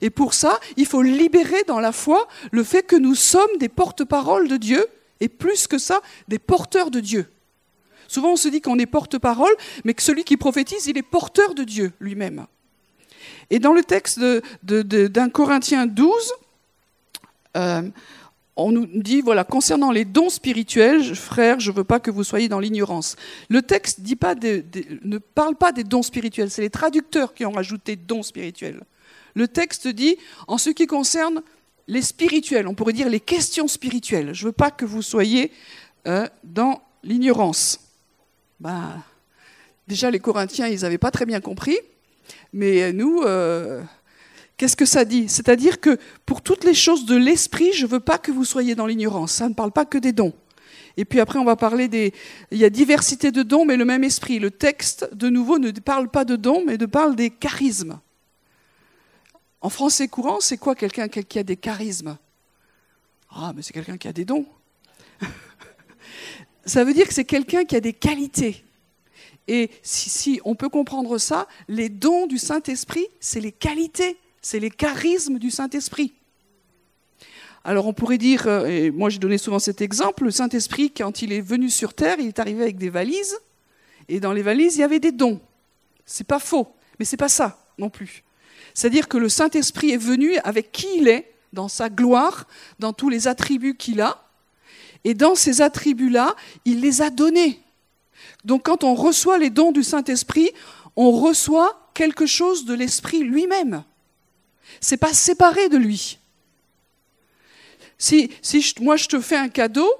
Et 0.00 0.10
pour 0.10 0.34
ça, 0.34 0.58
il 0.76 0.86
faut 0.86 1.02
libérer 1.02 1.62
dans 1.68 1.78
la 1.78 1.92
foi 1.92 2.26
le 2.50 2.64
fait 2.64 2.82
que 2.82 2.96
nous 2.96 3.14
sommes 3.14 3.56
des 3.58 3.68
porte-paroles 3.68 4.48
de 4.48 4.56
Dieu, 4.56 4.84
et 5.20 5.28
plus 5.28 5.66
que 5.66 5.78
ça, 5.78 6.02
des 6.28 6.38
porteurs 6.38 6.90
de 6.90 7.00
Dieu. 7.00 7.26
Souvent 8.08 8.32
on 8.32 8.36
se 8.36 8.48
dit 8.48 8.60
qu'on 8.60 8.78
est 8.78 8.86
porte-parole, 8.86 9.54
mais 9.84 9.94
que 9.94 10.02
celui 10.02 10.24
qui 10.24 10.36
prophétise, 10.36 10.86
il 10.86 10.98
est 10.98 11.02
porteur 11.02 11.54
de 11.54 11.64
Dieu 11.64 11.92
lui-même. 12.00 12.46
Et 13.50 13.58
dans 13.58 13.72
le 13.72 13.82
texte 13.82 14.20
d'un 14.62 15.28
Corinthien 15.30 15.86
12, 15.86 16.32
euh, 17.56 17.82
on 18.56 18.72
nous 18.72 18.86
dit, 18.86 19.20
voilà, 19.20 19.44
concernant 19.44 19.90
les 19.90 20.04
dons 20.04 20.30
spirituels, 20.30 21.14
frères, 21.14 21.60
je 21.60 21.70
ne 21.70 21.76
veux 21.76 21.84
pas 21.84 22.00
que 22.00 22.10
vous 22.10 22.24
soyez 22.24 22.48
dans 22.48 22.58
l'ignorance. 22.58 23.16
Le 23.50 23.60
texte 23.60 24.00
ne 24.00 25.18
parle 25.18 25.56
pas 25.56 25.72
des 25.72 25.84
dons 25.84 26.02
spirituels, 26.02 26.50
c'est 26.50 26.62
les 26.62 26.70
traducteurs 26.70 27.34
qui 27.34 27.44
ont 27.44 27.52
rajouté 27.52 27.96
dons 27.96 28.22
spirituels. 28.22 28.82
Le 29.34 29.46
texte 29.46 29.88
dit, 29.88 30.16
en 30.48 30.56
ce 30.56 30.70
qui 30.70 30.86
concerne 30.86 31.42
les 31.86 32.00
spirituels, 32.00 32.66
on 32.66 32.74
pourrait 32.74 32.94
dire 32.94 33.10
les 33.10 33.20
questions 33.20 33.68
spirituelles, 33.68 34.32
je 34.32 34.44
ne 34.44 34.48
veux 34.48 34.52
pas 34.52 34.70
que 34.70 34.86
vous 34.86 35.02
soyez 35.02 35.52
euh, 36.06 36.26
dans 36.42 36.80
l'ignorance. 37.04 37.78
Ben, 38.58 39.02
déjà, 39.86 40.10
les 40.10 40.18
Corinthiens, 40.18 40.66
ils 40.66 40.80
n'avaient 40.80 40.96
pas 40.96 41.10
très 41.10 41.26
bien 41.26 41.40
compris. 41.40 41.76
Mais 42.52 42.92
nous, 42.92 43.22
euh, 43.22 43.82
qu'est-ce 44.56 44.76
que 44.76 44.84
ça 44.84 45.04
dit? 45.04 45.28
C'est-à-dire 45.28 45.80
que 45.80 45.98
pour 46.24 46.42
toutes 46.42 46.64
les 46.64 46.74
choses 46.74 47.06
de 47.06 47.16
l'esprit, 47.16 47.72
je 47.72 47.86
ne 47.86 47.90
veux 47.90 48.00
pas 48.00 48.18
que 48.18 48.30
vous 48.30 48.44
soyez 48.44 48.74
dans 48.74 48.86
l'ignorance. 48.86 49.32
Ça 49.32 49.48
ne 49.48 49.54
parle 49.54 49.72
pas 49.72 49.84
que 49.84 49.98
des 49.98 50.12
dons. 50.12 50.32
Et 50.96 51.04
puis 51.04 51.20
après, 51.20 51.38
on 51.38 51.44
va 51.44 51.56
parler 51.56 51.88
des... 51.88 52.14
Il 52.50 52.58
y 52.58 52.64
a 52.64 52.70
diversité 52.70 53.30
de 53.30 53.42
dons, 53.42 53.66
mais 53.66 53.76
le 53.76 53.84
même 53.84 54.04
esprit. 54.04 54.38
Le 54.38 54.50
texte, 54.50 55.08
de 55.12 55.28
nouveau, 55.28 55.58
ne 55.58 55.70
parle 55.72 56.08
pas 56.08 56.24
de 56.24 56.36
dons, 56.36 56.64
mais 56.66 56.78
de 56.78 56.86
parle 56.86 57.16
des 57.16 57.30
charismes. 57.30 58.00
En 59.60 59.68
français 59.68 60.08
courant, 60.08 60.38
c'est 60.40 60.56
quoi 60.56 60.74
quelqu'un 60.74 61.08
qui 61.08 61.38
a 61.38 61.42
des 61.42 61.56
charismes? 61.56 62.16
Ah, 63.30 63.52
mais 63.54 63.62
c'est 63.62 63.72
quelqu'un 63.72 63.98
qui 63.98 64.08
a 64.08 64.12
des 64.12 64.24
dons. 64.24 64.46
Ça 66.64 66.84
veut 66.84 66.94
dire 66.94 67.06
que 67.06 67.14
c'est 67.14 67.24
quelqu'un 67.24 67.64
qui 67.64 67.76
a 67.76 67.80
des 67.80 67.92
qualités. 67.92 68.65
Et 69.48 69.70
si, 69.82 70.40
on 70.44 70.54
peut 70.54 70.68
comprendre 70.68 71.18
ça, 71.18 71.46
les 71.68 71.88
dons 71.88 72.26
du 72.26 72.38
Saint-Esprit, 72.38 73.06
c'est 73.20 73.40
les 73.40 73.52
qualités, 73.52 74.16
c'est 74.42 74.58
les 74.58 74.70
charismes 74.70 75.38
du 75.38 75.50
Saint-Esprit. 75.50 76.12
Alors 77.64 77.86
on 77.86 77.92
pourrait 77.92 78.18
dire, 78.18 78.46
euh, 78.46 78.66
et 78.66 78.90
moi 78.92 79.10
j'ai 79.10 79.18
donné 79.18 79.38
souvent 79.38 79.58
cet 79.58 79.80
exemple, 79.80 80.24
le 80.24 80.30
Saint-Esprit, 80.30 80.92
quand 80.92 81.22
il 81.22 81.32
est 81.32 81.40
venu 81.40 81.68
sur 81.68 81.94
Terre, 81.94 82.16
il 82.20 82.28
est 82.28 82.38
arrivé 82.38 82.62
avec 82.62 82.78
des 82.78 82.90
valises, 82.90 83.38
et 84.08 84.20
dans 84.20 84.32
les 84.32 84.42
valises, 84.42 84.76
il 84.76 84.80
y 84.80 84.84
avait 84.84 85.00
des 85.00 85.10
dons. 85.10 85.40
C'est 86.04 86.26
pas 86.26 86.38
faux, 86.38 86.68
mais 86.98 87.04
c'est 87.04 87.16
pas 87.16 87.28
ça 87.28 87.58
non 87.76 87.90
plus. 87.90 88.22
C'est-à-dire 88.72 89.08
que 89.08 89.16
le 89.16 89.28
Saint-Esprit 89.28 89.90
est 89.90 89.96
venu 89.96 90.36
avec 90.44 90.70
qui 90.70 90.86
il 90.96 91.08
est, 91.08 91.32
dans 91.52 91.68
sa 91.68 91.88
gloire, 91.88 92.46
dans 92.78 92.92
tous 92.92 93.08
les 93.08 93.26
attributs 93.26 93.74
qu'il 93.74 94.00
a, 94.00 94.22
et 95.02 95.14
dans 95.14 95.34
ces 95.34 95.60
attributs-là, 95.60 96.36
il 96.64 96.80
les 96.80 97.02
a 97.02 97.10
donnés. 97.10 97.60
Donc 98.46 98.64
quand 98.64 98.84
on 98.84 98.94
reçoit 98.94 99.38
les 99.38 99.50
dons 99.50 99.72
du 99.72 99.82
Saint-Esprit, 99.82 100.50
on 100.94 101.10
reçoit 101.10 101.90
quelque 101.94 102.26
chose 102.26 102.64
de 102.64 102.74
l'Esprit 102.74 103.24
lui-même. 103.24 103.82
C'est 104.80 104.96
pas 104.96 105.12
séparé 105.12 105.68
de 105.68 105.76
lui. 105.76 106.18
Si, 107.98 108.30
moi 108.80 108.96
je 108.96 109.08
te 109.08 109.20
fais 109.20 109.36
un 109.36 109.48
cadeau, 109.48 109.90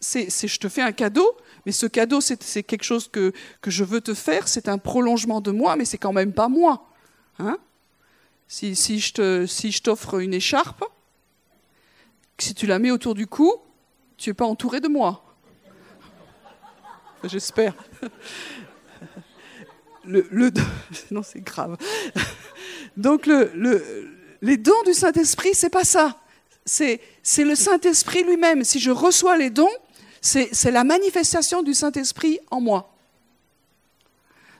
c'est 0.00 0.28
je 0.28 0.58
te 0.58 0.68
fais 0.68 0.82
un 0.82 0.92
cadeau, 0.92 1.34
mais 1.64 1.72
ce 1.72 1.86
cadeau 1.86 2.20
c'est 2.20 2.62
quelque 2.62 2.84
chose 2.84 3.08
que, 3.08 3.32
je 3.66 3.84
veux 3.84 4.02
te 4.02 4.12
faire, 4.12 4.48
c'est 4.48 4.68
un 4.68 4.78
prolongement 4.78 5.40
de 5.40 5.50
moi, 5.50 5.74
mais 5.74 5.86
c'est 5.86 5.98
quand 5.98 6.12
même 6.12 6.34
pas 6.34 6.48
moi. 6.48 6.90
Hein 7.38 7.58
si, 8.48 8.76
si 8.76 9.00
je 9.00 9.80
t'offre 9.82 10.20
une 10.20 10.34
écharpe, 10.34 10.84
si 12.38 12.54
tu 12.54 12.66
la 12.66 12.78
mets 12.78 12.90
autour 12.90 13.14
du 13.14 13.26
cou, 13.26 13.52
tu 14.18 14.28
n'es 14.28 14.34
pas 14.34 14.46
entouré 14.46 14.80
de 14.80 14.88
moi. 14.88 15.24
J'espère. 17.24 17.74
Non, 21.10 21.22
c'est 21.22 21.42
grave. 21.42 21.76
Donc, 22.96 23.26
le, 23.26 24.08
les 24.40 24.56
dons 24.56 24.82
du 24.86 24.94
Saint-Esprit, 24.94 25.50
c'est 25.52 25.68
pas 25.68 25.84
ça 25.84 26.18
c'est 26.68 27.44
le 27.44 27.54
Saint-Esprit 27.54 28.24
lui-même. 28.24 28.64
Si 28.64 28.80
je 28.80 28.90
reçois 28.90 29.36
les 29.36 29.50
dons, 29.50 29.70
c'est 30.20 30.70
la 30.70 30.84
manifestation 30.84 31.62
du 31.62 31.74
Saint-Esprit 31.74 32.40
en 32.50 32.60
moi. 32.60 32.94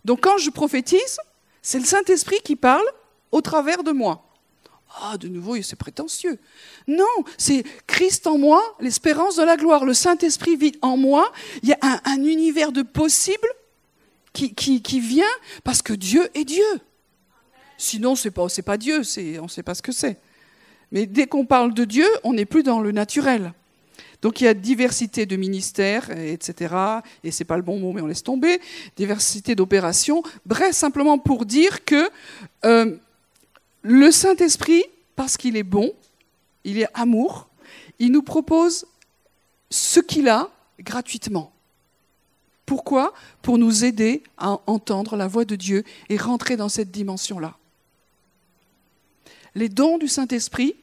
Donc 0.04 0.22
quand 0.22 0.38
je 0.38 0.50
prophétise, 0.50 1.18
c'est 1.62 1.78
le 1.78 1.84
Saint-Esprit 1.84 2.40
qui 2.42 2.56
parle 2.56 2.86
au 3.32 3.40
travers 3.40 3.82
de 3.82 3.92
moi. 3.92 4.24
Ah, 4.96 5.16
de 5.18 5.28
nouveau, 5.28 5.60
c'est 5.62 5.76
prétentieux. 5.76 6.38
Non, 6.86 7.04
c'est 7.36 7.64
Christ 7.86 8.26
en 8.26 8.38
moi, 8.38 8.62
l'espérance 8.80 9.36
de 9.36 9.42
la 9.42 9.56
gloire. 9.56 9.84
Le 9.84 9.94
Saint-Esprit 9.94 10.56
vit 10.56 10.76
en 10.82 10.96
moi. 10.96 11.32
Il 11.62 11.68
y 11.68 11.72
a 11.72 12.00
un, 12.04 12.24
univers 12.24 12.72
de 12.72 12.82
possibles 12.82 13.48
qui, 14.32 15.00
vient 15.00 15.24
parce 15.64 15.82
que 15.82 15.92
Dieu 15.92 16.28
est 16.34 16.44
Dieu. 16.44 16.64
Sinon, 17.76 18.16
ce 18.16 18.28
n'est 18.28 18.32
pas, 18.32 18.46
pas 18.64 18.76
Dieu, 18.76 19.02
on 19.38 19.42
ne 19.42 19.48
sait 19.48 19.62
pas 19.62 19.74
ce 19.74 19.82
que 19.82 19.92
c'est. 19.92 20.18
Mais 20.90 21.06
dès 21.06 21.26
qu'on 21.26 21.44
parle 21.44 21.74
de 21.74 21.84
Dieu, 21.84 22.06
on 22.24 22.32
n'est 22.32 22.46
plus 22.46 22.62
dans 22.62 22.80
le 22.80 22.92
naturel. 22.92 23.52
Donc 24.22 24.40
il 24.40 24.44
y 24.44 24.48
a 24.48 24.54
diversité 24.54 25.26
de 25.26 25.36
ministères, 25.36 26.10
etc. 26.10 26.74
Et 27.22 27.30
c'est 27.30 27.44
pas 27.44 27.56
le 27.56 27.62
bon 27.62 27.78
mot, 27.78 27.92
mais 27.92 28.00
on 28.00 28.06
laisse 28.06 28.24
tomber. 28.24 28.60
Diversité 28.96 29.54
d'opérations. 29.54 30.22
Bref, 30.44 30.72
simplement 30.74 31.18
pour 31.18 31.46
dire 31.46 31.84
que 31.84 32.10
euh, 32.64 32.96
le 33.82 34.10
Saint-Esprit, 34.10 34.84
parce 35.16 35.36
qu'il 35.36 35.56
est 35.56 35.62
bon, 35.62 35.92
il 36.64 36.78
est 36.78 36.88
amour, 36.94 37.48
il 37.98 38.12
nous 38.12 38.22
propose 38.22 38.86
ce 39.70 40.00
qu'il 40.00 40.28
a 40.28 40.50
gratuitement. 40.80 41.52
Pourquoi? 42.66 43.14
Pour 43.42 43.56
nous 43.58 43.84
aider 43.84 44.22
à 44.36 44.60
entendre 44.66 45.16
la 45.16 45.26
voix 45.26 45.44
de 45.44 45.56
Dieu 45.56 45.84
et 46.08 46.16
rentrer 46.16 46.56
dans 46.56 46.68
cette 46.68 46.90
dimension-là. 46.90 47.56
Les 49.54 49.68
dons 49.68 49.98
du 49.98 50.06
Saint-Esprit, 50.06 50.76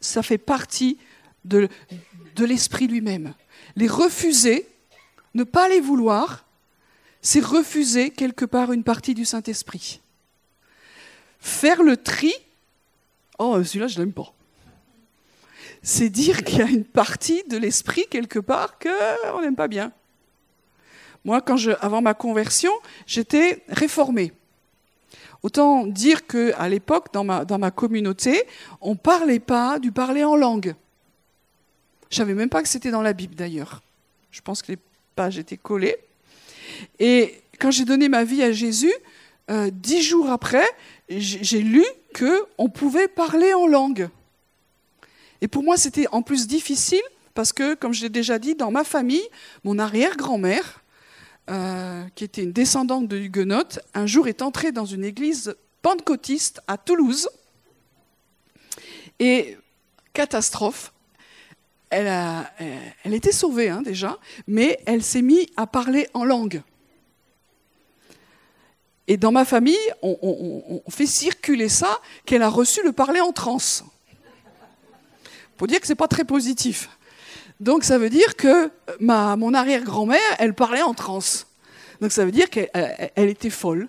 ça 0.00 0.22
fait 0.22 0.38
partie 0.38 0.98
de, 1.44 1.68
de 2.36 2.44
l'Esprit 2.44 2.86
lui-même. 2.86 3.34
Les 3.76 3.88
refuser, 3.88 4.68
ne 5.34 5.44
pas 5.44 5.68
les 5.68 5.80
vouloir, 5.80 6.44
c'est 7.22 7.44
refuser 7.44 8.10
quelque 8.10 8.44
part 8.44 8.72
une 8.72 8.84
partie 8.84 9.14
du 9.14 9.24
Saint-Esprit. 9.24 10.00
Faire 11.42 11.82
le 11.82 11.96
tri, 11.96 12.32
oh 13.40 13.64
celui-là 13.64 13.88
je 13.88 13.98
l'aime 13.98 14.12
pas. 14.12 14.32
C'est 15.82 16.08
dire 16.08 16.44
qu'il 16.44 16.58
y 16.60 16.62
a 16.62 16.68
une 16.68 16.84
partie 16.84 17.42
de 17.50 17.56
l'esprit 17.56 18.06
quelque 18.08 18.38
part 18.38 18.78
qu'on 18.78 19.42
n'aime 19.42 19.56
pas 19.56 19.66
bien. 19.66 19.92
Moi, 21.24 21.40
quand 21.40 21.56
je, 21.56 21.72
avant 21.80 22.00
ma 22.00 22.14
conversion, 22.14 22.70
j'étais 23.06 23.64
réformée. 23.68 24.32
Autant 25.42 25.84
dire 25.84 26.28
qu'à 26.28 26.68
l'époque, 26.68 27.12
dans 27.12 27.24
ma, 27.24 27.44
dans 27.44 27.70
communauté, 27.72 28.44
on 28.80 28.92
ne 28.92 28.96
parlait 28.96 29.40
pas 29.40 29.80
du 29.80 29.90
parler 29.90 30.22
en 30.22 30.36
langue. 30.36 30.76
Je 32.08 32.18
savais 32.18 32.34
même 32.34 32.50
pas 32.50 32.62
que 32.62 32.68
c'était 32.68 32.92
dans 32.92 33.02
la 33.02 33.14
Bible 33.14 33.34
d'ailleurs. 33.34 33.82
Je 34.30 34.40
pense 34.42 34.62
que 34.62 34.70
les 34.70 34.78
pages 35.16 35.38
étaient 35.38 35.56
collées. 35.56 35.96
Et 37.00 37.42
quand 37.58 37.72
j'ai 37.72 37.84
donné 37.84 38.08
ma 38.08 38.22
vie 38.22 38.44
à 38.44 38.52
Jésus, 38.52 38.92
euh, 39.50 39.70
dix 39.72 40.02
jours 40.02 40.30
après, 40.30 40.64
j'ai 41.20 41.60
lu 41.60 41.84
qu'on 42.16 42.68
pouvait 42.68 43.08
parler 43.08 43.52
en 43.54 43.66
langue. 43.66 44.08
Et 45.40 45.48
pour 45.48 45.62
moi, 45.62 45.76
c'était 45.76 46.06
en 46.12 46.22
plus 46.22 46.46
difficile 46.46 47.02
parce 47.34 47.52
que, 47.52 47.74
comme 47.74 47.92
je 47.92 48.02
l'ai 48.02 48.08
déjà 48.08 48.38
dit, 48.38 48.54
dans 48.54 48.70
ma 48.70 48.84
famille, 48.84 49.26
mon 49.64 49.78
arrière-grand-mère 49.78 50.82
euh, 51.50 52.04
qui 52.14 52.24
était 52.24 52.42
une 52.42 52.52
descendante 52.52 53.08
de 53.08 53.16
Huguenote, 53.16 53.80
un 53.94 54.06
jour 54.06 54.28
est 54.28 54.42
entrée 54.42 54.70
dans 54.70 54.84
une 54.84 55.04
église 55.04 55.56
pentecôtiste 55.82 56.60
à 56.68 56.78
Toulouse. 56.78 57.28
Et 59.18 59.56
catastrophe, 60.12 60.92
elle 61.90 63.12
était 63.12 63.32
sauvée 63.32 63.68
hein, 63.68 63.82
déjà, 63.82 64.18
mais 64.46 64.78
elle 64.86 65.02
s'est 65.02 65.22
mise 65.22 65.46
à 65.56 65.66
parler 65.66 66.08
en 66.14 66.24
langue. 66.24 66.62
Et 69.08 69.16
dans 69.16 69.32
ma 69.32 69.44
famille, 69.44 69.76
on, 70.02 70.80
fait 70.88 71.06
circuler 71.06 71.68
ça, 71.68 72.00
qu'elle 72.24 72.42
a 72.42 72.48
reçu 72.48 72.82
le 72.84 72.92
parler 72.92 73.20
en 73.20 73.32
transe. 73.32 73.84
Pour 75.56 75.66
dire 75.66 75.80
que 75.80 75.86
ce 75.86 75.92
n'est 75.92 75.96
pas 75.96 76.08
très 76.08 76.24
positif. 76.24 76.88
Donc 77.60 77.84
ça 77.84 77.98
veut 77.98 78.10
dire 78.10 78.36
que 78.36 78.70
ma, 79.00 79.36
mon 79.36 79.54
arrière-grand-mère, 79.54 80.20
elle 80.38 80.54
parlait 80.54 80.82
en 80.82 80.94
transe. 80.94 81.46
Donc 82.00 82.12
ça 82.12 82.24
veut 82.24 82.32
dire 82.32 82.50
qu'elle 82.50 82.70
était 83.16 83.50
folle. 83.50 83.88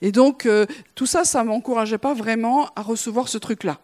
Et 0.00 0.12
donc 0.12 0.46
euh, 0.46 0.66
tout 0.94 1.06
ça, 1.06 1.24
ça 1.24 1.44
m'encourageait 1.44 1.98
pas 1.98 2.14
vraiment 2.14 2.70
à 2.74 2.82
recevoir 2.82 3.28
ce 3.28 3.38
truc-là. 3.38 3.78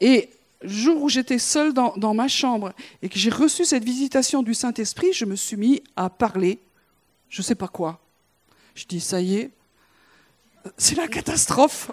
Et 0.00 0.30
le 0.60 0.68
jour 0.68 1.02
où 1.02 1.08
j'étais 1.08 1.38
seule 1.38 1.72
dans, 1.72 1.94
dans, 1.96 2.14
ma 2.14 2.28
chambre 2.28 2.72
et 3.02 3.08
que 3.08 3.18
j'ai 3.18 3.30
reçu 3.30 3.64
cette 3.64 3.84
visitation 3.84 4.42
du 4.42 4.54
Saint-Esprit, 4.54 5.12
je 5.12 5.24
me 5.24 5.36
suis 5.36 5.56
mis 5.56 5.82
à 5.96 6.10
parler, 6.10 6.60
je 7.28 7.40
ne 7.40 7.44
sais 7.44 7.54
pas 7.54 7.68
quoi. 7.68 8.01
Je 8.74 8.86
dis, 8.86 9.00
ça 9.00 9.20
y 9.20 9.36
est, 9.36 9.50
c'est 10.76 10.94
la 10.96 11.08
catastrophe. 11.08 11.90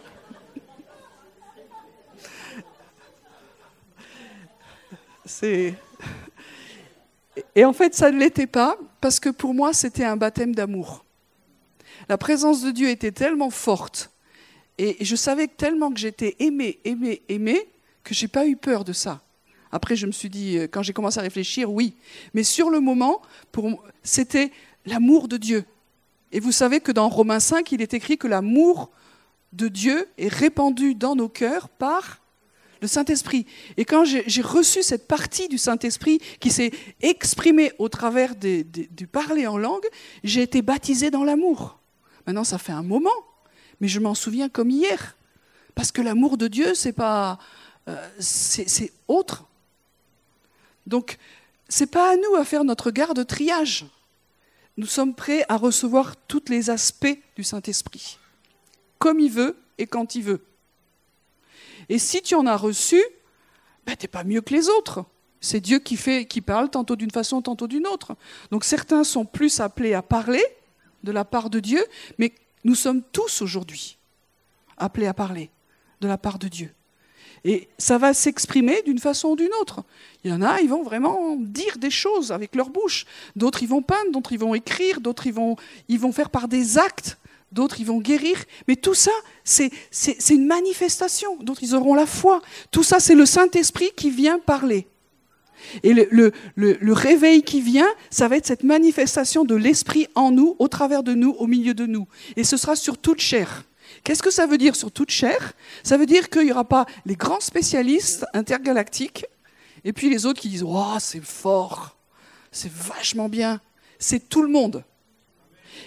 Et 7.56 7.66
en 7.66 7.74
fait, 7.74 7.94
ça 7.96 8.12
ne 8.12 8.20
l'était 8.20 8.48
pas, 8.48 8.78
parce 9.02 9.20
que 9.20 9.30
pour 9.30 9.54
moi, 9.54 9.74
c'était 9.74 10.06
un 10.06 10.18
baptême 10.18 10.56
d'amour. 10.56 11.06
La 12.08 12.18
présence 12.18 12.62
de 12.62 12.72
Dieu 12.72 12.90
était 12.90 13.12
tellement 13.12 13.50
forte, 13.50 14.12
et 14.78 14.98
je 15.04 15.16
savais 15.16 15.48
tellement 15.48 15.92
que 15.92 16.00
j'étais 16.00 16.36
aimée, 16.40 16.80
aimée, 16.86 17.22
aimée, 17.30 17.70
que 18.04 18.14
j'ai 18.14 18.28
pas 18.28 18.48
eu 18.48 18.56
peur 18.56 18.84
de 18.84 18.94
ça. 18.94 19.22
Après, 19.72 19.96
je 19.96 20.08
me 20.08 20.12
suis 20.12 20.30
dit, 20.30 20.58
euh, 20.58 20.68
quand 20.68 20.82
j'ai 20.82 20.94
commencé 20.94 21.20
à 21.20 21.22
réfléchir, 21.22 21.72
oui. 21.72 21.94
Mais 22.34 22.44
sur 22.44 22.70
le 22.70 22.80
moment, 22.80 23.22
c'était 24.02 24.52
l'amour 24.86 25.28
de 25.28 25.38
Dieu. 25.38 25.66
Et 26.32 26.40
vous 26.40 26.52
savez 26.52 26.80
que 26.80 26.92
dans 26.92 27.10
Romains 27.10 27.40
5, 27.40 27.72
il 27.72 27.82
est 27.82 27.94
écrit 27.94 28.18
que 28.18 28.28
l'amour 28.28 28.92
de 29.54 29.68
Dieu 29.68 30.08
est 30.18 30.28
répandu 30.28 30.96
dans 30.96 31.16
nos 31.16 31.30
cœurs 31.30 31.70
par 31.70 32.20
le 32.82 32.88
Saint-Esprit. 32.88 33.46
Et 33.78 33.86
quand 33.86 34.06
j'ai 34.06 34.42
reçu 34.42 34.84
cette 34.84 35.08
partie 35.08 35.48
du 35.48 35.58
Saint-Esprit 35.58 36.20
qui 36.40 36.52
s'est 36.52 36.72
exprimée 37.02 37.74
au 37.78 37.90
travers 37.90 38.36
du 38.36 39.08
parler 39.12 39.48
en 39.48 39.58
langue, 39.58 39.86
j'ai 40.24 40.42
été 40.42 40.62
baptisé 40.62 41.12
dans 41.12 41.24
l'amour. 41.24 41.80
Maintenant, 42.26 42.44
ça 42.44 42.58
fait 42.58 42.72
un 42.72 42.84
moment, 42.84 43.10
mais 43.82 43.88
je 43.88 44.00
m'en 44.00 44.14
souviens 44.14 44.50
comme 44.50 44.70
hier. 44.70 45.18
Parce 45.76 45.92
que 45.92 46.02
l'amour 46.02 46.38
de 46.38 46.48
Dieu, 46.48 46.74
c'est 46.74 46.94
pas, 46.94 47.40
euh, 47.88 48.10
c'est 48.20 48.92
autre. 49.08 49.46
Donc, 50.86 51.18
c'est 51.68 51.90
pas 51.90 52.14
à 52.14 52.16
nous 52.16 52.36
à 52.36 52.46
faire 52.46 52.64
notre 52.64 52.92
garde 52.92 53.26
triage. 53.26 53.86
Nous 54.80 54.88
sommes 54.88 55.14
prêts 55.14 55.44
à 55.50 55.58
recevoir 55.58 56.16
tous 56.16 56.44
les 56.48 56.70
aspects 56.70 57.20
du 57.36 57.44
Saint-Esprit, 57.44 58.18
comme 58.98 59.20
il 59.20 59.30
veut 59.30 59.58
et 59.78 59.86
quand 59.86 60.16
il 60.16 60.24
veut. 60.24 60.42
Et 61.90 62.00
si 62.00 62.22
tu 62.22 62.34
en 62.34 62.46
as 62.46 62.56
reçu, 62.56 63.04
ben, 63.86 63.98
tu 63.98 64.06
n'es 64.06 64.08
pas 64.08 64.24
mieux 64.24 64.40
que 64.40 64.54
les 64.54 64.70
autres. 64.70 65.04
C'est 65.42 65.60
Dieu 65.60 65.80
qui 65.80 65.98
fait, 65.98 66.24
qui 66.24 66.40
parle 66.40 66.70
tantôt 66.70 66.96
d'une 66.96 67.12
façon, 67.12 67.42
tantôt 67.42 67.68
d'une 67.68 67.88
autre. 67.88 68.16
Donc 68.52 68.64
certains 68.64 69.04
sont 69.04 69.26
plus 69.26 69.60
appelés 69.60 69.94
à 69.94 70.02
parler 70.02 70.46
de 71.04 71.12
la 71.12 71.26
part 71.26 71.50
de 71.50 71.60
Dieu, 71.60 71.86
mais 72.18 72.34
nous 72.64 72.76
sommes 72.76 73.04
tous 73.12 73.42
aujourd'hui 73.42 73.98
appelés 74.78 75.08
à 75.08 75.14
parler 75.14 75.50
de 76.00 76.08
la 76.08 76.18
part 76.18 76.40
de 76.40 76.48
Dieu. 76.48 76.74
Et 77.46 77.68
ça 77.78 77.98
va 77.98 78.14
s'exprimer 78.14 78.82
d'une 78.86 79.00
façon 79.00 79.30
ou 79.30 79.36
d'une 79.36 79.54
autre. 79.62 79.84
Il 80.24 80.32
y 80.32 80.34
en 80.34 80.42
a, 80.42 80.60
ils 80.62 80.70
vont 80.70 80.84
vraiment 80.84 81.38
dire 81.38 81.78
des 81.78 81.90
choses 81.90 82.32
avec 82.32 82.56
leur 82.56 82.70
bouche. 82.70 83.06
D'autres, 83.36 83.64
ils 83.64 83.70
vont 83.70 83.82
peindre, 83.82 84.12
d'autres, 84.12 84.34
ils 84.34 84.40
vont 84.40 84.56
écrire, 84.56 85.00
d'autres, 85.00 85.28
ils 85.28 85.34
vont, 85.34 85.56
ils 85.88 86.00
vont 86.00 86.12
faire 86.12 86.30
par 86.30 86.48
des 86.48 86.78
actes, 86.78 87.18
d'autres, 87.52 87.80
ils 87.80 87.86
vont 87.86 88.00
guérir. 88.00 88.38
Mais 88.68 88.76
tout 88.76 88.94
ça, 88.94 89.12
c'est 89.44 89.72
une 90.30 90.46
manifestation. 90.46 91.38
D'autres, 91.38 91.64
ils 91.64 91.76
auront 91.76 91.94
la 91.94 92.06
foi. 92.06 92.42
Tout 92.72 92.84
ça, 92.84 93.00
c'est 93.00 93.16
le 93.16 93.26
Saint-Esprit 93.26 93.92
qui 93.96 94.10
vient 94.10 94.40
parler. 94.40 94.88
Et 95.84 95.94
le, 95.94 96.32
le, 96.56 96.94
réveil 96.94 97.44
qui 97.44 97.62
vient, 97.62 97.90
ça 98.10 98.28
va 98.28 98.38
être 98.38 98.46
cette 98.46 98.64
manifestation 98.64 99.44
de 99.44 99.56
l'Esprit 99.56 100.08
en 100.16 100.32
nous, 100.32 100.56
au 100.60 100.68
travers 100.68 101.04
de 101.04 101.14
nous, 101.14 101.32
au 101.32 101.48
milieu 101.48 101.74
de 101.74 101.86
nous. 101.86 102.08
Et 102.38 102.44
ce 102.44 102.58
sera 102.58 102.76
sur 102.76 102.98
toute 102.98 103.20
chair. 103.20 103.64
Qu'est-ce 104.04 104.24
que 104.24 104.32
ça 104.32 104.46
veut 104.46 104.58
dire 104.58 104.76
sur 104.76 104.92
toute 104.92 105.12
chair? 105.12 105.54
Ça 105.84 105.98
veut 105.98 106.06
dire 106.06 106.30
qu'il 106.30 106.46
n'y 106.46 106.52
aura 106.52 106.64
pas 106.64 106.86
les 107.06 107.16
grands 107.16 107.40
spécialistes 107.40 108.26
intergalactiques 108.34 109.26
et 109.84 109.94
puis 109.94 110.10
les 110.10 110.26
autres 110.26 110.42
qui 110.42 110.50
disent 110.50 110.64
Oh, 110.66 110.98
c'est 111.00 111.24
fort, 111.24 111.98
c'est 112.52 112.72
vachement 112.72 113.30
bien. 113.30 113.62
C'est 113.98 114.30
tout 114.30 114.42
le 114.42 114.50
monde. 114.50 114.84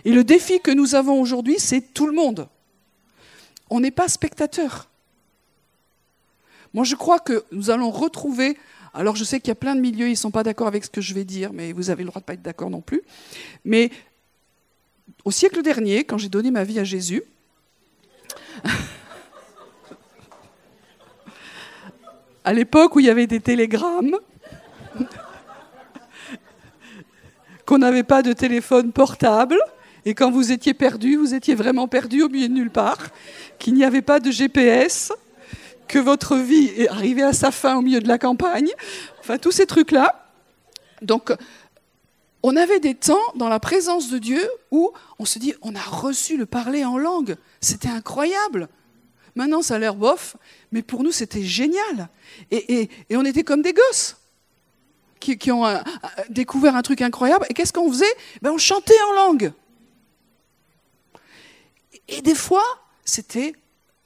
Et 0.05 0.13
le 0.13 0.25
défi 0.25 0.61
que 0.61 0.71
nous 0.71 0.95
avons 0.95 1.21
aujourd'hui, 1.21 1.57
c'est 1.59 1.93
tout 1.95 2.07
le 2.07 2.13
monde. 2.13 2.49
On 3.71 3.81
n'est 3.81 3.91
pas 3.91 4.09
spectateur. 4.09 4.89
Moi, 6.75 6.85
je 6.85 6.95
crois 6.95 7.19
que 7.19 7.45
nous 7.53 7.71
allons 7.71 7.91
retrouver. 7.91 8.59
Alors, 8.95 9.17
je 9.17 9.25
sais 9.25 9.41
qu'il 9.41 9.49
y 9.49 9.53
a 9.53 9.57
plein 9.57 9.75
de 9.75 9.81
milieux, 9.81 10.07
ils 10.07 10.13
ne 10.13 10.17
sont 10.17 10.31
pas 10.31 10.43
d'accord 10.43 10.67
avec 10.67 10.85
ce 10.85 10.91
que 10.91 11.01
je 11.01 11.15
vais 11.15 11.25
dire, 11.25 11.53
mais 11.53 11.73
vous 11.73 11.91
avez 11.91 12.03
le 12.03 12.09
droit 12.09 12.21
de 12.21 12.25
ne 12.25 12.27
pas 12.27 12.35
être 12.35 12.43
d'accord 12.43 12.71
non 12.71 12.81
plus. 12.81 13.03
Mais 13.65 13.91
au 15.25 15.31
siècle 15.31 15.63
dernier, 15.63 16.05
quand 16.05 16.19
j'ai 16.19 16.29
donné 16.29 16.51
ma 16.51 16.65
vie 16.65 16.79
à 16.79 16.85
Jésus, 16.85 17.23
à 22.45 22.53
l'époque 22.53 22.97
où 22.97 23.01
il 23.01 23.07
y 23.07 23.11
avait 23.11 23.27
des 23.27 23.41
télégrammes, 23.41 24.17
qu'on 27.67 27.79
n'avait 27.79 28.03
pas 28.03 28.23
de 28.23 28.33
téléphone 28.33 28.93
portable, 28.93 29.59
et 30.05 30.15
quand 30.15 30.31
vous 30.31 30.51
étiez 30.51 30.75
perdu, 30.75 31.17
vous 31.17 31.35
étiez 31.35 31.55
vraiment 31.55 31.87
perdu 31.87 32.23
au 32.23 32.29
milieu 32.29 32.49
de 32.49 32.55
nulle 32.55 32.71
part, 32.71 32.99
qu'il 33.59 33.75
n'y 33.75 33.85
avait 33.85 34.03
pas 34.03 34.19
de 34.19 34.31
GPS, 34.31 35.13
que 35.87 35.99
votre 35.99 36.37
vie 36.37 36.71
est 36.77 36.89
arrivée 36.89 37.23
à 37.23 37.33
sa 37.33 37.51
fin 37.51 37.77
au 37.77 37.83
milieu 37.83 38.01
de 38.01 38.09
la 38.09 38.19
campagne, 38.19 38.71
enfin 39.21 39.39
tous 39.39 39.53
ces 39.53 39.67
trucs-là. 39.67 40.27
Donc, 41.03 41.33
on 42.43 42.57
avait 42.57 42.81
des 42.81 42.95
temps 42.95 43.23
dans 43.37 43.49
la 43.49 43.61
présence 43.61 44.11
de 44.11 44.19
Dieu 44.19 44.49
où 44.71 44.93
on 45.19 45.25
se 45.25 45.39
dit, 45.39 45.55
on 45.63 45.75
a 45.75 45.81
reçu 45.81 46.37
le 46.37 46.47
parler 46.47 46.85
en 46.85 46.99
langue. 46.99 47.37
C'était 47.61 47.89
incroyable. 47.89 48.69
Maintenant, 49.35 49.63
ça 49.63 49.77
a 49.77 49.79
l'air 49.79 49.95
bof, 49.95 50.37
mais 50.73 50.83
pour 50.83 51.03
nous, 51.03 51.13
c'était 51.13 51.43
génial. 51.43 52.09
Et, 52.51 52.91
on 53.13 53.25
était 53.25 53.45
comme 53.45 53.63
des 53.63 53.73
gosses 53.73 54.17
qui, 55.21 55.53
ont 55.53 55.65
euh, 55.65 55.79
euh, 55.79 56.23
découvert 56.29 56.75
un 56.75 56.83
truc 56.83 57.01
incroyable. 57.01 57.47
Et 57.49 57.55
qu'est-ce 57.55 57.73
qu'on 57.73 57.91
faisait? 57.91 58.15
Ben, 58.43 58.51
On 58.51 58.59
chantait 58.59 59.01
en 59.11 59.13
langue. 59.13 59.53
Et 62.09 62.21
des 62.21 62.35
fois, 62.35 62.65
c'était 63.05 63.55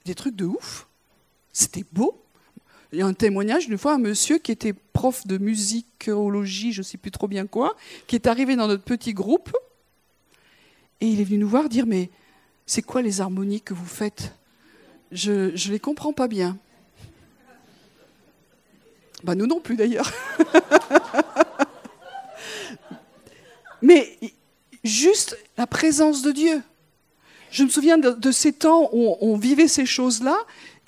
des 0.05 0.15
trucs 0.15 0.35
de 0.35 0.45
ouf. 0.45 0.87
C'était 1.51 1.83
beau. 1.91 2.23
Il 2.93 2.99
y 2.99 3.01
a 3.01 3.05
un 3.05 3.13
témoignage 3.13 3.67
d'une 3.67 3.77
fois 3.77 3.93
un 3.93 3.97
monsieur 3.97 4.37
qui 4.37 4.51
était 4.51 4.73
prof 4.73 5.27
de 5.27 5.37
musicologie, 5.37 6.71
je 6.71 6.79
ne 6.79 6.83
sais 6.83 6.97
plus 6.97 7.11
trop 7.11 7.27
bien 7.27 7.45
quoi, 7.45 7.75
qui 8.07 8.15
est 8.15 8.27
arrivé 8.27 8.55
dans 8.55 8.67
notre 8.67 8.83
petit 8.83 9.13
groupe 9.13 9.51
et 11.01 11.07
il 11.07 11.19
est 11.19 11.25
venu 11.25 11.39
nous 11.39 11.49
voir 11.49 11.69
dire 11.69 11.85
mais 11.85 12.09
c'est 12.65 12.81
quoi 12.81 13.01
les 13.01 13.21
harmonies 13.21 13.61
que 13.61 13.73
vous 13.73 13.85
faites? 13.85 14.33
Je 15.11 15.51
ne 15.51 15.71
les 15.71 15.79
comprends 15.79 16.13
pas 16.13 16.27
bien. 16.27 16.57
Bah 19.23 19.35
nous 19.35 19.47
non 19.47 19.59
plus 19.59 19.75
d'ailleurs. 19.75 20.11
mais 23.81 24.17
juste 24.83 25.37
la 25.57 25.67
présence 25.67 26.21
de 26.21 26.31
Dieu. 26.31 26.61
Je 27.51 27.63
me 27.63 27.69
souviens 27.69 27.97
de, 27.97 28.31
ces 28.31 28.53
temps 28.53 28.89
où 28.91 29.15
on, 29.21 29.37
vivait 29.37 29.69
ces 29.69 29.85
choses-là 29.85 30.37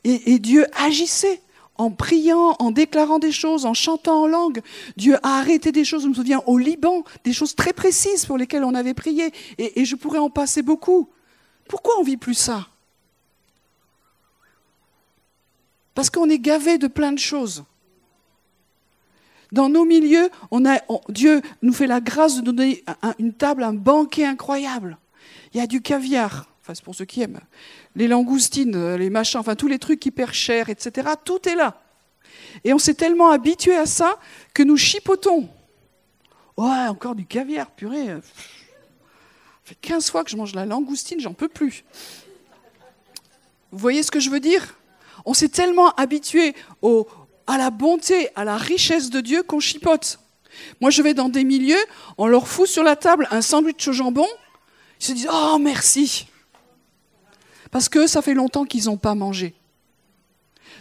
et 0.03 0.39
Dieu 0.39 0.65
agissait 0.75 1.41
en 1.79 1.91
priant, 1.91 2.57
en 2.59 2.71
déclarant 2.71 3.19
des 3.19 3.31
choses, 3.31 3.65
en 3.65 3.73
chantant 3.73 4.23
en 4.23 4.27
langue. 4.27 4.61
Dieu 4.97 5.15
a 5.23 5.39
arrêté 5.39 5.71
des 5.71 5.85
choses, 5.85 6.03
je 6.03 6.09
me 6.09 6.13
souviens, 6.13 6.43
au 6.45 6.57
Liban, 6.57 7.05
des 7.23 7.31
choses 7.31 7.55
très 7.55 7.71
précises 7.71 8.25
pour 8.25 8.37
lesquelles 8.37 8.65
on 8.65 8.75
avait 8.75 8.93
prié, 8.93 9.31
et, 9.57 9.85
je 9.85 9.95
pourrais 9.95 10.19
en 10.19 10.29
passer 10.29 10.61
beaucoup. 10.61 11.09
Pourquoi 11.69 11.93
on 11.97 12.03
vit 12.03 12.17
plus 12.17 12.33
ça? 12.33 12.67
Parce 15.95 16.09
qu'on 16.09 16.29
est 16.29 16.39
gavé 16.39 16.77
de 16.77 16.87
plein 16.87 17.13
de 17.13 17.19
choses. 17.19 17.63
Dans 19.53 19.69
nos 19.69 19.85
milieux, 19.85 20.29
on 20.51 20.65
a, 20.65 20.81
Dieu 21.07 21.41
nous 21.61 21.73
fait 21.73 21.87
la 21.87 22.01
grâce 22.01 22.35
de 22.35 22.41
donner 22.41 22.83
une 23.19 23.33
table, 23.33 23.63
un 23.63 23.73
banquet 23.73 24.25
incroyable. 24.25 24.97
Il 25.53 25.57
y 25.57 25.63
a 25.63 25.67
du 25.67 25.81
caviar, 25.81 26.49
c'est 26.75 26.83
pour 26.83 26.95
ceux 26.95 27.05
qui 27.05 27.21
aiment 27.21 27.39
les 27.95 28.07
langoustines, 28.07 28.75
euh, 28.75 28.97
les 28.97 29.09
machins, 29.09 29.39
enfin 29.39 29.55
tous 29.55 29.67
les 29.67 29.79
trucs 29.79 30.05
hyper 30.05 30.33
chers, 30.33 30.69
etc. 30.69 31.09
Tout 31.23 31.47
est 31.47 31.55
là. 31.55 31.81
Et 32.63 32.73
on 32.73 32.77
s'est 32.77 32.93
tellement 32.93 33.31
habitué 33.31 33.75
à 33.75 33.85
ça 33.85 34.19
que 34.53 34.63
nous 34.63 34.77
chipotons. 34.77 35.49
Ouais, 36.57 36.87
encore 36.87 37.15
du 37.15 37.25
caviar, 37.25 37.71
purée. 37.71 38.07
Ça 38.07 38.21
fait 39.63 39.77
15 39.81 40.09
fois 40.09 40.23
que 40.23 40.31
je 40.31 40.37
mange 40.37 40.53
la 40.55 40.65
langoustine, 40.65 41.19
j'en 41.19 41.33
peux 41.33 41.47
plus. 41.47 41.83
Vous 43.71 43.77
voyez 43.77 44.03
ce 44.03 44.11
que 44.11 44.19
je 44.19 44.29
veux 44.29 44.39
dire? 44.39 44.77
On 45.25 45.33
s'est 45.33 45.49
tellement 45.49 45.91
habitué 45.95 46.55
à 47.47 47.57
la 47.57 47.69
bonté, 47.69 48.29
à 48.35 48.43
la 48.43 48.57
richesse 48.57 49.09
de 49.09 49.21
Dieu 49.21 49.43
qu'on 49.43 49.59
chipote. 49.59 50.19
Moi, 50.81 50.89
je 50.89 51.01
vais 51.01 51.13
dans 51.13 51.29
des 51.29 51.43
milieux, 51.43 51.83
on 52.17 52.27
leur 52.27 52.47
fout 52.47 52.67
sur 52.67 52.83
la 52.83 52.95
table 52.95 53.27
un 53.31 53.41
sandwich 53.41 53.87
au 53.87 53.93
jambon, 53.93 54.27
ils 54.99 55.05
se 55.05 55.11
disent 55.13 55.29
Oh, 55.31 55.57
merci 55.59 56.27
parce 57.71 57.89
que 57.89 58.07
ça 58.07 58.21
fait 58.21 58.33
longtemps 58.33 58.65
qu'ils 58.65 58.85
n'ont 58.85 58.97
pas 58.97 59.15
mangé. 59.15 59.53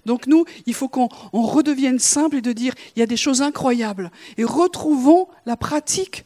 Donc 0.06 0.26
nous, 0.26 0.44
il 0.66 0.74
faut 0.74 0.88
qu'on 0.88 1.08
redevienne 1.32 1.98
simple 1.98 2.36
et 2.36 2.42
de 2.42 2.52
dire, 2.52 2.74
il 2.96 3.00
y 3.00 3.02
a 3.02 3.06
des 3.06 3.16
choses 3.16 3.42
incroyables. 3.42 4.10
Et 4.36 4.44
retrouvons 4.44 5.28
la 5.46 5.56
pratique. 5.56 6.24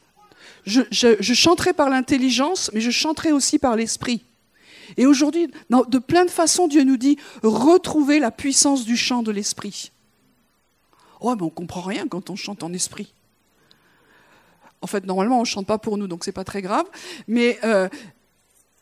Je, 0.64 0.84
chanterai 1.34 1.72
par 1.72 1.90
l'intelligence, 1.90 2.70
mais 2.72 2.80
je 2.80 2.90
chanterai 2.90 3.32
aussi 3.32 3.58
par 3.58 3.76
l'esprit. 3.76 4.24
Et 4.96 5.06
aujourd'hui, 5.06 5.50
de 5.70 5.98
plein 5.98 6.24
de 6.24 6.30
façons, 6.30 6.68
Dieu 6.68 6.84
nous 6.84 6.96
dit, 6.96 7.18
retrouvez 7.42 8.18
la 8.18 8.30
puissance 8.30 8.84
du 8.84 8.96
chant 8.96 9.22
de 9.22 9.32
l'esprit. 9.32 9.90
Oh, 11.20 11.34
mais 11.34 11.42
on 11.42 11.46
ne 11.46 11.50
comprend 11.50 11.82
rien 11.82 12.06
quand 12.08 12.30
on 12.30 12.36
chante 12.36 12.62
en 12.62 12.72
esprit. 12.72 13.12
En 14.82 14.86
fait, 14.86 15.04
normalement, 15.06 15.38
on 15.38 15.42
ne 15.42 15.46
chante 15.46 15.66
pas 15.66 15.78
pour 15.78 15.96
nous, 15.96 16.08
donc 16.08 16.24
ce 16.24 16.30
n'est 16.30 16.34
pas 16.34 16.44
très 16.44 16.62
grave. 16.62 16.84
Mais 17.28 17.58
euh, 17.64 17.88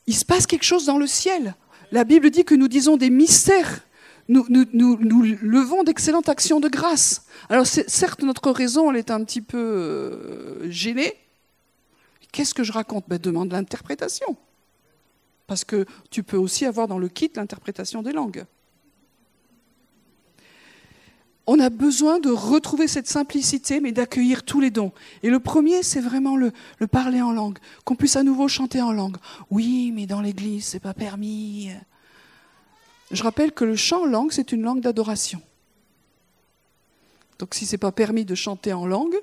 il 0.06 0.16
se 0.16 0.24
passe 0.24 0.46
quelque 0.46 0.64
chose 0.64 0.86
dans 0.86 0.98
le 0.98 1.06
ciel 1.06 1.54
la 1.92 2.04
Bible 2.04 2.30
dit 2.30 2.44
que 2.44 2.54
nous 2.54 2.68
disons 2.68 2.96
des 2.96 3.10
mystères. 3.10 3.80
Nous, 4.28 4.46
nous, 4.48 5.22
levons 5.42 5.82
d'excellentes 5.82 6.28
actions 6.28 6.60
de 6.60 6.68
grâce. 6.68 7.26
Alors 7.48 7.66
certes, 7.66 8.22
notre 8.22 8.52
raison, 8.52 8.90
elle 8.90 8.96
est 8.96 9.10
un 9.10 9.24
petit 9.24 9.40
peu 9.40 9.58
euh, 9.58 10.70
gênée. 10.70 11.14
Qu'est-ce 12.30 12.54
que 12.54 12.62
je 12.62 12.70
raconte? 12.70 13.04
Ben, 13.08 13.18
Demande 13.18 13.50
l'interprétation. 13.50 14.36
Parce 15.48 15.64
que 15.64 15.84
tu 16.10 16.22
peux 16.22 16.36
aussi 16.36 16.64
avoir 16.64 16.86
dans 16.86 16.98
le 16.98 17.08
kit 17.08 17.30
l'interprétation 17.34 18.02
des 18.02 18.12
langues. 18.12 18.44
On 21.52 21.58
a 21.58 21.68
besoin 21.68 22.20
de 22.20 22.30
retrouver 22.30 22.86
cette 22.86 23.08
simplicité, 23.08 23.80
mais 23.80 23.90
d'accueillir 23.90 24.44
tous 24.44 24.60
les 24.60 24.70
dons. 24.70 24.92
Et 25.24 25.30
le 25.30 25.40
premier, 25.40 25.82
c'est 25.82 26.00
vraiment 26.00 26.36
le, 26.36 26.52
parler 26.86 27.20
en 27.20 27.32
langue, 27.32 27.58
qu'on 27.84 27.96
puisse 27.96 28.14
à 28.14 28.22
nouveau 28.22 28.46
chanter 28.46 28.80
en 28.80 28.92
langue. 28.92 29.16
Oui, 29.50 29.90
mais 29.92 30.06
dans 30.06 30.20
l'église, 30.20 30.64
c'est 30.64 30.78
pas 30.78 30.94
permis. 30.94 31.70
Je 33.10 33.20
rappelle 33.24 33.50
que 33.50 33.64
le 33.64 33.74
chant 33.74 34.02
en 34.02 34.06
langue, 34.06 34.30
c'est 34.30 34.52
une 34.52 34.62
langue 34.62 34.80
d'adoration. 34.80 35.42
Donc 37.40 37.56
si 37.56 37.66
c'est 37.66 37.78
pas 37.78 37.90
permis 37.90 38.24
de 38.24 38.36
chanter 38.36 38.72
en 38.72 38.86
langue, 38.86 39.16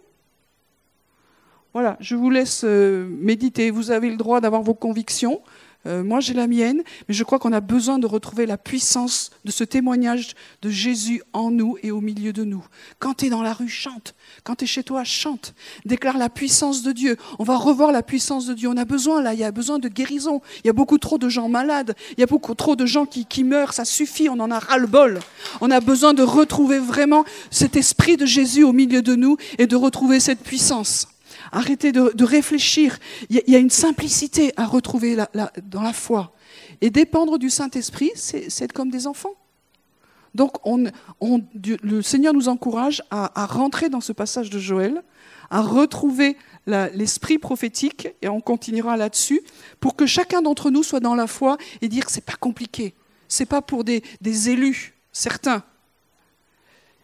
voilà, 1.71 1.95
je 2.01 2.17
vous 2.17 2.30
laisse 2.30 2.65
euh, 2.65 3.07
méditer. 3.07 3.71
Vous 3.71 3.89
avez 3.89 4.09
le 4.09 4.17
droit 4.17 4.41
d'avoir 4.41 4.63
vos 4.63 4.73
convictions, 4.73 5.41
Euh, 5.86 6.03
moi, 6.03 6.19
j'ai 6.19 6.34
la 6.34 6.47
mienne, 6.47 6.82
mais 7.07 7.13
je 7.13 7.23
crois 7.23 7.39
qu'on 7.39 7.53
a 7.53 7.61
besoin 7.61 7.99
de 7.99 8.07
retrouver 8.07 8.45
la 8.45 8.57
puissance 8.57 9.30
de 9.45 9.51
ce 9.51 9.63
témoignage 9.63 10.34
de 10.61 10.69
Jésus 10.69 11.21
en 11.34 11.51
nous 11.51 11.78
et 11.84 11.91
au 11.91 12.01
milieu 12.01 12.34
de 12.34 12.43
nous. 12.43 12.65
Quand 12.99 13.13
tu 13.15 13.28
es 13.28 13.30
dans 13.30 13.43
la 13.43 13.53
rue, 13.53 13.69
chante. 13.69 14.15
Quand 14.43 14.55
tu 14.55 14.65
es 14.65 14.67
chez 14.67 14.84
toi, 14.84 15.03
chante. 15.03 15.53
Déclare 15.86 16.17
la 16.17 16.30
puissance 16.30 16.84
de 16.84 16.91
Dieu. 16.91 17.17
On 17.39 17.43
va 17.43 17.57
revoir 17.57 17.91
la 17.91 18.03
puissance 18.03 18.45
de 18.45 18.53
Dieu. 18.53 18.67
On 18.69 18.78
a 18.78 18.86
besoin, 18.86 19.21
là, 19.21 19.34
il 19.34 19.39
y 19.39 19.43
a 19.43 19.51
besoin 19.51 19.80
de 19.80 19.88
guérison. 19.88 20.41
Il 20.63 20.67
y 20.67 20.69
a 20.69 20.73
beaucoup 20.73 20.97
trop 20.97 21.17
de 21.17 21.30
gens 21.30 21.47
malades. 21.47 21.95
Il 22.17 22.19
y 22.19 22.23
a 22.23 22.28
beaucoup 22.28 22.55
trop 22.55 22.75
de 22.75 22.86
gens 22.86 23.05
qui, 23.05 23.25
qui 23.25 23.43
meurent. 23.43 23.73
Ça 23.73 23.86
suffit, 23.86 24.30
on 24.30 24.39
en 24.39 24.51
a 24.51 24.59
ras-le-bol. 24.59 25.19
On 25.61 25.71
a 25.71 25.80
besoin 25.80 26.13
de 26.13 26.23
retrouver 26.23 26.80
vraiment 26.80 27.23
cet 27.51 27.75
esprit 27.75 28.17
de 28.17 28.25
Jésus 28.25 28.63
au 28.63 28.73
milieu 28.73 29.01
de 29.01 29.15
nous 29.15 29.38
et 29.57 29.67
de 29.67 29.75
retrouver 29.75 30.19
cette 30.19 30.39
puissance. 30.39 31.07
Arrêtez 31.52 31.91
de, 31.91 32.24
réfléchir. 32.24 33.00
Il 33.30 33.41
y, 33.48 33.56
a 33.56 33.60
une 33.60 33.70
simplicité 33.70 34.54
à 34.58 34.66
retrouver 34.66 35.18
dans 35.64 35.82
la 35.82 35.93
foi. 35.93 36.34
Et 36.82 36.89
dépendre 36.89 37.38
du 37.38 37.50
Saint-Esprit, 37.50 38.12
c'est 38.16 38.62
être 38.62 38.74
comme 38.74 38.89
des 38.89 39.08
enfants. 39.08 39.34
Donc 40.36 40.54
le 41.24 42.02
Seigneur 42.02 42.34
nous 42.34 42.48
encourage 42.48 43.02
à, 43.10 43.45
rentrer 43.45 43.89
dans 43.89 44.02
ce 44.02 44.14
passage 44.14 44.50
de 44.50 44.60
Joël, 44.60 45.04
à 45.50 45.62
retrouver 45.62 46.38
l'esprit 46.68 47.38
prophétique, 47.38 48.10
et 48.22 48.30
on 48.30 48.41
continuera 48.41 48.98
là-dessus, 48.98 49.41
pour 49.80 49.95
que 49.95 50.06
chacun 50.06 50.41
d'entre 50.41 50.70
nous 50.70 50.84
soit 50.84 51.00
dans 51.00 51.16
la 51.16 51.28
foi 51.28 51.58
et 51.82 51.88
dire 51.88 52.06
que 52.06 52.12
ce 52.12 52.18
n'est 52.18 52.22
pas 52.22 52.36
compliqué. 52.39 52.93
Ce 53.28 53.41
n'est 53.41 53.48
pas 53.48 53.62
pour 53.62 53.84
des 53.84 54.04
élus, 54.50 54.93
certains. 55.12 55.64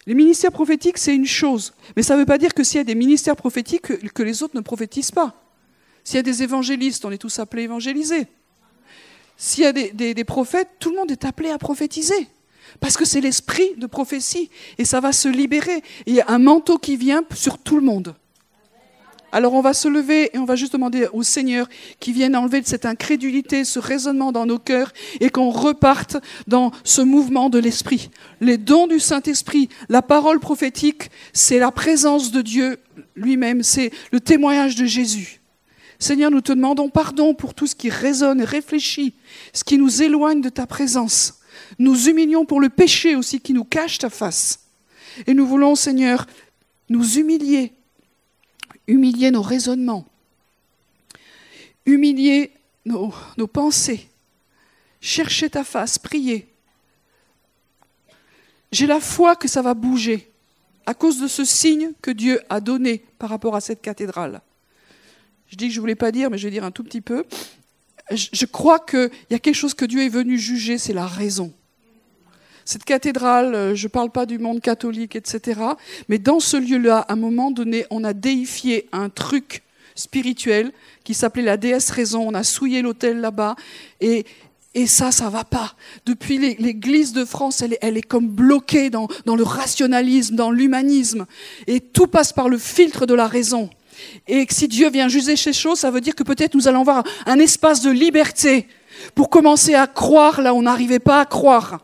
Les 0.06 0.14
ministères 0.16 0.52
prophétiques, 0.52 0.98
c'est 0.98 1.16
une 1.16 1.26
chose, 1.26 1.74
mais 1.96 2.04
ça 2.04 2.16
ne 2.16 2.20
veut 2.20 2.26
pas 2.26 2.38
dire 2.38 2.54
que 2.54 2.64
s'il 2.64 2.78
y 2.78 2.82
a 2.82 2.84
des 2.84 2.96
ministères 2.96 3.36
prophétiques, 3.36 3.82
que, 3.82 4.24
les 4.24 4.44
autres 4.44 4.56
ne 4.56 4.62
prophétisent 4.62 5.12
pas. 5.12 5.36
S'il 6.04 6.18
y 6.18 6.20
a 6.20 6.24
des 6.24 6.44
évangélistes, 6.44 7.06
on 7.06 7.12
est 7.12 7.18
tous 7.18 7.40
appelés 7.40 7.64
évangéliser. 7.64 8.28
S'il 9.38 9.64
y 9.64 9.68
a 9.68 9.72
des, 9.72 10.24
prophètes, 10.26 10.70
tout 10.80 10.90
le 10.90 10.98
monde 10.98 11.12
est 11.12 11.24
appelé 11.24 11.50
à 11.50 11.58
prophétiser. 11.58 12.28
Parce 12.80 12.98
que 12.98 13.06
c'est 13.06 13.22
l'esprit 13.22 13.76
de 13.78 13.88
prophétie, 13.88 14.50
et 14.78 14.86
ça 14.86 15.00
va 15.00 15.14
se 15.14 15.30
libérer. 15.30 15.82
il 16.06 16.16
y 16.16 16.22
a 16.22 16.26
un 16.28 16.40
manteau 16.40 16.78
qui 16.78 16.98
vient 16.98 17.24
sur 17.34 17.58
tout 17.58 17.76
le 17.76 17.84
monde. 17.84 18.16
Alors 19.34 19.56
on 19.56 19.62
va 19.62 19.74
se 19.74 19.88
lever 19.88 20.30
et 20.36 20.38
on 20.38 20.46
va 20.46 20.56
juste 20.56 20.74
demander 20.74 21.08
au 21.12 21.24
Seigneur 21.24 21.68
qu'il 22.00 22.14
vienne 22.14 22.36
enlever 22.36 22.62
cette 22.64 22.86
incrédulité, 22.86 23.66
ce 23.66 23.80
raisonnement 23.80 24.32
dans 24.32 24.46
nos 24.46 24.60
cœurs 24.60 24.94
et 25.20 25.32
qu'on 25.32 25.50
reparte 25.50 26.18
dans 26.46 26.72
ce 26.84 27.02
mouvement 27.02 27.50
de 27.50 27.58
l'Esprit. 27.58 28.12
Les 28.42 28.60
dons 28.60 28.86
du 28.86 29.00
Saint-Esprit, 29.00 29.70
la 29.90 30.04
parole 30.04 30.40
prophétique, 30.40 31.10
c'est 31.34 31.58
la 31.58 31.72
présence 31.72 32.32
de 32.32 32.44
Dieu 32.44 32.78
lui-même, 33.16 33.64
c'est 33.64 33.92
le 34.12 34.20
témoignage 34.20 34.76
de 34.76 34.86
Jésus. 34.86 35.42
Seigneur, 35.98 36.30
nous 36.30 36.42
te 36.42 36.54
demandons 36.54 36.90
pardon 36.90 37.34
pour 37.34 37.56
tout 37.56 37.66
ce 37.66 37.74
qui 37.74 37.90
résonne 37.90 38.40
et 38.40 38.46
réfléchit, 38.46 39.16
ce 39.52 39.64
qui 39.64 39.80
nous 39.80 40.04
éloigne 40.04 40.42
de 40.42 40.50
ta 40.50 40.68
présence. 40.68 41.40
Nous 41.80 42.08
humilions 42.08 42.46
pour 42.46 42.62
le 42.62 42.70
péché 42.70 43.16
aussi 43.16 43.40
qui 43.40 43.54
nous 43.54 43.64
cache 43.64 43.98
ta 43.98 44.12
face. 44.12 44.60
Et 45.26 45.34
nous 45.34 45.48
voulons, 45.48 45.74
Seigneur, 45.74 46.28
nous 46.90 47.18
humilier 47.18 47.74
humilier 48.88 49.32
nos 49.32 49.42
raisonnements, 49.42 50.06
humilier 51.86 52.52
nos, 52.86 53.12
pensées, 53.52 54.10
chercher 55.02 55.50
ta 55.50 55.64
face, 55.64 55.98
prier. 55.98 56.48
J'ai 58.72 58.88
la 58.88 59.00
foi 59.00 59.36
que 59.36 59.48
ça 59.48 59.62
va 59.62 59.74
bouger 59.74 60.30
à 60.86 60.94
cause 60.94 61.20
de 61.20 61.28
ce 61.28 61.46
signe 61.46 61.92
que 62.02 62.12
Dieu 62.12 62.42
a 62.50 62.60
donné 62.60 63.06
par 63.20 63.30
rapport 63.30 63.56
à 63.56 63.62
cette 63.62 63.82
cathédrale. 63.82 64.42
Je 65.48 65.56
dis 65.56 65.68
que 65.68 65.74
je 65.74 65.78
ne 65.78 65.82
voulais 65.82 65.96
pas 65.96 66.12
dire, 66.12 66.30
mais 66.30 66.38
je 66.38 66.48
vais 66.48 66.52
dire 66.52 66.64
un 66.64 66.72
tout 66.72 66.84
petit 66.84 67.02
peu. 67.02 67.26
Je 68.12 68.46
crois 68.46 68.80
qu'il 68.80 69.12
y 69.30 69.36
a 69.36 69.40
quelque 69.40 69.56
chose 69.56 69.74
que 69.74 69.86
Dieu 69.86 70.02
est 70.02 70.10
venu 70.10 70.38
juger, 70.38 70.78
c'est 70.78 70.94
la 70.94 71.08
raison. 71.08 71.54
Cette 72.66 72.86
cathédrale, 72.86 73.56
euh, 73.56 73.76
je 73.76 73.86
ne 73.86 73.90
parle 73.90 74.10
pas 74.10 74.26
du 74.26 74.40
monde 74.40 74.62
catholique, 74.62 75.16
etc. 75.16 75.60
Mais 76.10 76.18
dans 76.18 76.40
ce 76.40 76.58
lieu-là, 76.58 77.00
à 77.08 77.14
un 77.14 77.16
moment 77.16 77.52
donné, 77.52 77.86
on 77.90 78.04
a 78.04 78.14
déifié 78.14 78.88
un 78.92 79.10
truc 79.10 79.64
spirituel 79.96 80.72
qui 81.04 81.14
s'appelait 81.14 81.44
la 81.44 81.58
déesse 81.58 81.90
raison. 81.90 82.28
On 82.28 82.34
a 82.34 82.44
souillé 82.44 82.82
l'hôtel 82.82 83.20
là-bas. 83.20 83.56
Et, 84.02 84.26
et 84.74 84.88
ça, 84.88 85.12
ça 85.12 85.30
va 85.30 85.44
pas. 85.44 85.76
Depuis 86.06 86.38
l'Église 86.38 87.14
de 87.14 87.26
France, 87.26 87.62
elle 87.62 87.74
est, 87.74 87.80
elle 87.82 87.98
est 87.98 88.02
comme 88.02 88.28
bloquée 88.28 88.90
dans, 88.90 89.08
dans 89.26 89.36
le 89.36 89.44
rationalisme, 89.44 90.36
dans 90.36 90.52
l'humanisme. 90.52 91.26
Et 91.68 91.80
tout 91.80 92.08
passe 92.08 92.34
par 92.34 92.50
le 92.50 92.58
filtre 92.58 93.06
de 93.06 93.14
la 93.14 93.28
raison. 93.28 93.70
Et 94.28 94.46
si 94.50 94.68
Dieu 94.68 94.90
vient 94.90 95.08
juger 95.08 95.36
ces 95.36 95.54
choses, 95.54 95.80
ça 95.80 95.92
veut 95.92 96.02
dire 96.02 96.16
que 96.16 96.24
peut-être 96.24 96.56
nous 96.56 96.68
allons 96.68 96.82
avoir 96.82 97.04
un 97.26 97.40
espace 97.40 97.82
de 97.82 97.92
liberté 97.92 98.68
pour 99.16 99.30
commencer 99.30 99.76
à 99.76 99.88
croire 99.88 100.42
là 100.42 100.54
où 100.54 100.58
on 100.58 100.64
n'arrivait 100.64 101.00
pas 101.00 101.20
à 101.20 101.26
croire. 101.26 101.80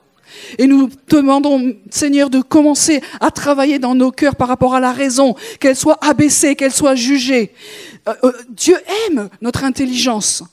Et 0.57 0.67
nous 0.67 0.89
demandons, 1.07 1.75
Seigneur, 1.89 2.30
de 2.30 2.41
commencer 2.41 3.01
à 3.19 3.32
travailler 3.32 3.80
dans 3.80 3.95
nos 3.95 4.11
cœurs 4.11 4.36
par 4.36 4.47
rapport 4.47 4.75
à 4.75 4.80
la 4.80 4.91
raison, 4.91 5.36
qu'elle 5.59 5.75
soit 5.75 5.97
abaissée, 6.01 6.55
qu'elle 6.55 6.73
soit 6.73 6.95
jugée. 6.95 7.53
Euh, 8.07 8.13
euh, 8.23 8.32
Dieu 8.49 8.77
aime 9.07 9.30
notre 9.41 9.63
intelligence 9.63 10.43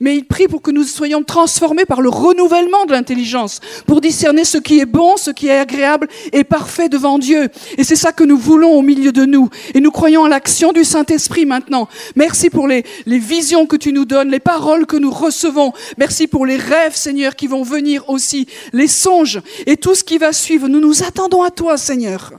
mais 0.00 0.16
il 0.16 0.24
prie 0.24 0.48
pour 0.48 0.62
que 0.62 0.70
nous 0.70 0.84
soyons 0.84 1.22
transformés 1.22 1.84
par 1.84 2.00
le 2.00 2.08
renouvellement 2.08 2.86
de 2.86 2.92
l'intelligence, 2.92 3.60
pour 3.86 4.00
discerner 4.00 4.44
ce 4.44 4.58
qui 4.58 4.80
est 4.80 4.86
bon, 4.86 5.16
ce 5.16 5.30
qui 5.30 5.48
est 5.48 5.58
agréable 5.58 6.08
et 6.32 6.42
parfait 6.42 6.88
devant 6.88 7.18
Dieu. 7.18 7.48
Et 7.76 7.84
c'est 7.84 7.96
ça 7.96 8.12
que 8.12 8.24
nous 8.24 8.38
voulons 8.38 8.72
au 8.72 8.82
milieu 8.82 9.12
de 9.12 9.24
nous. 9.24 9.48
Et 9.74 9.80
nous 9.80 9.90
croyons 9.90 10.24
à 10.24 10.28
l'action 10.28 10.72
du 10.72 10.84
Saint-Esprit 10.84 11.44
maintenant. 11.44 11.88
Merci 12.16 12.50
pour 12.50 12.66
les, 12.66 12.84
les 13.06 13.18
visions 13.18 13.66
que 13.66 13.76
tu 13.76 13.92
nous 13.92 14.06
donnes, 14.06 14.30
les 14.30 14.40
paroles 14.40 14.86
que 14.86 14.96
nous 14.96 15.10
recevons. 15.10 15.72
Merci 15.98 16.26
pour 16.26 16.46
les 16.46 16.56
rêves, 16.56 16.96
Seigneur, 16.96 17.36
qui 17.36 17.46
vont 17.46 17.62
venir 17.62 18.08
aussi, 18.08 18.46
les 18.72 18.88
songes 18.88 19.40
et 19.66 19.76
tout 19.76 19.94
ce 19.94 20.04
qui 20.04 20.18
va 20.18 20.32
suivre. 20.32 20.68
Nous 20.68 20.80
nous 20.80 21.02
attendons 21.02 21.42
à 21.42 21.50
toi, 21.50 21.76
Seigneur. 21.76 22.32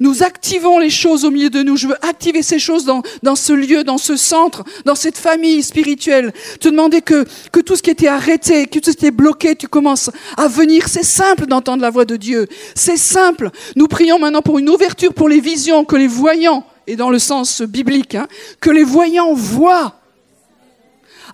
Nous 0.00 0.22
activons 0.22 0.78
les 0.78 0.90
choses 0.90 1.24
au 1.24 1.30
milieu 1.30 1.50
de 1.50 1.62
nous. 1.62 1.76
Je 1.76 1.88
veux 1.88 2.04
activer 2.04 2.42
ces 2.42 2.58
choses 2.58 2.84
dans, 2.84 3.02
dans 3.22 3.36
ce 3.36 3.52
lieu, 3.52 3.84
dans 3.84 3.98
ce 3.98 4.16
centre, 4.16 4.64
dans 4.84 4.94
cette 4.94 5.16
famille 5.16 5.62
spirituelle. 5.62 6.32
Te 6.60 6.68
demander 6.68 7.00
que, 7.00 7.24
que 7.52 7.60
tout 7.60 7.76
ce 7.76 7.82
qui 7.82 7.90
était 7.90 8.08
arrêté, 8.08 8.66
que 8.66 8.78
tout 8.78 8.90
ce 8.90 8.96
qui 8.96 9.06
était 9.06 9.10
bloqué, 9.10 9.56
tu 9.56 9.68
commences 9.68 10.10
à 10.36 10.48
venir. 10.48 10.88
C'est 10.88 11.04
simple 11.04 11.46
d'entendre 11.46 11.82
la 11.82 11.90
voix 11.90 12.04
de 12.04 12.16
Dieu. 12.16 12.46
C'est 12.74 12.96
simple. 12.96 13.50
Nous 13.74 13.88
prions 13.88 14.18
maintenant 14.18 14.42
pour 14.42 14.58
une 14.58 14.68
ouverture 14.68 15.14
pour 15.14 15.28
les 15.28 15.40
visions, 15.40 15.84
que 15.84 15.96
les 15.96 16.06
voyants, 16.06 16.64
et 16.86 16.96
dans 16.96 17.10
le 17.10 17.18
sens 17.18 17.62
biblique, 17.62 18.14
hein, 18.14 18.26
que 18.60 18.70
les 18.70 18.84
voyants 18.84 19.34
voient. 19.34 20.00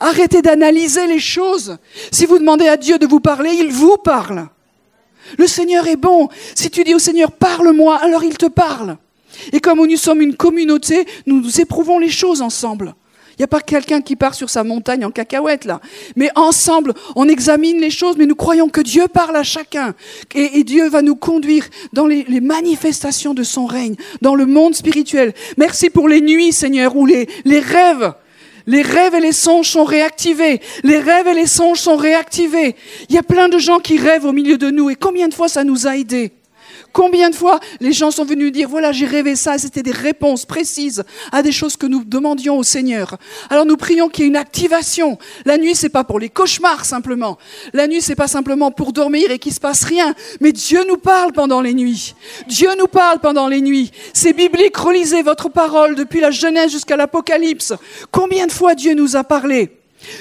Arrêtez 0.00 0.42
d'analyser 0.42 1.06
les 1.06 1.20
choses. 1.20 1.78
Si 2.10 2.26
vous 2.26 2.38
demandez 2.38 2.66
à 2.66 2.76
Dieu 2.76 2.98
de 2.98 3.06
vous 3.06 3.20
parler, 3.20 3.52
il 3.52 3.72
vous 3.72 3.96
parle. 3.96 4.48
Le 5.38 5.46
Seigneur 5.46 5.86
est 5.86 5.96
bon. 5.96 6.28
Si 6.54 6.70
tu 6.70 6.84
dis 6.84 6.94
au 6.94 6.98
Seigneur, 6.98 7.32
parle-moi, 7.32 7.96
alors 7.96 8.24
il 8.24 8.36
te 8.36 8.46
parle. 8.46 8.96
Et 9.52 9.60
comme 9.60 9.84
nous 9.86 9.96
sommes 9.96 10.20
une 10.20 10.36
communauté, 10.36 11.06
nous 11.26 11.60
éprouvons 11.60 11.98
les 11.98 12.10
choses 12.10 12.42
ensemble. 12.42 12.94
Il 13.32 13.40
n'y 13.40 13.44
a 13.44 13.48
pas 13.48 13.60
quelqu'un 13.60 14.02
qui 14.02 14.14
part 14.14 14.34
sur 14.34 14.50
sa 14.50 14.62
montagne 14.62 15.06
en 15.06 15.10
cacahuète 15.10 15.64
là. 15.64 15.80
Mais 16.16 16.30
ensemble, 16.34 16.92
on 17.16 17.28
examine 17.28 17.80
les 17.80 17.90
choses, 17.90 18.16
mais 18.18 18.26
nous 18.26 18.34
croyons 18.34 18.68
que 18.68 18.82
Dieu 18.82 19.08
parle 19.08 19.36
à 19.36 19.42
chacun. 19.42 19.94
Et, 20.34 20.62
Dieu 20.64 20.88
va 20.90 21.00
nous 21.00 21.16
conduire 21.16 21.66
dans 21.94 22.06
les, 22.06 22.24
manifestations 22.40 23.32
de 23.32 23.42
son 23.42 23.64
règne, 23.64 23.94
dans 24.20 24.34
le 24.34 24.44
monde 24.44 24.74
spirituel. 24.74 25.32
Merci 25.56 25.88
pour 25.88 26.08
les 26.08 26.20
nuits, 26.20 26.52
Seigneur, 26.52 26.94
ou 26.94 27.06
les, 27.06 27.26
les 27.44 27.60
rêves 27.60 28.12
les 28.66 28.82
rêves 28.82 29.14
et 29.14 29.20
les 29.20 29.32
songes 29.32 29.68
sont 29.68 29.84
réactivés. 29.84 30.60
Les 30.82 30.98
rêves 30.98 31.26
et 31.26 31.34
les 31.34 31.46
songes 31.46 31.78
sont 31.78 31.96
réactivés. 31.96 32.76
Il 33.08 33.14
y 33.14 33.18
a 33.18 33.22
plein 33.22 33.48
de 33.48 33.58
gens 33.58 33.78
qui 33.78 33.98
rêvent 33.98 34.26
au 34.26 34.32
milieu 34.32 34.58
de 34.58 34.70
nous. 34.70 34.90
Et 34.90 34.94
combien 34.94 35.28
de 35.28 35.34
fois 35.34 35.48
ça 35.48 35.64
nous 35.64 35.86
a 35.86 35.96
aidés? 35.96 36.32
Combien 36.92 37.30
de 37.30 37.34
fois 37.34 37.58
les 37.80 37.92
gens 37.92 38.10
sont 38.10 38.24
venus 38.24 38.52
dire, 38.52 38.68
voilà, 38.68 38.92
j'ai 38.92 39.06
rêvé 39.06 39.34
ça, 39.34 39.56
c'était 39.58 39.82
des 39.82 39.92
réponses 39.92 40.44
précises 40.44 41.04
à 41.30 41.42
des 41.42 41.52
choses 41.52 41.76
que 41.76 41.86
nous 41.86 42.04
demandions 42.04 42.58
au 42.58 42.62
Seigneur. 42.62 43.16
Alors 43.48 43.64
nous 43.64 43.76
prions 43.76 44.08
qu'il 44.08 44.24
y 44.24 44.26
ait 44.26 44.28
une 44.28 44.36
activation. 44.36 45.18
La 45.44 45.56
nuit, 45.56 45.74
c'est 45.74 45.88
pas 45.88 46.04
pour 46.04 46.18
les 46.18 46.28
cauchemars 46.28 46.84
simplement. 46.84 47.38
La 47.72 47.86
nuit, 47.86 48.02
c'est 48.02 48.14
pas 48.14 48.28
simplement 48.28 48.70
pour 48.70 48.92
dormir 48.92 49.30
et 49.30 49.38
qu'il 49.38 49.54
se 49.54 49.60
passe 49.60 49.84
rien. 49.84 50.14
Mais 50.40 50.52
Dieu 50.52 50.84
nous 50.86 50.98
parle 50.98 51.32
pendant 51.32 51.60
les 51.60 51.74
nuits. 51.74 52.14
Dieu 52.46 52.68
nous 52.78 52.88
parle 52.88 53.20
pendant 53.20 53.48
les 53.48 53.60
nuits. 53.60 53.90
C'est 54.12 54.34
biblique, 54.34 54.76
relisez 54.76 55.22
votre 55.22 55.48
parole 55.48 55.94
depuis 55.94 56.20
la 56.20 56.30
Genèse 56.30 56.70
jusqu'à 56.70 56.96
l'Apocalypse. 56.96 57.72
Combien 58.10 58.46
de 58.46 58.52
fois 58.52 58.74
Dieu 58.74 58.94
nous 58.94 59.16
a 59.16 59.24
parlé? 59.24 59.70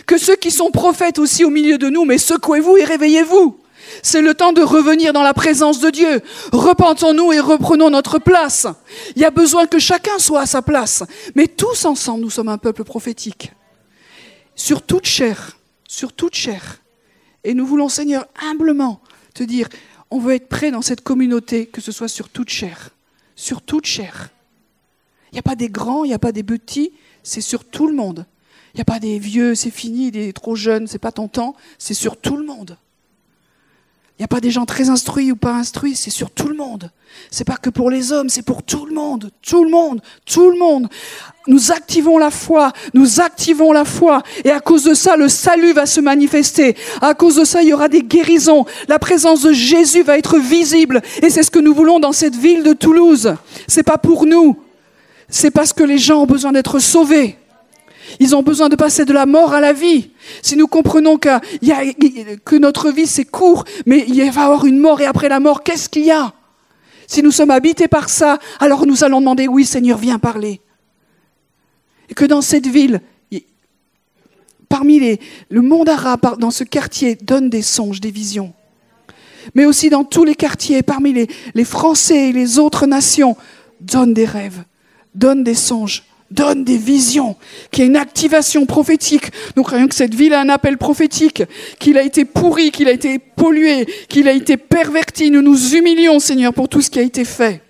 Que 0.06 0.18
ceux 0.18 0.36
qui 0.36 0.52
sont 0.52 0.72
prophètes 0.72 1.20
aussi 1.20 1.44
au 1.44 1.50
milieu 1.50 1.78
de 1.78 1.90
nous, 1.90 2.06
mais 2.06 2.18
secouez-vous 2.18 2.78
et 2.78 2.84
réveillez-vous. 2.84 3.58
C'est 4.04 4.22
le 4.22 4.34
temps 4.34 4.54
de 4.54 4.62
revenir 4.62 5.14
dans 5.14 5.24
la 5.24 5.34
présence 5.34 5.80
de 5.80 5.90
Dieu. 5.90 6.22
Repentons-nous 6.52 7.34
et 7.34 7.40
reprenons 7.40 7.90
notre 7.90 8.20
place. 8.20 8.68
Il 9.16 9.22
y 9.22 9.26
a 9.26 9.32
besoin 9.32 9.68
que 9.68 9.80
chacun 9.80 10.18
soit 10.18 10.42
à 10.42 10.46
sa 10.46 10.62
place. 10.62 11.04
Mais 11.36 11.48
tous 11.48 11.86
ensemble, 11.86 12.24
nous 12.24 12.30
sommes 12.30 12.50
un 12.50 12.58
peuple 12.58 12.84
prophétique. 12.84 13.52
Sur 14.56 14.82
toute 14.82 15.06
chair, 15.06 15.58
sur 15.88 16.14
toute 16.14 16.36
chair. 16.36 16.82
Et 17.44 17.54
nous 17.54 17.66
voulons, 17.66 17.90
Seigneur, 17.90 18.26
humblement 18.42 19.02
te 19.34 19.44
dire, 19.44 19.68
on 20.10 20.20
veut 20.20 20.34
être 20.34 20.50
prêt 20.50 20.72
dans 20.72 20.82
cette 20.82 21.02
communauté, 21.02 21.68
que 21.68 21.82
ce 21.82 21.92
soit 21.92 22.08
sur 22.08 22.30
toute 22.30 22.50
chair. 22.50 22.90
Sur 23.36 23.62
toute 23.62 23.86
chair. 23.86 24.30
Il 25.32 25.36
n'y 25.36 25.40
a 25.40 25.44
pas 25.44 25.56
des 25.56 25.70
grands, 25.70 26.04
il 26.04 26.10
n'y 26.10 26.14
a 26.14 26.20
pas 26.20 26.34
des 26.34 26.44
petits, 26.44 26.92
c'est 27.24 27.42
sur 27.42 27.64
tout 27.64 27.88
le 27.88 27.94
monde. 27.94 28.26
Il 28.74 28.78
n'y 28.78 28.82
a 28.82 28.86
pas 28.86 29.00
des 29.00 29.20
vieux, 29.20 29.56
c'est 29.56 29.72
fini, 29.72 30.12
des 30.12 30.34
trop 30.34 30.56
jeunes, 30.56 30.88
c'est 30.88 31.00
pas 31.00 31.12
ton 31.12 31.28
temps, 31.28 31.56
c'est 31.78 31.94
sur 31.94 32.18
tout 32.18 32.36
le 32.36 32.46
monde. 32.46 32.78
Il 34.22 34.26
n'y 34.26 34.26
a 34.26 34.38
pas 34.38 34.40
des 34.40 34.52
gens 34.52 34.68
très 34.68 34.92
instruits 34.92 35.32
ou 35.32 35.36
pas 35.36 35.56
instruits, 35.56 35.96
c'est 35.96 36.12
sur 36.12 36.30
tout 36.30 36.48
le 36.48 36.54
monde. 36.54 36.92
C'est 37.32 37.44
pas 37.44 37.58
que 37.58 37.72
pour 37.72 37.90
les 37.90 38.12
hommes, 38.12 38.30
c'est 38.30 38.44
pour 38.44 38.62
tout 38.62 38.86
le 38.86 38.94
monde, 38.94 39.32
tout 39.42 39.64
le 39.64 39.72
monde, 39.72 40.00
tout 40.28 40.52
le 40.52 40.60
monde. 40.60 40.90
Nous 41.48 41.72
activons 41.72 42.20
la 42.20 42.30
foi, 42.30 42.72
nous 42.94 43.20
activons 43.20 43.72
la 43.72 43.84
foi, 43.84 44.22
et 44.46 44.52
à 44.52 44.60
cause 44.60 44.84
de 44.84 44.94
ça, 44.94 45.16
le 45.16 45.28
salut 45.28 45.74
va 45.74 45.88
se 45.88 46.00
manifester. 46.02 46.76
À 47.02 47.16
cause 47.16 47.38
de 47.38 47.46
ça, 47.46 47.64
il 47.64 47.70
y 47.70 47.74
aura 47.74 47.90
des 47.90 48.04
guérisons. 48.04 48.68
La 48.88 49.00
présence 49.00 49.42
de 49.42 49.54
Jésus 49.54 50.04
va 50.04 50.20
être 50.20 50.38
visible, 50.38 51.02
et 51.24 51.32
c'est 51.32 51.42
ce 51.42 51.50
que 51.50 51.58
nous 51.58 51.74
voulons 51.74 52.00
dans 52.00 52.12
cette 52.12 52.36
ville 52.36 52.62
de 52.62 52.74
Toulouse. 52.74 53.34
C'est 53.68 53.82
pas 53.82 53.98
pour 53.98 54.28
nous, 54.28 54.56
c'est 55.30 55.50
parce 55.50 55.74
que 55.74 55.84
les 55.84 55.98
gens 55.98 56.22
ont 56.22 56.28
besoin 56.28 56.52
d'être 56.52 56.78
sauvés. 56.78 57.40
Ils 58.20 58.36
ont 58.36 58.44
besoin 58.44 58.70
de 58.70 58.76
passer 58.76 59.06
de 59.06 59.14
la 59.14 59.26
mort 59.26 59.54
à 59.54 59.62
la 59.62 59.74
vie. 59.74 60.12
Si 60.42 60.56
nous 60.56 60.68
comprenons 60.68 61.18
que, 61.18 62.58
notre 62.58 62.92
vie 62.92 63.08
c'est 63.08 63.26
court, 63.26 63.64
mais 63.86 64.06
il 64.08 64.18
va 64.32 64.42
y 64.42 64.44
avoir 64.44 64.66
une 64.66 64.80
mort 64.80 65.02
et 65.02 65.06
après 65.06 65.30
la 65.30 65.40
mort, 65.40 65.64
qu'est-ce 65.64 65.90
qu'il 65.90 66.06
y 66.06 66.12
a? 66.12 66.34
Si 67.08 67.22
nous 67.22 67.32
sommes 67.32 67.52
habités 67.52 67.88
par 67.88 68.10
ça, 68.10 68.40
alors 68.60 68.86
nous 68.86 69.04
allons 69.04 69.20
demander, 69.20 69.48
oui 69.48 69.66
Seigneur, 69.66 69.98
viens 69.98 70.20
parler. 70.20 70.62
Et 72.10 72.14
que 72.14 72.26
dans 72.26 72.42
cette 72.42 72.68
ville, 72.68 73.02
parmi 74.70 75.00
les, 75.00 75.20
le 75.50 75.62
monde 75.62 75.90
arabe, 75.90 76.40
dans 76.40 76.52
ce 76.52 76.64
quartier, 76.64 77.16
donne 77.16 77.50
des 77.50 77.62
songes, 77.62 78.00
des 78.00 78.12
visions. 78.12 78.54
Mais 79.56 79.66
aussi 79.66 79.90
dans 79.90 80.04
tous 80.04 80.24
les 80.24 80.36
quartiers, 80.36 80.84
parmi 80.84 81.14
les, 81.14 81.28
les 81.56 81.66
Français 81.66 82.30
et 82.30 82.32
les 82.32 82.60
autres 82.60 82.86
nations, 82.86 83.36
donne 83.82 84.14
des 84.14 84.26
rêves, 84.26 84.64
donne 85.16 85.44
des 85.44 85.56
songes 85.56 86.04
donne 86.32 86.64
des 86.64 86.78
visions, 86.78 87.36
qu'il 87.72 87.84
y 87.84 87.88
a 87.88 87.90
une 87.90 87.98
activation 87.98 88.66
prophétique. 88.66 89.32
Nous 89.56 89.64
croyons 89.64 89.88
que 89.88 89.96
cette 89.96 90.16
ville 90.16 90.34
a 90.34 90.42
un 90.42 90.50
appel 90.50 90.78
prophétique, 90.78 91.44
qu'il 91.80 91.98
a 91.98 92.04
été 92.04 92.26
pourri, 92.26 92.72
qu'il 92.72 92.88
a 92.88 92.92
été 92.92 93.20
pollué, 93.20 93.86
qu'il 94.10 94.28
a 94.28 94.32
été 94.32 94.58
perverti. 94.58 95.30
Nous 95.30 95.42
nous 95.42 95.76
humilions, 95.76 96.20
Seigneur, 96.20 96.54
pour 96.54 96.70
tout 96.70 96.82
ce 96.82 96.90
qui 96.90 97.00
a 97.00 97.04
été 97.04 97.26
fait. 97.26 97.62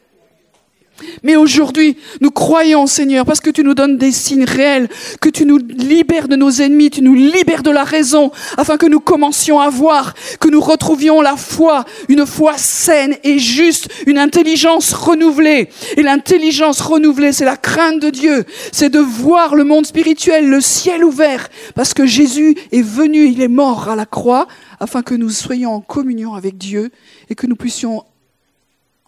Mais 1.23 1.35
aujourd'hui, 1.35 1.97
nous 2.19 2.31
croyons, 2.31 2.87
Seigneur, 2.87 3.25
parce 3.25 3.39
que 3.39 3.49
tu 3.49 3.63
nous 3.63 3.73
donnes 3.73 3.97
des 3.97 4.11
signes 4.11 4.45
réels, 4.45 4.89
que 5.19 5.29
tu 5.29 5.45
nous 5.45 5.57
libères 5.57 6.27
de 6.27 6.35
nos 6.35 6.51
ennemis, 6.51 6.89
tu 6.89 7.01
nous 7.01 7.13
libères 7.13 7.63
de 7.63 7.71
la 7.71 7.83
raison, 7.83 8.31
afin 8.57 8.77
que 8.77 8.85
nous 8.85 8.99
commencions 8.99 9.59
à 9.59 9.69
voir, 9.69 10.13
que 10.39 10.49
nous 10.49 10.61
retrouvions 10.61 11.21
la 11.21 11.35
foi, 11.35 11.85
une 12.09 12.25
foi 12.25 12.53
saine 12.57 13.15
et 13.23 13.39
juste, 13.39 13.89
une 14.07 14.17
intelligence 14.17 14.93
renouvelée. 14.93 15.69
Et 15.97 16.03
l'intelligence 16.03 16.81
renouvelée, 16.81 17.31
c'est 17.31 17.45
la 17.45 17.57
crainte 17.57 18.01
de 18.01 18.09
Dieu, 18.09 18.45
c'est 18.71 18.89
de 18.89 18.99
voir 18.99 19.55
le 19.55 19.63
monde 19.63 19.85
spirituel, 19.85 20.49
le 20.49 20.61
ciel 20.61 21.03
ouvert, 21.03 21.49
parce 21.75 21.93
que 21.93 22.05
Jésus 22.05 22.55
est 22.71 22.81
venu, 22.81 23.27
il 23.27 23.41
est 23.41 23.47
mort 23.47 23.89
à 23.89 23.95
la 23.95 24.05
croix, 24.05 24.47
afin 24.79 25.03
que 25.03 25.15
nous 25.15 25.29
soyons 25.29 25.71
en 25.71 25.81
communion 25.81 26.33
avec 26.33 26.57
Dieu 26.57 26.91
et 27.29 27.35
que 27.35 27.47
nous 27.47 27.55
puissions 27.55 28.03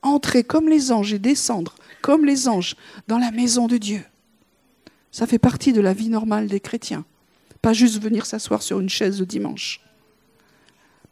entrer 0.04 0.44
comme 0.44 0.70
les 0.70 0.92
anges 0.92 1.14
et 1.14 1.20
descendre 1.20 1.76
comme 2.04 2.26
les 2.26 2.50
anges, 2.50 2.76
dans 3.08 3.18
la 3.18 3.32
maison 3.32 3.66
de 3.66 3.78
Dieu. 3.78 4.04
Ça 5.10 5.26
fait 5.26 5.40
partie 5.40 5.72
de 5.72 5.80
la 5.82 5.94
vie 5.94 6.10
normale 6.10 6.48
des 6.48 6.60
chrétiens. 6.60 7.06
Pas 7.62 7.72
juste 7.72 8.04
venir 8.04 8.26
s'asseoir 8.26 8.62
sur 8.62 8.82
une 8.82 8.90
chaise 8.90 9.22
le 9.22 9.26
dimanche. 9.26 9.80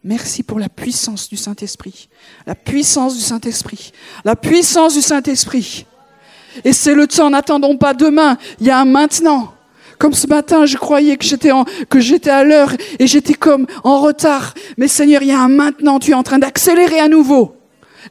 Merci 0.04 0.44
pour 0.44 0.60
la 0.60 0.68
puissance 0.68 1.30
du 1.30 1.38
Saint-Esprit. 1.38 2.10
La 2.46 2.56
puissance 2.56 3.16
du 3.16 3.22
Saint-Esprit. 3.22 3.94
La 4.26 4.36
puissance 4.36 4.96
du 4.96 5.02
Saint-Esprit. 5.02 5.86
Et 6.66 6.74
c'est 6.74 6.94
le 6.94 7.08
temps, 7.08 7.30
n'attendons 7.30 7.78
pas 7.78 7.94
demain, 7.94 8.38
il 8.60 8.68
y 8.68 8.70
a 8.70 8.80
un 8.80 8.86
maintenant. 8.86 9.54
Comme 9.98 10.14
ce 10.14 10.28
matin, 10.28 10.66
je 10.66 10.76
croyais 10.76 11.16
que 11.16 11.24
j'étais, 11.24 11.52
à 12.30 12.44
l'heure 12.44 12.74
et 13.00 13.08
j'étais 13.08 13.36
comme 13.36 13.66
en 13.86 14.02
retard. 14.02 14.56
Mais 14.78 14.90
Seigneur, 14.90 15.22
il 15.22 15.30
y 15.30 15.32
a 15.32 15.40
un 15.40 15.48
maintenant, 15.48 16.00
tu 16.00 16.12
es 16.12 16.16
en 16.16 16.24
train 16.24 16.40
d'accélérer 16.40 17.00
à 17.00 17.08
nouveau. 17.08 17.56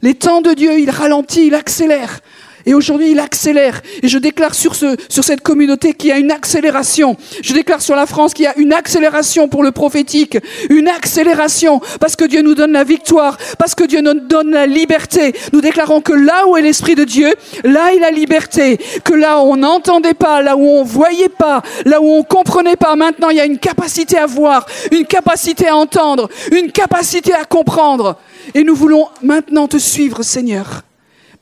Les 0.01 0.15
temps 0.15 0.41
de 0.41 0.53
Dieu, 0.53 0.79
il 0.79 0.89
ralentit, 0.89 1.47
il 1.47 1.53
accélère. 1.53 2.21
Et 2.65 2.73
aujourd'hui, 2.73 3.11
il 3.11 3.19
accélère. 3.19 3.81
Et 4.01 4.07
je 4.07 4.17
déclare 4.17 4.55
sur, 4.55 4.75
ce, 4.75 4.95
sur 5.09 5.23
cette 5.23 5.41
communauté 5.41 5.93
qu'il 5.93 6.09
y 6.09 6.13
a 6.13 6.17
une 6.17 6.31
accélération. 6.31 7.17
Je 7.41 7.53
déclare 7.53 7.81
sur 7.81 7.95
la 7.95 8.05
France 8.05 8.33
qu'il 8.33 8.45
y 8.45 8.47
a 8.47 8.57
une 8.57 8.73
accélération 8.73 9.47
pour 9.47 9.63
le 9.63 9.71
prophétique. 9.71 10.37
Une 10.69 10.87
accélération. 10.87 11.81
Parce 11.99 12.15
que 12.15 12.25
Dieu 12.25 12.41
nous 12.41 12.55
donne 12.55 12.73
la 12.73 12.83
victoire. 12.83 13.37
Parce 13.57 13.75
que 13.75 13.83
Dieu 13.83 14.01
nous 14.01 14.13
donne 14.13 14.51
la 14.51 14.65
liberté. 14.65 15.33
Nous 15.53 15.61
déclarons 15.61 16.01
que 16.01 16.13
là 16.13 16.47
où 16.47 16.57
est 16.57 16.61
l'Esprit 16.61 16.95
de 16.95 17.03
Dieu, 17.03 17.33
là 17.63 17.85
a 17.85 17.99
la 17.99 18.11
liberté. 18.11 18.77
Que 19.03 19.13
là 19.13 19.39
où 19.39 19.51
on 19.51 19.57
n'entendait 19.57 20.13
pas, 20.13 20.41
là 20.41 20.55
où 20.55 20.67
on 20.67 20.83
voyait 20.83 21.29
pas, 21.29 21.61
là 21.85 22.01
où 22.01 22.05
on 22.05 22.23
comprenait 22.23 22.75
pas, 22.75 22.95
maintenant 22.95 23.29
il 23.29 23.37
y 23.37 23.41
a 23.41 23.45
une 23.45 23.59
capacité 23.59 24.17
à 24.17 24.25
voir, 24.25 24.65
une 24.91 25.05
capacité 25.05 25.67
à 25.67 25.75
entendre, 25.75 26.29
une 26.51 26.71
capacité 26.71 27.33
à 27.33 27.45
comprendre. 27.45 28.17
Et 28.53 28.63
nous 28.63 28.75
voulons 28.75 29.07
maintenant 29.21 29.67
te 29.67 29.77
suivre, 29.77 30.23
Seigneur. 30.23 30.83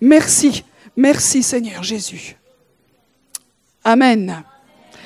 Merci 0.02 0.64
Merci 1.00 1.44
Seigneur 1.44 1.82
Jésus. 1.82 2.36
Amen. 3.86 4.44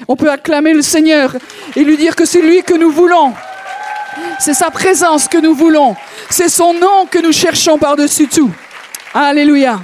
On 0.07 0.15
peut 0.15 0.31
acclamer 0.31 0.73
le 0.73 0.81
Seigneur 0.81 1.35
et 1.75 1.83
lui 1.83 1.97
dire 1.97 2.15
que 2.15 2.25
c'est 2.25 2.41
lui 2.41 2.63
que 2.63 2.73
nous 2.73 2.89
voulons. 2.89 3.31
C'est 4.39 4.55
sa 4.55 4.71
présence 4.71 5.27
que 5.27 5.37
nous 5.37 5.53
voulons. 5.53 5.95
C'est 6.31 6.49
son 6.49 6.73
nom 6.73 7.05
que 7.05 7.19
nous 7.19 7.31
cherchons 7.31 7.77
par-dessus 7.77 8.27
tout. 8.27 8.49
Alléluia. 9.13 9.83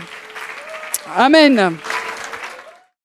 Amen. 1.16 1.78